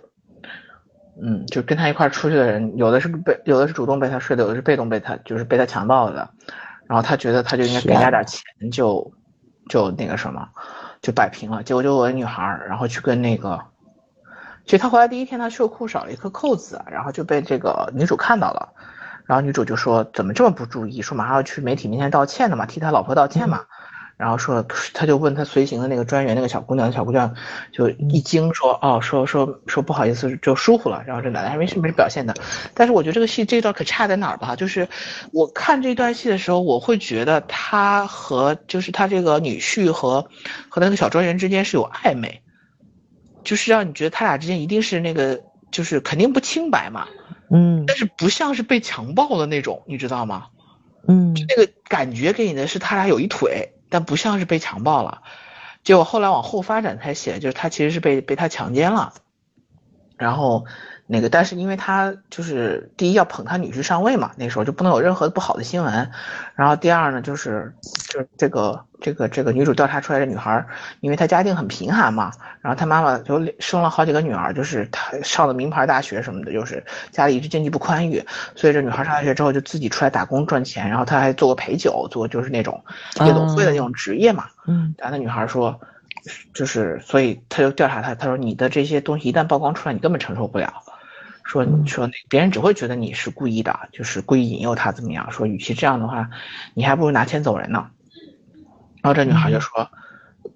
[1.19, 6.29] 嗯，就跟他一块出去的人，有的是被有的是主动被他睡的，有的是被动被他就是被他强暴的，
[6.85, 9.11] 然后他觉得他就应该给人家点钱，就
[9.67, 10.47] 就那个什么，
[11.01, 13.59] 就摆平了，结果就我女孩，然后去跟那个，
[14.65, 18.73] 其实他回来第一天他袖裤少了一颗扣子，然后就被这个女主看到了。
[19.25, 21.01] 然后女主就说：“怎么这么不注意？
[21.01, 23.63] 说马上要去媒体面前道歉的嘛，替他老婆道歉嘛。”
[24.15, 24.63] 然后说，
[24.93, 27.33] 他就问他随行的那个专员，那个小姑娘，小姑娘
[27.71, 32.33] 就一惊说：“哦，说说说不好意思，就疏忽了。”然后这奶奶还没什么表现的。
[32.75, 34.55] 但是我觉得这个戏这段可差在哪儿吧？
[34.55, 34.87] 就是
[35.31, 40.27] 我看这段戏的时候，我会觉得他和就是他这个女婿和
[40.69, 42.43] 和那个小专员之间是有暧昧，
[43.43, 45.41] 就是让你觉得他俩之间一定是那个
[45.71, 47.07] 就是肯定不清白嘛。
[47.53, 50.47] 嗯，但是不像是被强暴的那种，你知道吗？
[51.07, 55.21] 嗯，那个感觉给你的是他俩有一腿，但不像是被强暴了。
[55.83, 59.13] 结果后来往后发展才写，就是他其实是被被他强奸了，
[60.17, 60.65] 然后。
[61.05, 66.09] 那个，但是因为他就是第一要捧他女婿上位嘛，那时候就不能有任何不好的新闻。
[66.55, 67.73] 然后第二呢，就是
[68.07, 70.65] 就是这个这个这个女主调查出来的女孩，
[71.01, 72.31] 因为她家境很贫寒嘛，
[72.61, 78.23] 然后她妈妈就生了好几个女儿，就是她上的名牌大学什么的，就是家里一直经济不宽裕，
[78.55, 82.81] 所以这女孩上大学之后就自己出来打工赚钱，然后她还做过陪酒，做就是那种
[83.25, 84.45] 夜总会的那种职业嘛。
[84.67, 85.81] 嗯，然后那女孩说，
[86.53, 90.82] 就是所以他就调查她，他说你的这些东西一旦曝光出来，你根本承受不了。
[91.43, 95.31] 说说那别人只会觉得你是故意的，就是故意引诱他怎么样？
[95.31, 96.29] 说与其这样的话，
[96.73, 97.87] 你还不如拿钱走人呢。
[99.01, 99.89] 然后这女孩就说，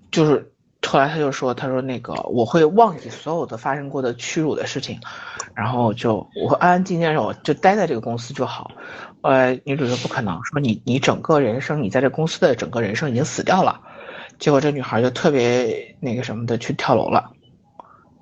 [0.09, 5.01] 就是后来她就说，她说那个我会忘记所有的发生过的屈辱的事情，
[5.53, 8.71] 然后就我安安静静我就待在这个公司就好。
[9.21, 13.81] 呃，女主说不可能，说你你整个人生，你在这公司的整个人生已经死掉了。
[14.39, 17.33] 结果这女孩就特别那个什么的去跳楼了。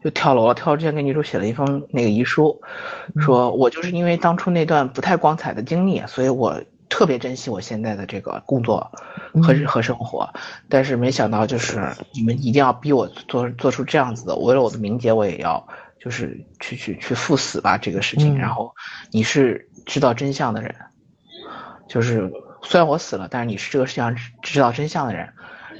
[0.06, 2.62] 就跳楼了，跳楼之前给女主写了一封那个遗书，
[3.20, 8.92] 说我就是因为当初那段不太光彩的经历，所以我特别珍惜我现在的这个工作
[9.42, 10.32] 和和生活，
[10.70, 11.82] 但是没想到就是
[12.14, 15.68] 你们一定要逼我做做出这样子的，为了我的名节，我也要
[16.00, 18.38] 就是去去去赴死吧这个事情。
[18.38, 18.72] 然后
[19.10, 20.76] 你是知道真相的人，
[21.88, 25.28] 就是虽然我死了，但是你是这个世界上知道真相的人。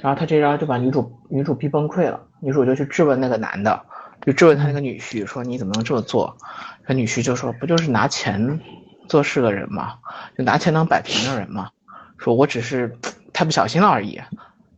[0.02, 3.80] 然后他这招就把女主女主逼崩溃了，女主就去质问那个男的。
[4.26, 6.36] 就质问他那个女婿说：“你怎么能这么做？”
[6.84, 8.60] 他女婿就说：“不就是拿钱
[9.08, 9.94] 做事的人吗？
[10.36, 11.70] 就拿钱能摆平的人吗？”
[12.18, 12.98] 说：“我只是
[13.32, 14.20] 太不小心了而已。”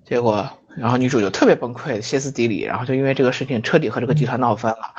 [0.05, 4.95] 结果然后女主就特别崩溃，歇斯底里，然后就因为这个事情彻底和这个集团闹翻了。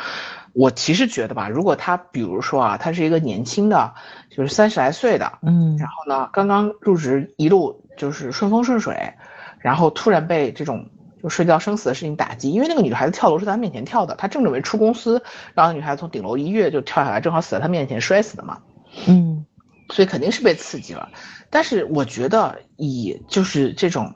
[0.53, 3.93] 我其实觉得吧，如果他比如说啊，他是一个年轻的，
[4.31, 9.13] 就是三十来岁的，嗯然后呢，刚刚入职，一路就是顺风顺水，
[9.59, 10.89] 然后突然被这种
[11.21, 15.21] 就涉及到生死的事情打击，因为那个女孩子跳楼是在他面前跳的，他正准备出公司，
[15.53, 18.59] 然后女孩子从顶楼一跃就跳下来，正好死在他面前摔死的嘛，
[19.07, 19.45] 嗯
[19.89, 21.09] 所以肯定是被刺激了。
[21.49, 24.15] 但是我觉得以就是这种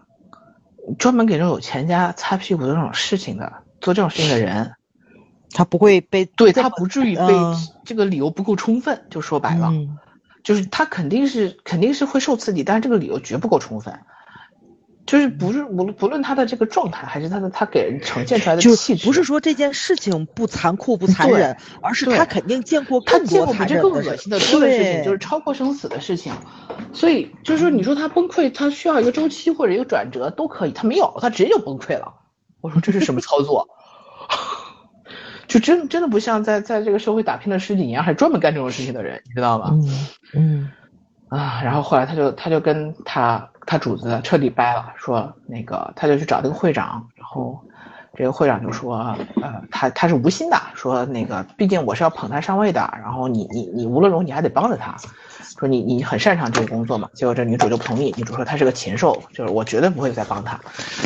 [0.97, 3.51] 专门给这种有钱家擦屁股的这种事情的
[3.81, 4.73] 做这种事情的人，
[5.51, 9.69] 他不会被对他不至于被嗯这个理由不够充分，就说白了。
[9.71, 9.97] 嗯
[10.43, 13.97] 就是他肯定是肯定是会受刺激，但是这个理由绝不够充分，
[15.05, 26.31] 就是不是无论不论他的这个状态，还是他的他给人呈现出来的就气质，不是说这件事情不残酷不残忍，而是他肯定见过他更多残见过比这更恶心的多的事情，就是超过生死的事情，
[26.93, 32.13] 所以就是说你说他崩溃，他需要一个周期或者一个转折都可以，他没有，他直接就崩溃了。
[32.61, 33.67] 我说这是什么操作？
[35.47, 39.71] 就真真的不像在在这个社会打拼了十几年，还专门干这种事情的人，你知道吗？
[39.73, 40.71] 嗯嗯
[41.27, 47.59] 啊，然后后来他就他就跟他他主子彻底掰了，说那个他就去找那个会长，然后
[48.15, 54.95] 这个会长就说，呃，他他是无心的，说那个毕竟我是要捧他上位的，然后你你你无论如何你还得帮着他，
[55.57, 60.59] 说你你很擅长这个工作嘛，结果这女主就不同意，女主说他是个禽兽，就是我绝对不会再帮他，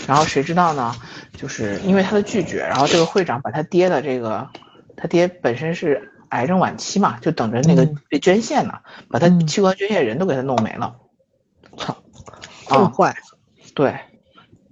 [0.07, 0.93] 然后谁知道呢，
[1.34, 4.49] 就是因为他的拒绝，然后这个会长把他爹的这个，
[4.97, 7.97] 他爹本身是癌症晚期嘛，就等着那个嗯。
[8.09, 8.73] 被捐献呢，
[9.09, 9.47] 把他嗯。
[9.47, 10.95] 器官捐献人都给他弄没了，
[11.77, 11.95] 操，
[12.69, 13.15] 啊，这么坏，
[13.73, 13.99] 对，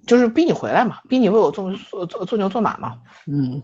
[0.05, 2.97] 就是逼你回来嘛，逼你为我做做做做牛做马嘛，
[3.27, 3.61] 嗯，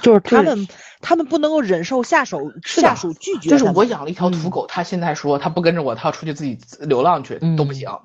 [0.00, 0.68] 就是他们
[1.00, 8.00] 他们不能够忍受下手下属拒绝就是我养了一条土嗯狗，他现在说他不跟着我，他要出去自己流浪去都不嗯行，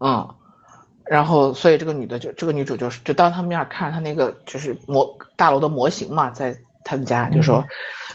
[0.00, 0.34] 嗯，
[1.04, 7.68] 然后所以这个女的就这个女主就是就当他们面看着他那个就是模大楼的模型嘛，在他们家就说，嗯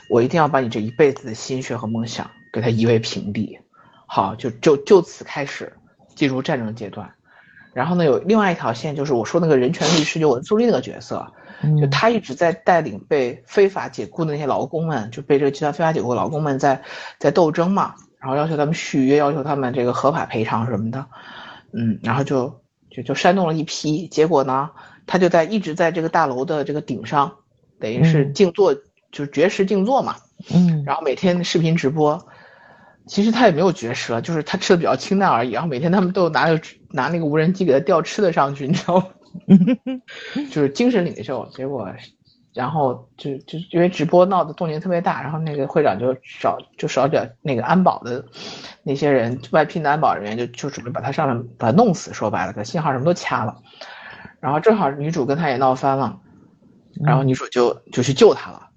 [0.10, 3.60] 我一定要把你这一辈子的心血和梦想给他夷为平地，
[4.06, 5.77] 好，就就就此开始
[6.18, 7.10] 进入战争阶段。
[7.74, 11.26] 然后呢，有另外一条线，就是我说那个人权律师，就文素利那个角色，
[11.80, 16.82] 就嗯他一直在带领被非法解雇的那些劳工们，就被这个集团非法解雇的劳工们在
[17.20, 21.06] 在斗争嘛，然后要求他们续约，要求他们这个合法赔偿什么的，
[21.72, 24.72] 嗯，然后就就就煽动了一批，结果呢，
[25.06, 27.32] 他就在一直在这个大楼的这个顶上，
[27.80, 28.34] 等于是嗯。
[28.34, 30.16] 静坐，就是绝食静坐嘛，
[30.52, 30.84] 嗯。
[30.84, 32.28] 然后每天视频直播，
[33.08, 35.52] 其实他也没有绝食了，就是他吃的比较清淡而已。
[35.52, 36.62] 然后每天他们都拿着
[36.92, 39.06] 拿那个无人机给他吊吃的上去，你知道吗？
[40.52, 41.48] 就是精神领袖。
[41.54, 41.90] 结果，
[42.54, 48.26] 然后就就因为直播闹得动静特别大，然后那个会长就少就少点那个安保的
[48.84, 53.56] 那些人外聘的安保人员就就准备把他上面把他弄死，说白了，把信号什么都掐了。
[54.40, 56.20] 然后正好女主跟他也闹翻了，
[57.04, 58.68] 然后女主就就去救他了。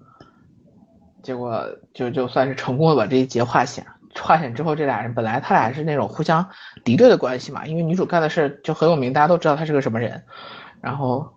[1.21, 3.85] 结果就就算是成功的把这一劫化险。
[4.19, 6.47] 化险之后，这俩人本来他俩是那种互相
[6.83, 10.23] 敌对的关系嘛，因为女主干的事就很有名，大家都知道她是个什么人。
[10.81, 11.31] 然后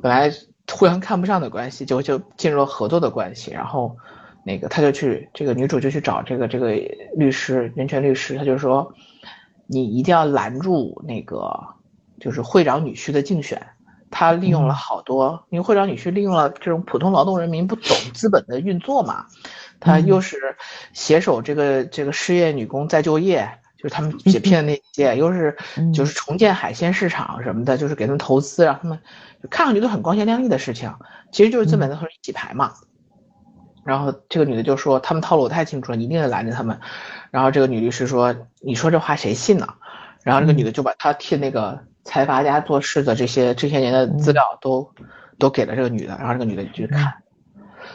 [0.00, 0.30] 本来
[0.70, 3.50] 互相看不上的关系，就就进入了合作的关系。
[3.50, 3.96] 然后
[4.44, 6.72] 那个他就去这个女主就去找这个这个
[7.16, 8.92] 律师，人权律师，他就说
[9.66, 11.52] 你一定要拦住那个
[12.20, 13.60] 就是会长女婿的竞选。
[14.12, 19.24] 他利用了好多，因为会长女婿利用了这种普通劳动人民不懂资本的运作嘛，
[19.80, 20.36] 他又是
[20.92, 25.56] 携手这个这个失业女工再就业，就是他们解聘的那些，又是
[25.92, 29.00] 就是重建海鲜市场什么的，就是给他们投资，让他们
[29.48, 30.94] 看上去都很光鲜亮丽的事情，
[31.32, 32.74] 其实就是资本在后面一起排嘛。
[33.82, 36.78] 然后这个女的就说他们套路我太清楚了，你一定得拦着他们。
[37.30, 39.74] 然后这个女律师说你说这话谁信呢？
[40.22, 44.92] 然后这个女的就把她替那个财阀家做事的这些这些年的资料都
[45.38, 47.14] 都给了这个女的，然后这个女的就去看。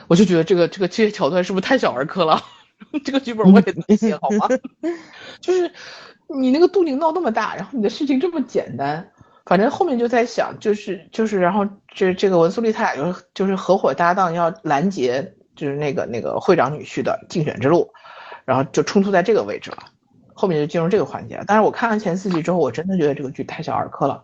[0.08, 2.42] 我就觉得这个这个这些桥段是不是太小儿科了？
[3.06, 4.48] 这个剧本我也能写好吗？
[5.40, 5.72] 就是
[6.28, 9.12] 你那个杜宁闹那么大，然后你的事情这么简单，
[9.46, 17.92] 反正后面就在想，就是就是，然后这这个文素丽他俩就是就是合伙搭档要拦截，就是那个那个会长女婿的竞选之路，
[18.44, 19.78] 然后就冲突在这个位置了，
[20.34, 21.44] 后面就进入这个环节了。
[21.48, 24.24] 但是我看完前四集之后，我真的觉得这个剧太小儿科了。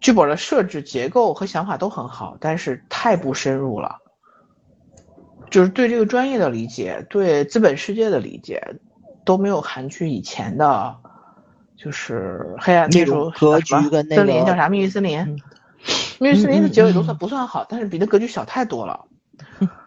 [0.00, 3.98] 剧本的设置、结构和想法都很好，但是太不深入了。
[5.50, 8.76] 就是对这个专业的理解，对资本世界的理解，
[9.24, 10.96] 都没有含去以前的，
[11.76, 14.68] 就是黑暗那时候格局跟那个森林叫啥？
[14.68, 15.40] 秘密森林。
[16.18, 19.06] 密森林的结尾都算不算好，但是比那格局小太多了。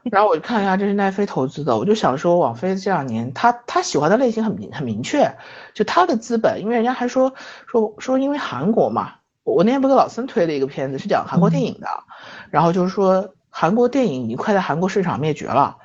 [0.03, 5.35] 然后我就看一下，这是奈飞投资的，我就想说，网飞这两年他他喜欢的类型很明很明确，
[5.73, 7.33] 就他的资本，因为人家还说
[7.67, 11.87] 说说因为韩国嘛，我那天不给老森推了一个片子，是讲韩国电影的，
[12.49, 15.77] 然后就是说韩国电影已经快在韩国市场灭绝了，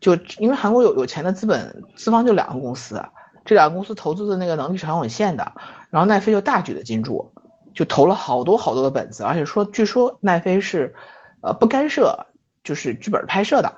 [0.00, 3.02] 就因为韩国有有钱的资本资方就两个公司，
[3.44, 5.52] 这两个公司投资的那个能力是很有限的，
[5.88, 7.32] 然后奈飞就大举的进驻，
[7.72, 10.94] 就投了好多好多的本子，而且说据说奈飞是，
[11.40, 12.26] 呃不干涉
[12.62, 13.72] 就是剧本拍摄的。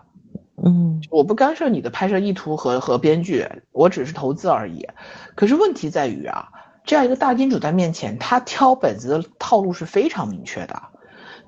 [0.65, 4.87] 嗯，我不干涉你的拍摄意图和和编剧，我只是投资而已。
[5.35, 6.49] 可是问题在于啊，
[6.85, 10.81] 这样一个大金主在面前，他挑本子的套路是非常明确的，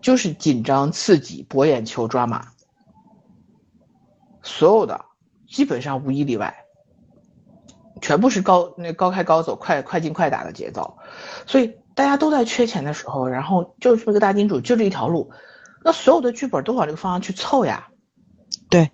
[0.06, 2.46] 就是紧张、刺激、博眼球、抓马，
[4.40, 5.04] 所有的
[5.48, 6.58] 基本上无一例外，
[8.00, 10.96] 全部是高那高开高走、快快进快打的节奏。
[11.44, 15.32] 所以大家都在缺钱的时候，然后就这么个大金主就这一条路，
[15.82, 17.88] 那所有的剧本都往这个方向去凑呀。
[18.70, 18.92] 对，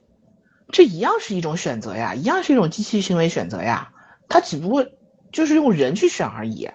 [0.68, 3.92] 这一样是一种选择呀，一样是一种机器行为选择呀，
[4.30, 4.86] 它只不过
[5.30, 6.70] 就是用人去选而已。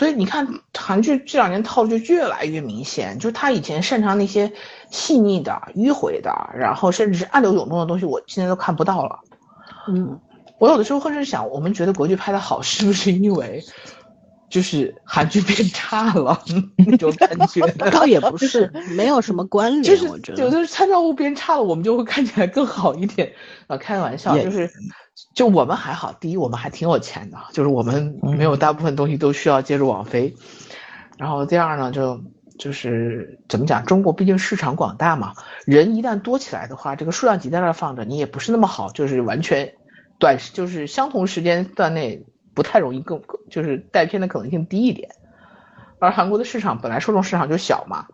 [0.00, 4.50] 所以你看韩剧这两年套路就越来越明显，就是他以前擅长那些
[4.88, 9.20] 细腻的、迂回的，然后甚至是暗流涌动的东西，我现在都看不到了。
[9.88, 10.18] 嗯，
[10.58, 13.62] 我有的时候会是想，我们觉得国剧拍的好，是不是因为？
[14.48, 16.42] 就是韩剧变差了
[16.76, 17.60] 那种感觉，
[17.92, 19.84] 倒也不是，没有什么关联。
[19.84, 23.30] 就是我觉得有的参照物变差了，我们就会看起来更好一点。
[23.66, 24.68] 啊，开个玩笑，就是
[25.34, 30.34] 就我们还好，第一我们还挺有钱的，就是我们没有大部分东西都需要借助网飞。
[31.18, 32.20] 然后第二呢，就
[32.58, 35.34] 就是怎么讲，中国毕竟市场广大嘛，
[35.66, 39.74] 人一旦多起来的话，这个数量级在那放着，你也不是那么好，就是完全
[40.18, 42.24] 短就是相同时间段内。
[42.52, 45.08] 不太容易更就是带偏的可能性低一点，
[46.00, 48.06] 而韩国的市场本来受众市场就小嘛，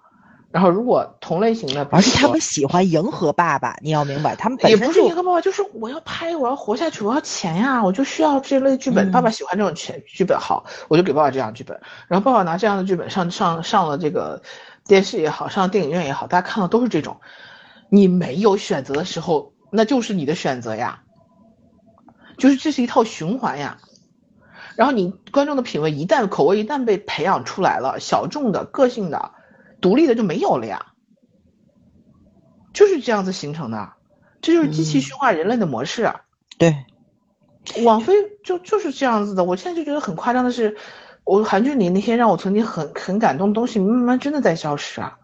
[0.56, 9.12] 然后如果同类型的，而且他们喜欢迎合爸爸， 你要明白，他们也不是迎合爸爸，就是我要拍，我要活下去，我要钱呀，我就需要这类剧本。
[9.12, 11.78] 爸爸喜欢这种剧剧本好，我就给爸爸这样剧本，
[12.08, 14.40] 然后爸爸拿这样的剧本上上上了这个
[14.86, 17.20] 电视也好，上电影院也好，大家看到都是这种，
[17.90, 21.00] 你没有选择的时候，那就是你的选择呀，
[22.38, 23.76] 就是这是一套循环呀。
[24.74, 29.32] 然后你观众的品味一旦口味一旦被培养出来了，小众的个性的、
[29.80, 30.86] 独立的就没有了呀，
[32.72, 33.92] 就是这样子形成的，
[34.40, 36.22] 这就是机器驯化人类的模式啊。
[36.58, 36.74] 对，
[37.84, 39.44] 网飞就就是这样子的。
[39.44, 40.76] 我现在就觉得很夸张的是，
[41.24, 45.18] 我韩剧里那些让我曾经很很感动的东西，慢慢真的在消失啊。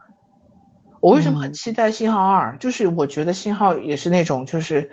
[1.00, 2.56] 我为什么很期待信号二？
[2.58, 4.90] 就是我觉得信号也是那种就是。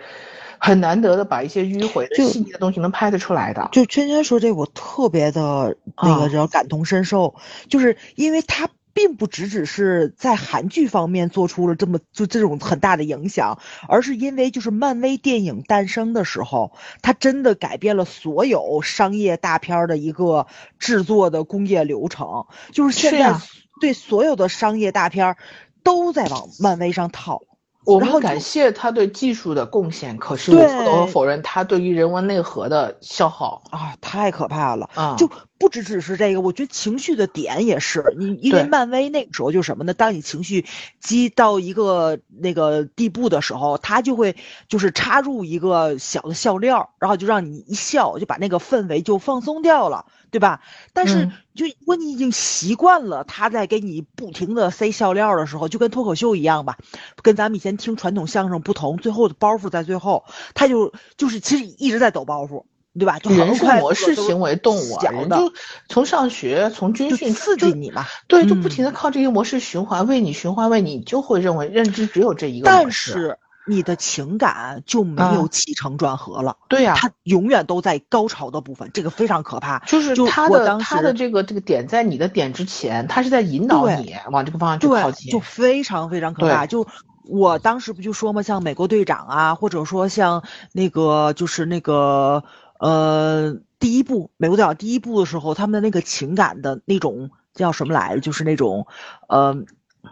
[0.62, 3.70] 很难得的把一些迂回的细腻的东西能拍得出来的。
[3.72, 7.34] 就圈圈说这，我特别的那个叫感同身受，
[7.70, 13.58] 就是因为他并不只只是在韩剧方面做出了这么就这种很大的影响，
[13.88, 16.72] 而是因为就是漫威电影诞生的时候，
[17.02, 20.46] 它真的改变了所有商业大片的一个
[20.78, 22.46] 制作的工业流程。
[22.72, 23.34] 就是现在
[23.80, 25.36] 对所有的商业大片
[25.82, 27.40] 都在往漫威上套。
[27.86, 35.16] 我们感谢他对技术的贡献，可是我不能否认他对于人文内核的消耗啊，太可怕了啊！
[35.16, 35.30] 就
[35.60, 39.94] 不只只是这个，我觉得情绪的点也是你，因为漫威那个时候就是什么呢？
[39.94, 40.64] 当你情绪
[40.98, 44.34] 积到一个那个地步的时候，他就会
[44.68, 50.06] 就是插入一个小的笑料，然后就让你一笑，就把那个氛围就放松掉了。
[50.32, 50.60] 对吧？
[50.92, 56.78] 但是就如果你已经习惯了他在给你不停的塞笑料的时候，就跟脱口秀一样吧，
[57.20, 60.24] 跟咱们以前听传统相声不同，最后的包袱在最后，
[60.54, 62.62] 他就就是其实一直在抖包袱，
[62.98, 63.18] 对吧？
[63.18, 65.52] 就人是模式行为动物，人就
[65.88, 72.66] 从上学从军训刺激你嘛，对，就不停的靠这些模式循环，为你循环，为你就会认为认知只有这一个。
[72.66, 73.38] 但是。
[73.66, 79.78] 你的情感就没有起承转合了，对呀，它永远都在高潮的部分，这个非常可怕。
[79.80, 86.66] 就是他的他的这个这个点在你的点之前，他是在引导你往这个方向去靠近，就非常非常可怕。
[86.66, 86.84] 就
[87.28, 90.42] 我当时不就说嘛，像美国队长啊，或者说像
[90.72, 92.42] 那个就是那个
[92.80, 98.20] 呃第一部美国队长第一部的时候，他们的那个情感的那种叫什么来着？
[98.20, 98.86] 就是那种
[99.28, 99.62] 呃。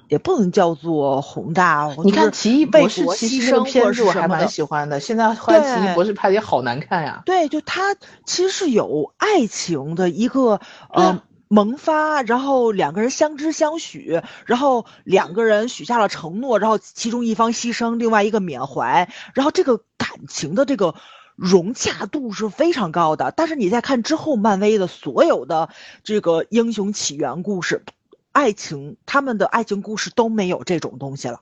[0.08, 1.88] 也不能叫做宏大。
[2.04, 5.00] 你看《奇异博士》牺牲片子我还蛮喜欢的。
[5.00, 7.22] 现在换《奇异博士》拍的也好难看呀。
[7.24, 7.94] 对，就他
[8.26, 10.60] 其实是有爱情的一个
[10.92, 20.94] 呃萌发，然后两个人相知相许，然后两个人许下了承诺，然后其中一方牺牲，另外一个缅怀，然后这个感情的这个
[21.38, 23.32] 融洽度是非常高的。
[23.34, 25.70] 但是你再看之后，漫威的所有的
[26.02, 27.84] 这个英雄起源故事。
[28.32, 31.40] 爱情，他们的爱情故事都没有这种东西了。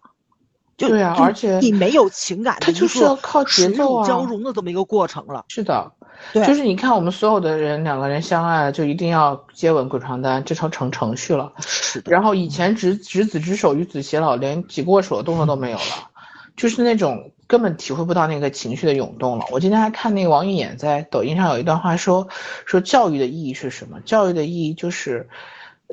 [0.77, 5.47] 就对啊而且你没有情感的它就是要靠节奏啊交融的这么一个过程了。
[5.49, 5.91] 是的，
[6.35, 11.51] 对，就是你看我们所有的人两个人相爱了，就一定要接吻滚床单，这成成程序了。
[11.61, 16.11] 是的，然后以前执执子之手与子偕老，连挤过手的动作都没有了，
[16.57, 19.45] 就是那种根本体会不到那个情绪的涌动了。
[19.51, 22.29] 我今天还看那个王玉演在抖音上有一段话说，
[22.65, 24.01] 说教育的意义是什么？
[24.01, 25.29] 教育的意义就是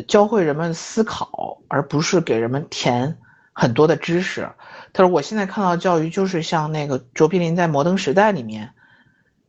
[0.07, 3.17] 教会人们思考，而不是给人们填
[3.53, 4.49] 很多的知识。
[4.93, 8.71] 他说我现在看到教育就是像那个卓别林在《摩登时代》里面。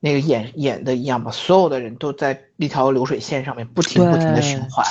[0.01, 4.85] 那个演演的一样吧，所有的人都在一条流水线上面不停不停的循环。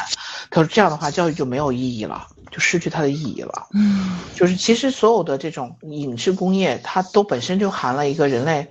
[0.49, 3.67] 他说这样的话，教育就没有意义了，就失去它的意义了。
[3.73, 8.69] 嗯，就是其实所有的这种影视工业，它都本身就含了一个人类，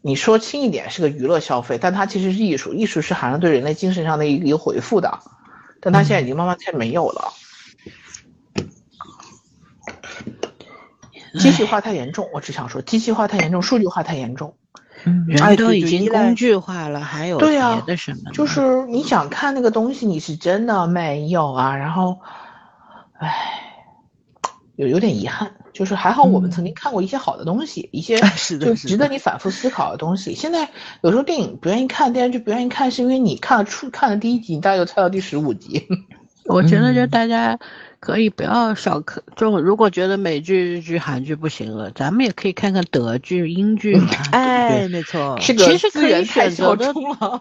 [0.00, 5.18] 你说轻一点是个娱乐消费，但它其实是艺术，艺术是含了对人类精神上的一个一个回复的，
[5.80, 7.32] 但它现在已经慢慢在没有了。
[11.40, 14.54] 机器化太严重，我只想说，机器化太严重，数据化太严重。
[15.26, 18.30] 人都已经工具化了，还有对啊别的什么呢？
[18.32, 21.76] 就是你想看那个东西，你是真的没有啊。
[21.76, 22.18] 然后，
[23.24, 23.32] 唉，
[24.76, 30.34] 有有点遗憾，就是还好我们曾经看过一些好的东西，一些就是值得你反复思考的东西。
[30.34, 30.68] 现在
[31.02, 35.86] 有时候电影不愿意看，电视剧不愿意看，是因为你看了出看了第一集，你大概就猜到第十五集。
[36.46, 37.58] 我觉得就嗯大家
[38.00, 44.10] 可以不要少看，这种如果觉得美剧、日剧、韩剧不行了，咱们也可以看看德剧、英剧嘛。
[44.32, 46.92] 哎，没错，这个其实可以资源太选择的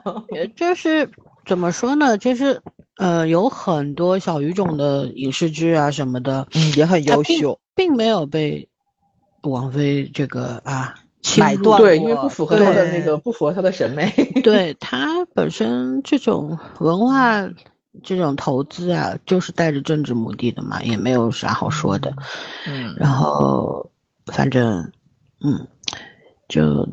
[0.56, 1.10] 就是
[1.46, 2.18] 怎么说呢？
[2.18, 2.62] 就是
[2.98, 7.60] 呃，有很多小语种的影视剧啊什么的，嗯，也很优秀。
[7.76, 8.70] 并没有被
[9.42, 14.12] 王菲这个啊侵入买断对，因为不符合他的那个，不符合他的审美。
[14.44, 17.50] 对他本身这种文化
[18.04, 22.14] 这种投资啊，就是带着政治目的的嘛，也没有啥好说的。
[22.68, 23.90] 嗯，然后
[24.28, 24.92] 反正
[25.44, 25.68] 嗯，
[26.48, 26.88] 就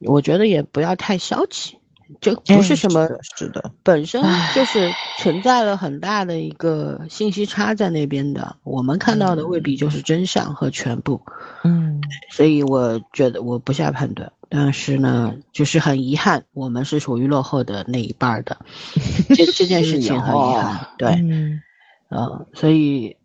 [0.00, 1.77] 我觉得也不要太消极，
[2.20, 4.22] 这不是什么哎是的，本身
[4.54, 11.20] 就是存在了很大的一个信息差在那边的，我们看到的未必就是真相和全部，
[11.64, 14.30] 嗯，所以我觉得我不下判断。
[14.48, 18.56] 但是呢，就是很遗憾，我们是属于落后的那一半儿的，
[19.36, 20.88] 这这件事情很遗憾。
[20.96, 21.60] 对，嗯。
[22.08, 23.17] 呃，所以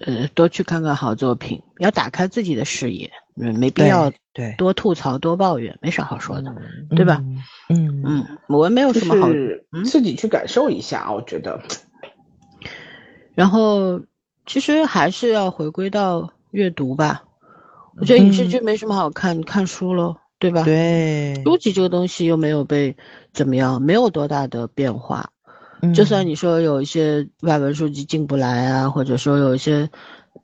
[0.00, 6.54] 呃，多去看看好作品，要打开自己的视野，嗯，没必要对，多吐槽多抱怨，没啥好说的，
[6.90, 7.22] 对吧？
[7.22, 7.42] 嗯？
[7.68, 9.28] 嗯嗯，我们没有什么好。
[9.84, 11.60] 自己去感受一下，我觉得。
[13.34, 14.00] 然后
[14.46, 17.24] 其实还是要回归到阅读吧。
[17.96, 22.96] 我觉得影视剧没什么好看，你看书喽，对吧？，对，书籍这个东西又没有被
[23.32, 25.30] 怎么样，没有多大的变化。
[25.84, 29.90] 嗯就算你说有一些外文书籍进不来啊，或者说有一些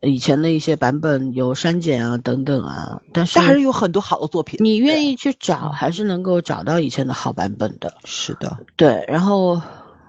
[0.03, 4.59] 以前的一些版本有删减啊等等啊，但是但还是有很多好的作品。
[4.63, 7.95] 你愿意去找，还是能够找到以前的好版本的。
[8.05, 9.61] 是的，对，然后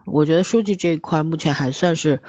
[0.05, 2.21] 我觉得书籍这一块目前还算是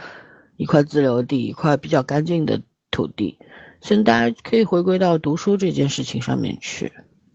[0.56, 3.38] 一块自留地，一块比较干净的土地。
[3.80, 6.92] 现在大家可以回归到读书这件事情上面去，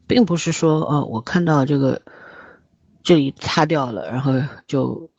[0.08, 2.02] 并不是说哦，我看到这个
[3.04, 4.34] 这里擦掉了，然后
[4.66, 5.10] 就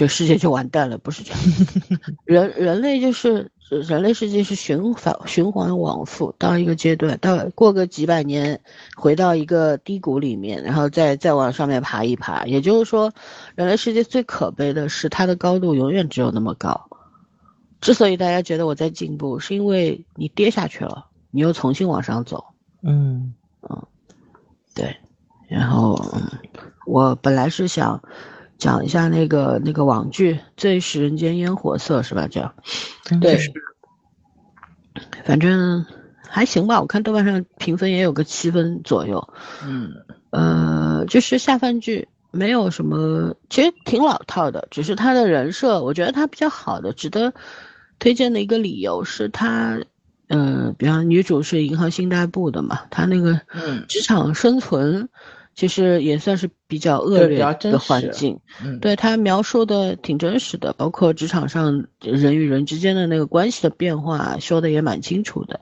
[0.00, 1.40] 就世界就完蛋了，不是这样。
[2.24, 8.58] 人人类就是人类世界是循环循环往复，到一个阶段，到过个几百年，
[8.96, 12.46] 回到一个低谷里面，然后再再往上面爬一爬。
[12.46, 13.12] 也就是说，
[13.54, 16.88] 人类世界最可悲的是它的高度永远只有那么高。
[17.82, 22.42] 之所以大家觉得我在进步，是因为你跌下去了，你又重新往上走。
[22.82, 23.34] 嗯
[23.68, 23.82] 嗯
[24.74, 24.96] 对，
[25.46, 26.22] 然后嗯，
[26.86, 28.02] 我本来是想
[28.60, 32.28] 讲一下那个那个网剧《最使人间烟火色》，是吧？
[32.30, 32.54] 这样，
[33.20, 33.38] 对，
[35.24, 35.84] 反正
[36.28, 36.80] 还行吧。
[36.80, 39.32] 我看豆瓣上评分也有个七分左右。
[39.64, 39.94] 嗯，
[40.30, 47.32] 呃，就是下饭剧，没有什么，其实挺老套的，只是他的人设，我觉得他比较好的，值得
[47.98, 49.80] 推荐的一个理由是他，
[50.28, 55.08] 呃，比方女主是银行信贷部的嘛，她那个嗯职场生存，
[55.60, 58.40] 其实也算是比较恶劣的环境。
[58.64, 65.60] 嗯，对他描述的挺真实的，包括职场上人与人之间的那个关系的变化，说的也蛮清楚的。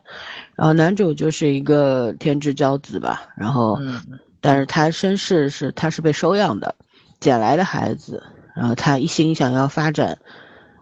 [0.54, 4.00] 然后男主就是一个天之骄子吧，然后，嗯
[4.40, 6.76] 但是他身世是他是被收养的，
[7.18, 8.22] 捡来的孩子，
[8.54, 10.16] 然后他一心想要发展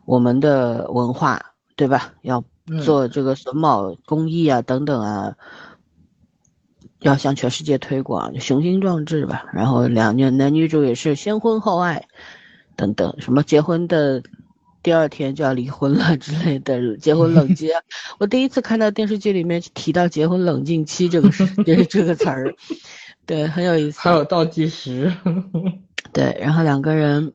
[0.04, 1.40] 我们的文化，
[1.74, 2.12] 对吧？
[2.20, 5.36] 要嗯做这个榫卯工艺啊等等啊，
[7.06, 9.46] 要向全世界推广，雄心壮志吧。
[9.52, 12.06] 然后两女男女主也是先婚后爱，
[12.76, 14.22] 等等，什么结婚的
[14.82, 17.70] 第二天就要离婚了之类的，结婚冷静。
[18.18, 21.30] 我第一次看到电视剧里面提到结婚冷静期这个
[21.64, 22.54] 这 这个词儿，
[23.24, 24.00] 对，很有意思。
[24.00, 25.12] 还有倒计时，
[26.12, 27.32] 对，然后两个人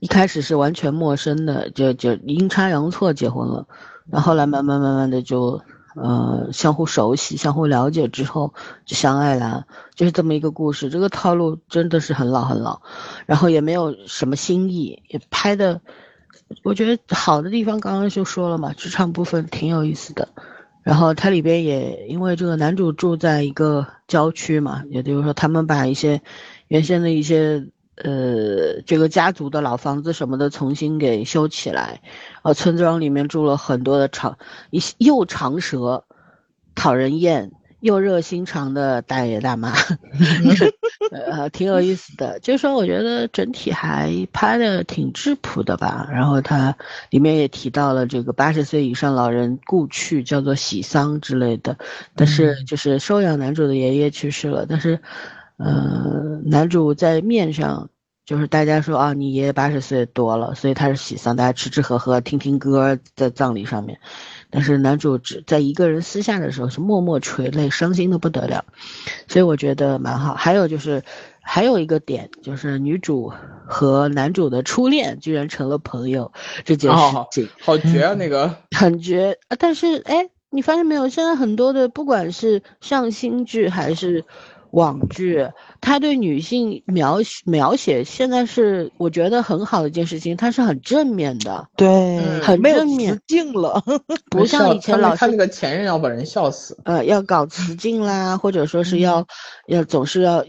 [0.00, 3.66] 一开始是完全陌生的，就就阴差阳错结婚了，
[4.10, 5.62] 然后来慢慢慢慢的就。
[5.94, 8.52] 呃，相互熟悉、相互了解之后
[8.84, 10.90] 就相爱了，就是这么一个故事。
[10.90, 12.82] 这个套路真的是很老很老，
[13.26, 15.80] 然后也没有什么新意，也拍的，
[16.62, 20.28] 我觉得好的地方刚刚就说了嘛，职场部分挺有意思的。
[20.82, 26.20] 然后它里边也因为这个男主住在一个郊区嘛，也就是说他们把一些
[26.68, 27.66] 原先的一些。
[27.96, 32.00] 呃，这个家族的老房子什么的重新给修起来，
[32.42, 34.36] 呃，村庄里面住了很多的长
[34.70, 36.04] 一又长舌，
[36.74, 39.72] 讨人厌又热心肠的大爷大妈，
[41.12, 42.40] 呃，挺有意思的。
[42.40, 46.08] 就是说，我觉得整体还拍的挺质朴的吧。
[46.10, 46.76] 然后它
[47.10, 51.76] 里面也提到了这个八十岁以上老人故去，叫做喜丧之类的。
[52.16, 54.98] 但是就是收养男主的爷爷去世了，但是。
[55.56, 57.90] 呃，男主在面上
[58.26, 64.00] 就是大家说啊，你爷爷八十岁多了，所以他是喜丧，大家吃吃喝喝，听听歌，在葬礼上面。
[64.50, 68.64] 但是男主只在一个人私下的时候是默默垂泪，伤心的不得了。
[69.28, 70.34] 所以我觉得蛮好。
[70.34, 71.02] 还有就是
[71.42, 73.32] 还有一个点就是女主
[73.66, 76.32] 和男主的初恋居然成了朋友
[76.64, 76.96] 这件事
[77.30, 78.14] 情，好绝啊！
[78.14, 79.56] 那个 很绝啊！
[79.58, 81.08] 但是哎，你发现没有？
[81.08, 84.24] 现在很多的不管是上新剧还是。
[84.74, 85.48] 网剧，
[85.80, 93.82] 他对女性描描写现在是我觉得很好的一件事情，它是很正面的，对，很正面，镜了，
[94.30, 99.24] 不像以前老看那个前任要把人笑死，呃，要搞雌竞啦，或者说是要
[99.68, 100.44] 要总是要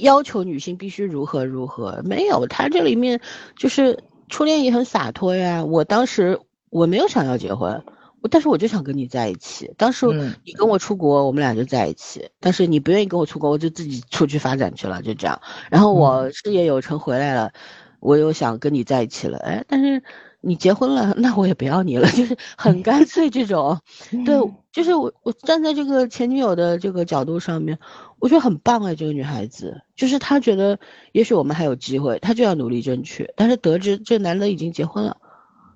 [0.00, 3.20] 要求女性必须如何如何，没有，他这里面
[3.58, 5.62] 就是初恋也很洒脱呀。
[5.64, 6.40] 我当时
[6.70, 7.82] 我没有想要结婚。
[8.28, 9.72] 但是我就想跟你在一起。
[9.76, 10.06] 当时
[10.44, 12.28] 你跟我出国，我们俩就在一起。
[12.40, 15.40] 但是你不愿意跟我出国，我就自己出去发展去了，就这样。
[15.70, 17.52] 然后我事业有成回来了，
[18.00, 19.38] 我又想跟你在一起了。
[19.38, 20.02] 哎，但是
[20.40, 23.78] 你结婚了，那我也不要你了， 就是很干脆这种。
[24.26, 24.36] 对，
[24.72, 27.78] 就是我我站在这个前女友的这个角度上面，
[28.18, 30.80] 我觉得很棒哎，这个女孩子就是她觉得
[31.12, 33.30] 也许我们还有机会，她就要努力争取。
[33.36, 35.18] 但是得知这男的已经结婚了，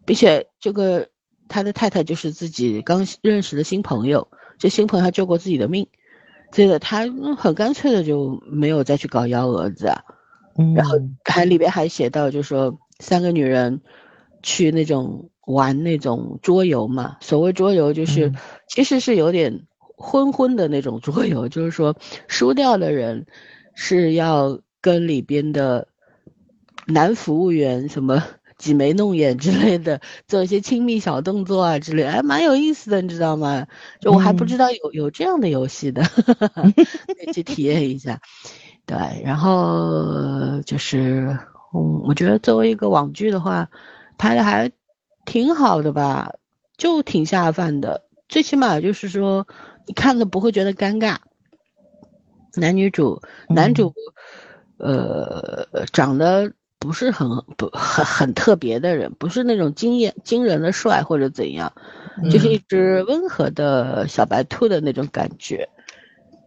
[0.05, 1.07] 并且这个。
[1.51, 5.89] 他的太太就是自己刚认识的新朋友，这新朋友还救过自己的命，
[6.53, 7.07] 所以他
[7.37, 10.01] 很干脆的就没有再去搞幺蛾子啊。
[10.77, 10.95] 然后
[11.25, 13.81] 还里边还写到，就说三个女人
[14.43, 18.33] 去那种玩那种桌游嘛，所谓桌游就是
[18.69, 19.67] 其实是有点
[19.97, 21.97] 昏昏的那种桌游，就是说
[22.29, 23.27] 输掉的人
[23.75, 25.89] 是要跟里边的
[26.87, 28.23] 男服务员什么。
[28.61, 33.67] 挤眉弄眼之类的，做一些亲密小动作啊之类，哎，蛮有意思的，你知道吗？
[34.01, 36.03] 就我还不知道有有这样的游戏的，
[36.53, 38.21] 可以去体验一下。
[38.85, 41.39] 对，然后就是，
[41.75, 43.71] 嗯，我觉得作为一个网剧的话，
[44.19, 44.71] 拍的还
[45.25, 46.35] 挺好的吧，
[46.77, 49.49] 就挺下饭的，最起码就是说
[49.87, 51.17] 你看了不会觉得尴尬。
[52.57, 53.95] 男女主，男主，
[54.77, 56.53] 呃，长得。
[56.81, 57.29] 不是很
[57.59, 61.73] 不很很特别的人，不是那种惊艳惊人的帅或者怎样，
[62.33, 65.69] 就是一只温和的小白兔的那种感觉。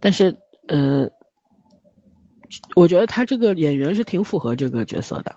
[0.01, 0.35] 但是，
[0.67, 1.07] 呃，
[2.75, 5.35] 我觉得他这个演员是挺符合这个角色的。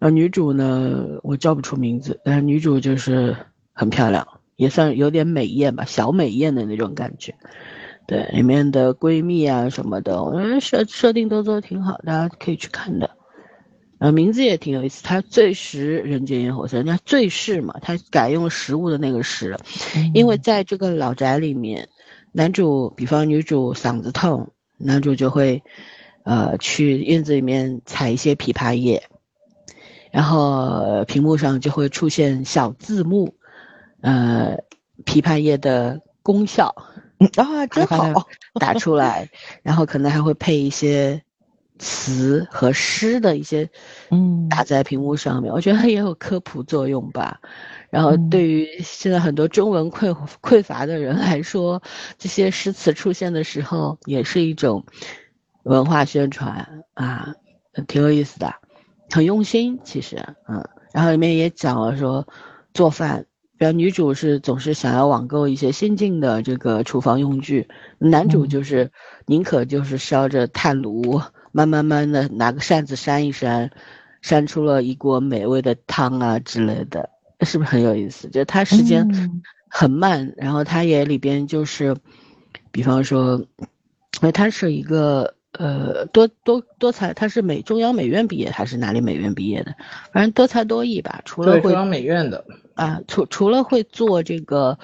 [0.00, 3.36] 然后女主呢，我叫不出名字，但是女主就是
[3.72, 4.26] 很漂亮，
[4.56, 7.34] 也算有点美艳吧，小美艳的那种感觉。
[8.06, 13.10] 对，里面的闺蜜啊什么的，我觉得设设定都做的挺好，大家可以去看的。
[14.04, 19.56] 呃，名字也挺有意思，他醉食人间烟火色，人家醉视嘛，他改用了食物的那个食，
[20.12, 21.88] 因为在这个老宅里面，
[22.30, 25.62] 男主比方女主嗓子痛，男主就会，
[26.24, 29.08] 呃，去院子里面采一些枇杷叶，
[30.12, 33.36] 然后屏幕上就会出现小字幕，
[34.02, 34.58] 呃，
[35.06, 36.74] 枇杷叶的功效，
[37.36, 38.28] 啊，真好，
[38.60, 39.30] 打出来，
[39.62, 41.23] 然后可能还会配一些。
[41.78, 43.68] 词和诗的一些，
[44.10, 47.40] 嗯，打在屏幕上面，我觉得它也有科普作用吧。
[47.90, 51.82] 然后对于现在很多中文匮匮乏的人来说，
[52.18, 54.84] 这些诗词出现的时候，也是一种
[55.64, 57.34] 文化宣传啊，
[57.88, 58.54] 挺有意思的，
[59.10, 60.16] 很用心其实，
[60.48, 60.64] 嗯。
[60.92, 62.28] 然后里面也讲了说
[62.72, 63.26] 做饭，
[63.58, 67.68] 比如女主是总是想要网购一些先进的这个厨房用具，
[67.98, 68.92] 男主就是
[69.26, 71.20] 宁可就是烧着炭炉。
[71.56, 73.70] 慢慢慢的拿个扇子扇一扇，
[74.22, 77.08] 扇出了一锅美味的汤啊之类的，
[77.42, 78.28] 是不是很有意思？
[78.28, 79.08] 就它时间
[79.68, 81.96] 很慢，然后它也里边就是，
[82.72, 89.76] 比方说，因为它是一个呃多多多才，他是美中央美院毕业还是哪里美院毕业的？
[90.12, 91.22] 反正多才多艺吧。
[91.24, 92.44] 除了中央美院的
[92.74, 94.76] 啊，除除了会做这个。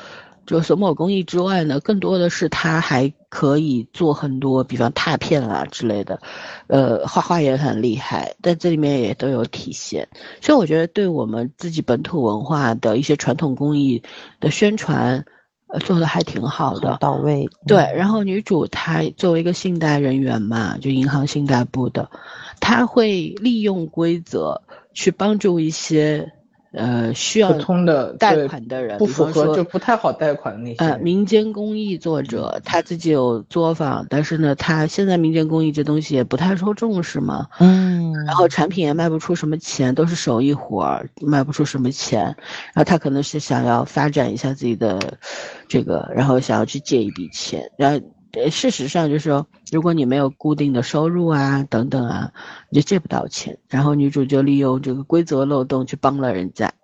[0.50, 6.20] 就榫卯工艺之外呢，更多的是他还可以做很多，比方拓片啊之类的，
[6.66, 10.08] 呃，画画也很厉害，在这里面也都有体现。
[10.40, 14.02] 所以我觉得，对我们自己本土文化的一些传统工艺
[14.40, 15.24] 的宣传，
[15.68, 17.48] 呃，做的还挺好的，到位。
[17.68, 22.10] 对，然后女主她作为一个信贷人员嘛，就银行信贷部的，
[22.58, 24.62] 她会利用规则
[24.94, 26.32] 去帮助一些。
[26.72, 30.76] 呃，需要通的贷款的人，不符合就不太好贷款的那些。
[30.76, 37.48] 呃，民间工艺作者他自己有作坊，但是呢，他现在民间工艺这东西也不太受重视嘛。
[37.58, 38.12] 嗯。
[38.24, 42.22] 然后产品也卖不出什么钱，都是手艺活儿，卖不出什么钱。
[42.22, 45.18] 然后他可能是想要发展一下自己的
[45.66, 47.72] 这个，然后想要去借一笔钱。
[47.76, 48.00] 然后
[48.50, 52.32] 事实上就是说，如果你没有固定的收入啊，等等啊，
[52.70, 53.58] 你就借不到钱。
[53.68, 56.72] 然后女主就利用这个规则漏洞去帮了人家。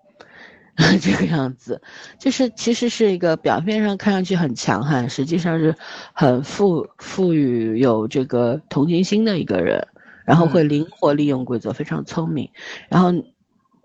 [1.01, 1.81] 这个样子，
[2.19, 5.75] 就是其实是一个表面上看上去很强悍，实际上是
[6.13, 9.89] 很富富裕有这个同情心的一个人，
[10.27, 12.51] 然后会灵活利用规则，非常聪明。
[12.91, 13.11] 然后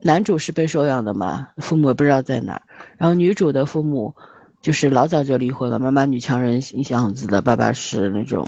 [0.02, 2.62] 男主是被收养的嘛，父母也不知道在哪。
[2.98, 4.14] 然后女主的父母
[4.62, 8.48] 就是老早就离婚了，妈妈女强人样子的，爸爸是那种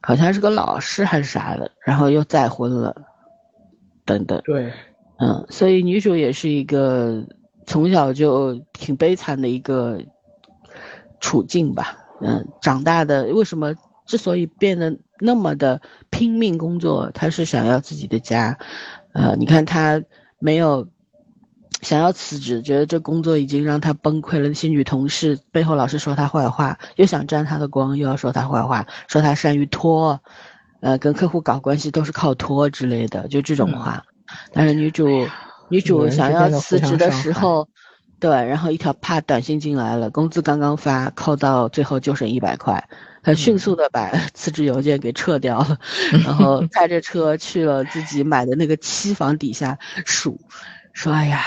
[0.00, 2.94] 好像是个老师还是啥的，然后又再婚了，
[4.04, 4.40] 等等。
[4.44, 4.72] 对。
[5.18, 7.24] 嗯，所以女主也是一个
[7.66, 10.02] 从小就挺悲惨的一个
[11.20, 11.98] 处境吧。
[12.20, 13.74] 嗯，长大的为什么
[14.04, 15.80] 之所以变得那么的
[16.10, 18.58] 拼命工作，她是想要自己的家。
[19.12, 20.02] 呃，你看她
[20.40, 20.88] 没有
[21.82, 24.48] 想要辞职，觉得这工作已经让他崩溃了。
[24.48, 30.20] 那些女同事背后老是说他坏话，又想沾他的光，又要说他坏话，说他善于拖，
[30.80, 34.02] 呃，跟客户搞关系都是靠拖之类的，就这种话。
[34.52, 35.26] 但是女主，
[35.68, 37.68] 女主想要辞职的时候，
[38.20, 42.88] 对，然后一条怕短信进来了，工资刚刚发，扣到最后就剩一百块，
[43.24, 45.76] 她迅速的把 辞职邮件给撤掉了，
[46.24, 49.76] 然后开着车去了自己买的那个期房底下
[50.06, 50.40] 数，
[50.92, 51.42] 说哎呀，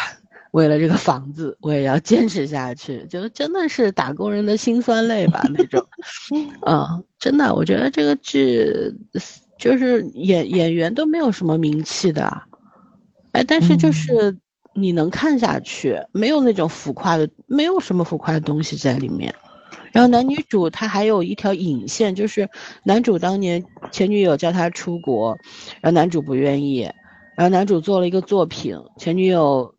[0.56, 5.86] 为了这个房子，我也要坚持下去，就真的是打工人的辛酸泪吧那种，
[6.66, 8.66] 嗯，真的，我觉得这个剧
[9.60, 12.42] 就是演演员都没有什么名气的。
[13.34, 14.38] 哎，但是就是
[14.74, 19.36] 你能看下去，没有那种浮夸的，没有什么浮夸的东西在里面。
[19.92, 22.50] 然后男女主他还有一条引线，就是
[22.86, 23.62] 男主当年
[23.92, 25.38] 前女友叫他出国，
[25.82, 26.90] 然后男主不愿意，
[27.36, 29.75] 然后男主做了一个作品，前女友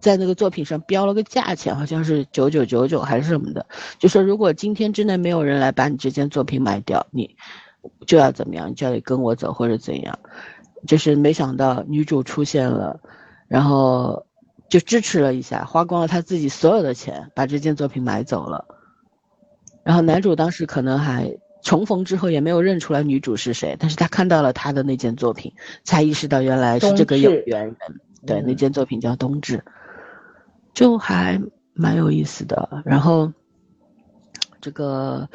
[0.00, 3.66] 在那个作品上标了个价钱，好像是九九九九还是什么的，
[3.98, 7.36] 就说如果今天之内没有人来把你这件作品买掉，你
[8.06, 10.18] 就要怎么样，就要跟我走或者怎样。
[10.86, 13.00] 就是没想到女主出现了，
[13.48, 14.24] 然后
[14.70, 18.64] 就支持了一下，花光了他自己所有的钱，把这件作品买走了。
[19.84, 25.52] 然后男主当时可能还重逢之后也没有认出来女主是谁，但是他看到了他的那件作品，
[25.84, 27.76] 才意识到原来是这个有缘人。
[28.26, 29.58] 对，那件作品叫《冬至》，
[30.74, 31.40] 就还
[31.74, 32.82] 蛮有意思的。
[32.84, 33.32] 然后
[34.60, 35.28] 这个。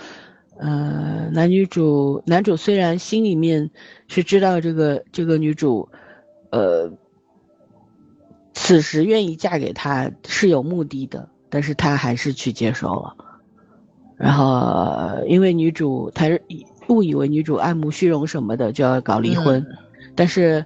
[0.57, 3.71] 呃，男女主，男主虽然心里面
[4.07, 5.89] 是知道这个这个女主，
[6.49, 6.89] 呃，
[8.53, 13.13] 此时愿意嫁给他是有目的的，但是他还是去接受了。
[14.15, 16.27] 然后因为女主，他
[16.87, 19.61] 误以为女主爱慕虚荣什么的，就要搞离婚。
[20.15, 20.65] 但是，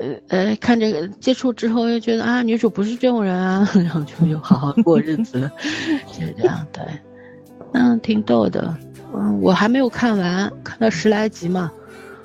[0.00, 5.52] 呃呃，看这个接触之后，又觉得啊，女主不是这种人啊， 然后就又好好过日子了，
[6.12, 6.82] 就这样对，
[7.72, 8.76] 嗯，挺逗的。
[9.14, 11.70] 嗯，我还没有看完，看到十来集嘛，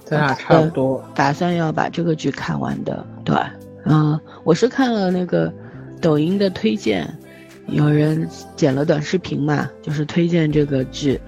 [0.04, 3.06] 咱俩差不多，打算要把这个剧看完的。
[3.24, 3.36] 对，
[3.86, 5.54] 嗯，我是看了那个
[6.02, 7.08] 抖音的推荐，
[7.68, 11.20] 有人剪了短视频嘛，就是推荐这个剧。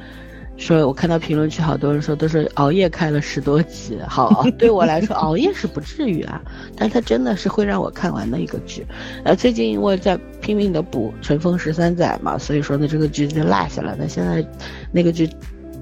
[0.62, 6.40] 说，我看到评论区好多人说都是熬夜看了十多集，好， 对我来说熬夜是不至于啊，
[6.78, 8.86] 但它真的是会让我看完的一个剧。
[9.26, 13.96] 呃，最近因为在拼命的补《尘封十三载》嘛，所以说呢这个剧就落下了。
[13.98, 14.46] 那现在
[14.92, 15.28] 那个剧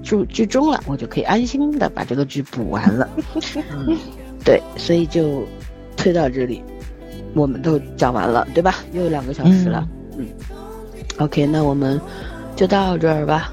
[0.02, 3.06] 剧剧终了，我就可以安心的把这个剧补完了。
[3.86, 3.98] 嗯，
[4.42, 5.46] 对，所以就
[5.94, 6.62] 推到这里，
[7.34, 8.76] 我们都讲完了，对吧？
[8.94, 9.86] 又有两个小时了，
[10.16, 10.26] 嗯
[11.18, 12.00] ，OK，那我们
[12.56, 13.52] 就到这儿吧。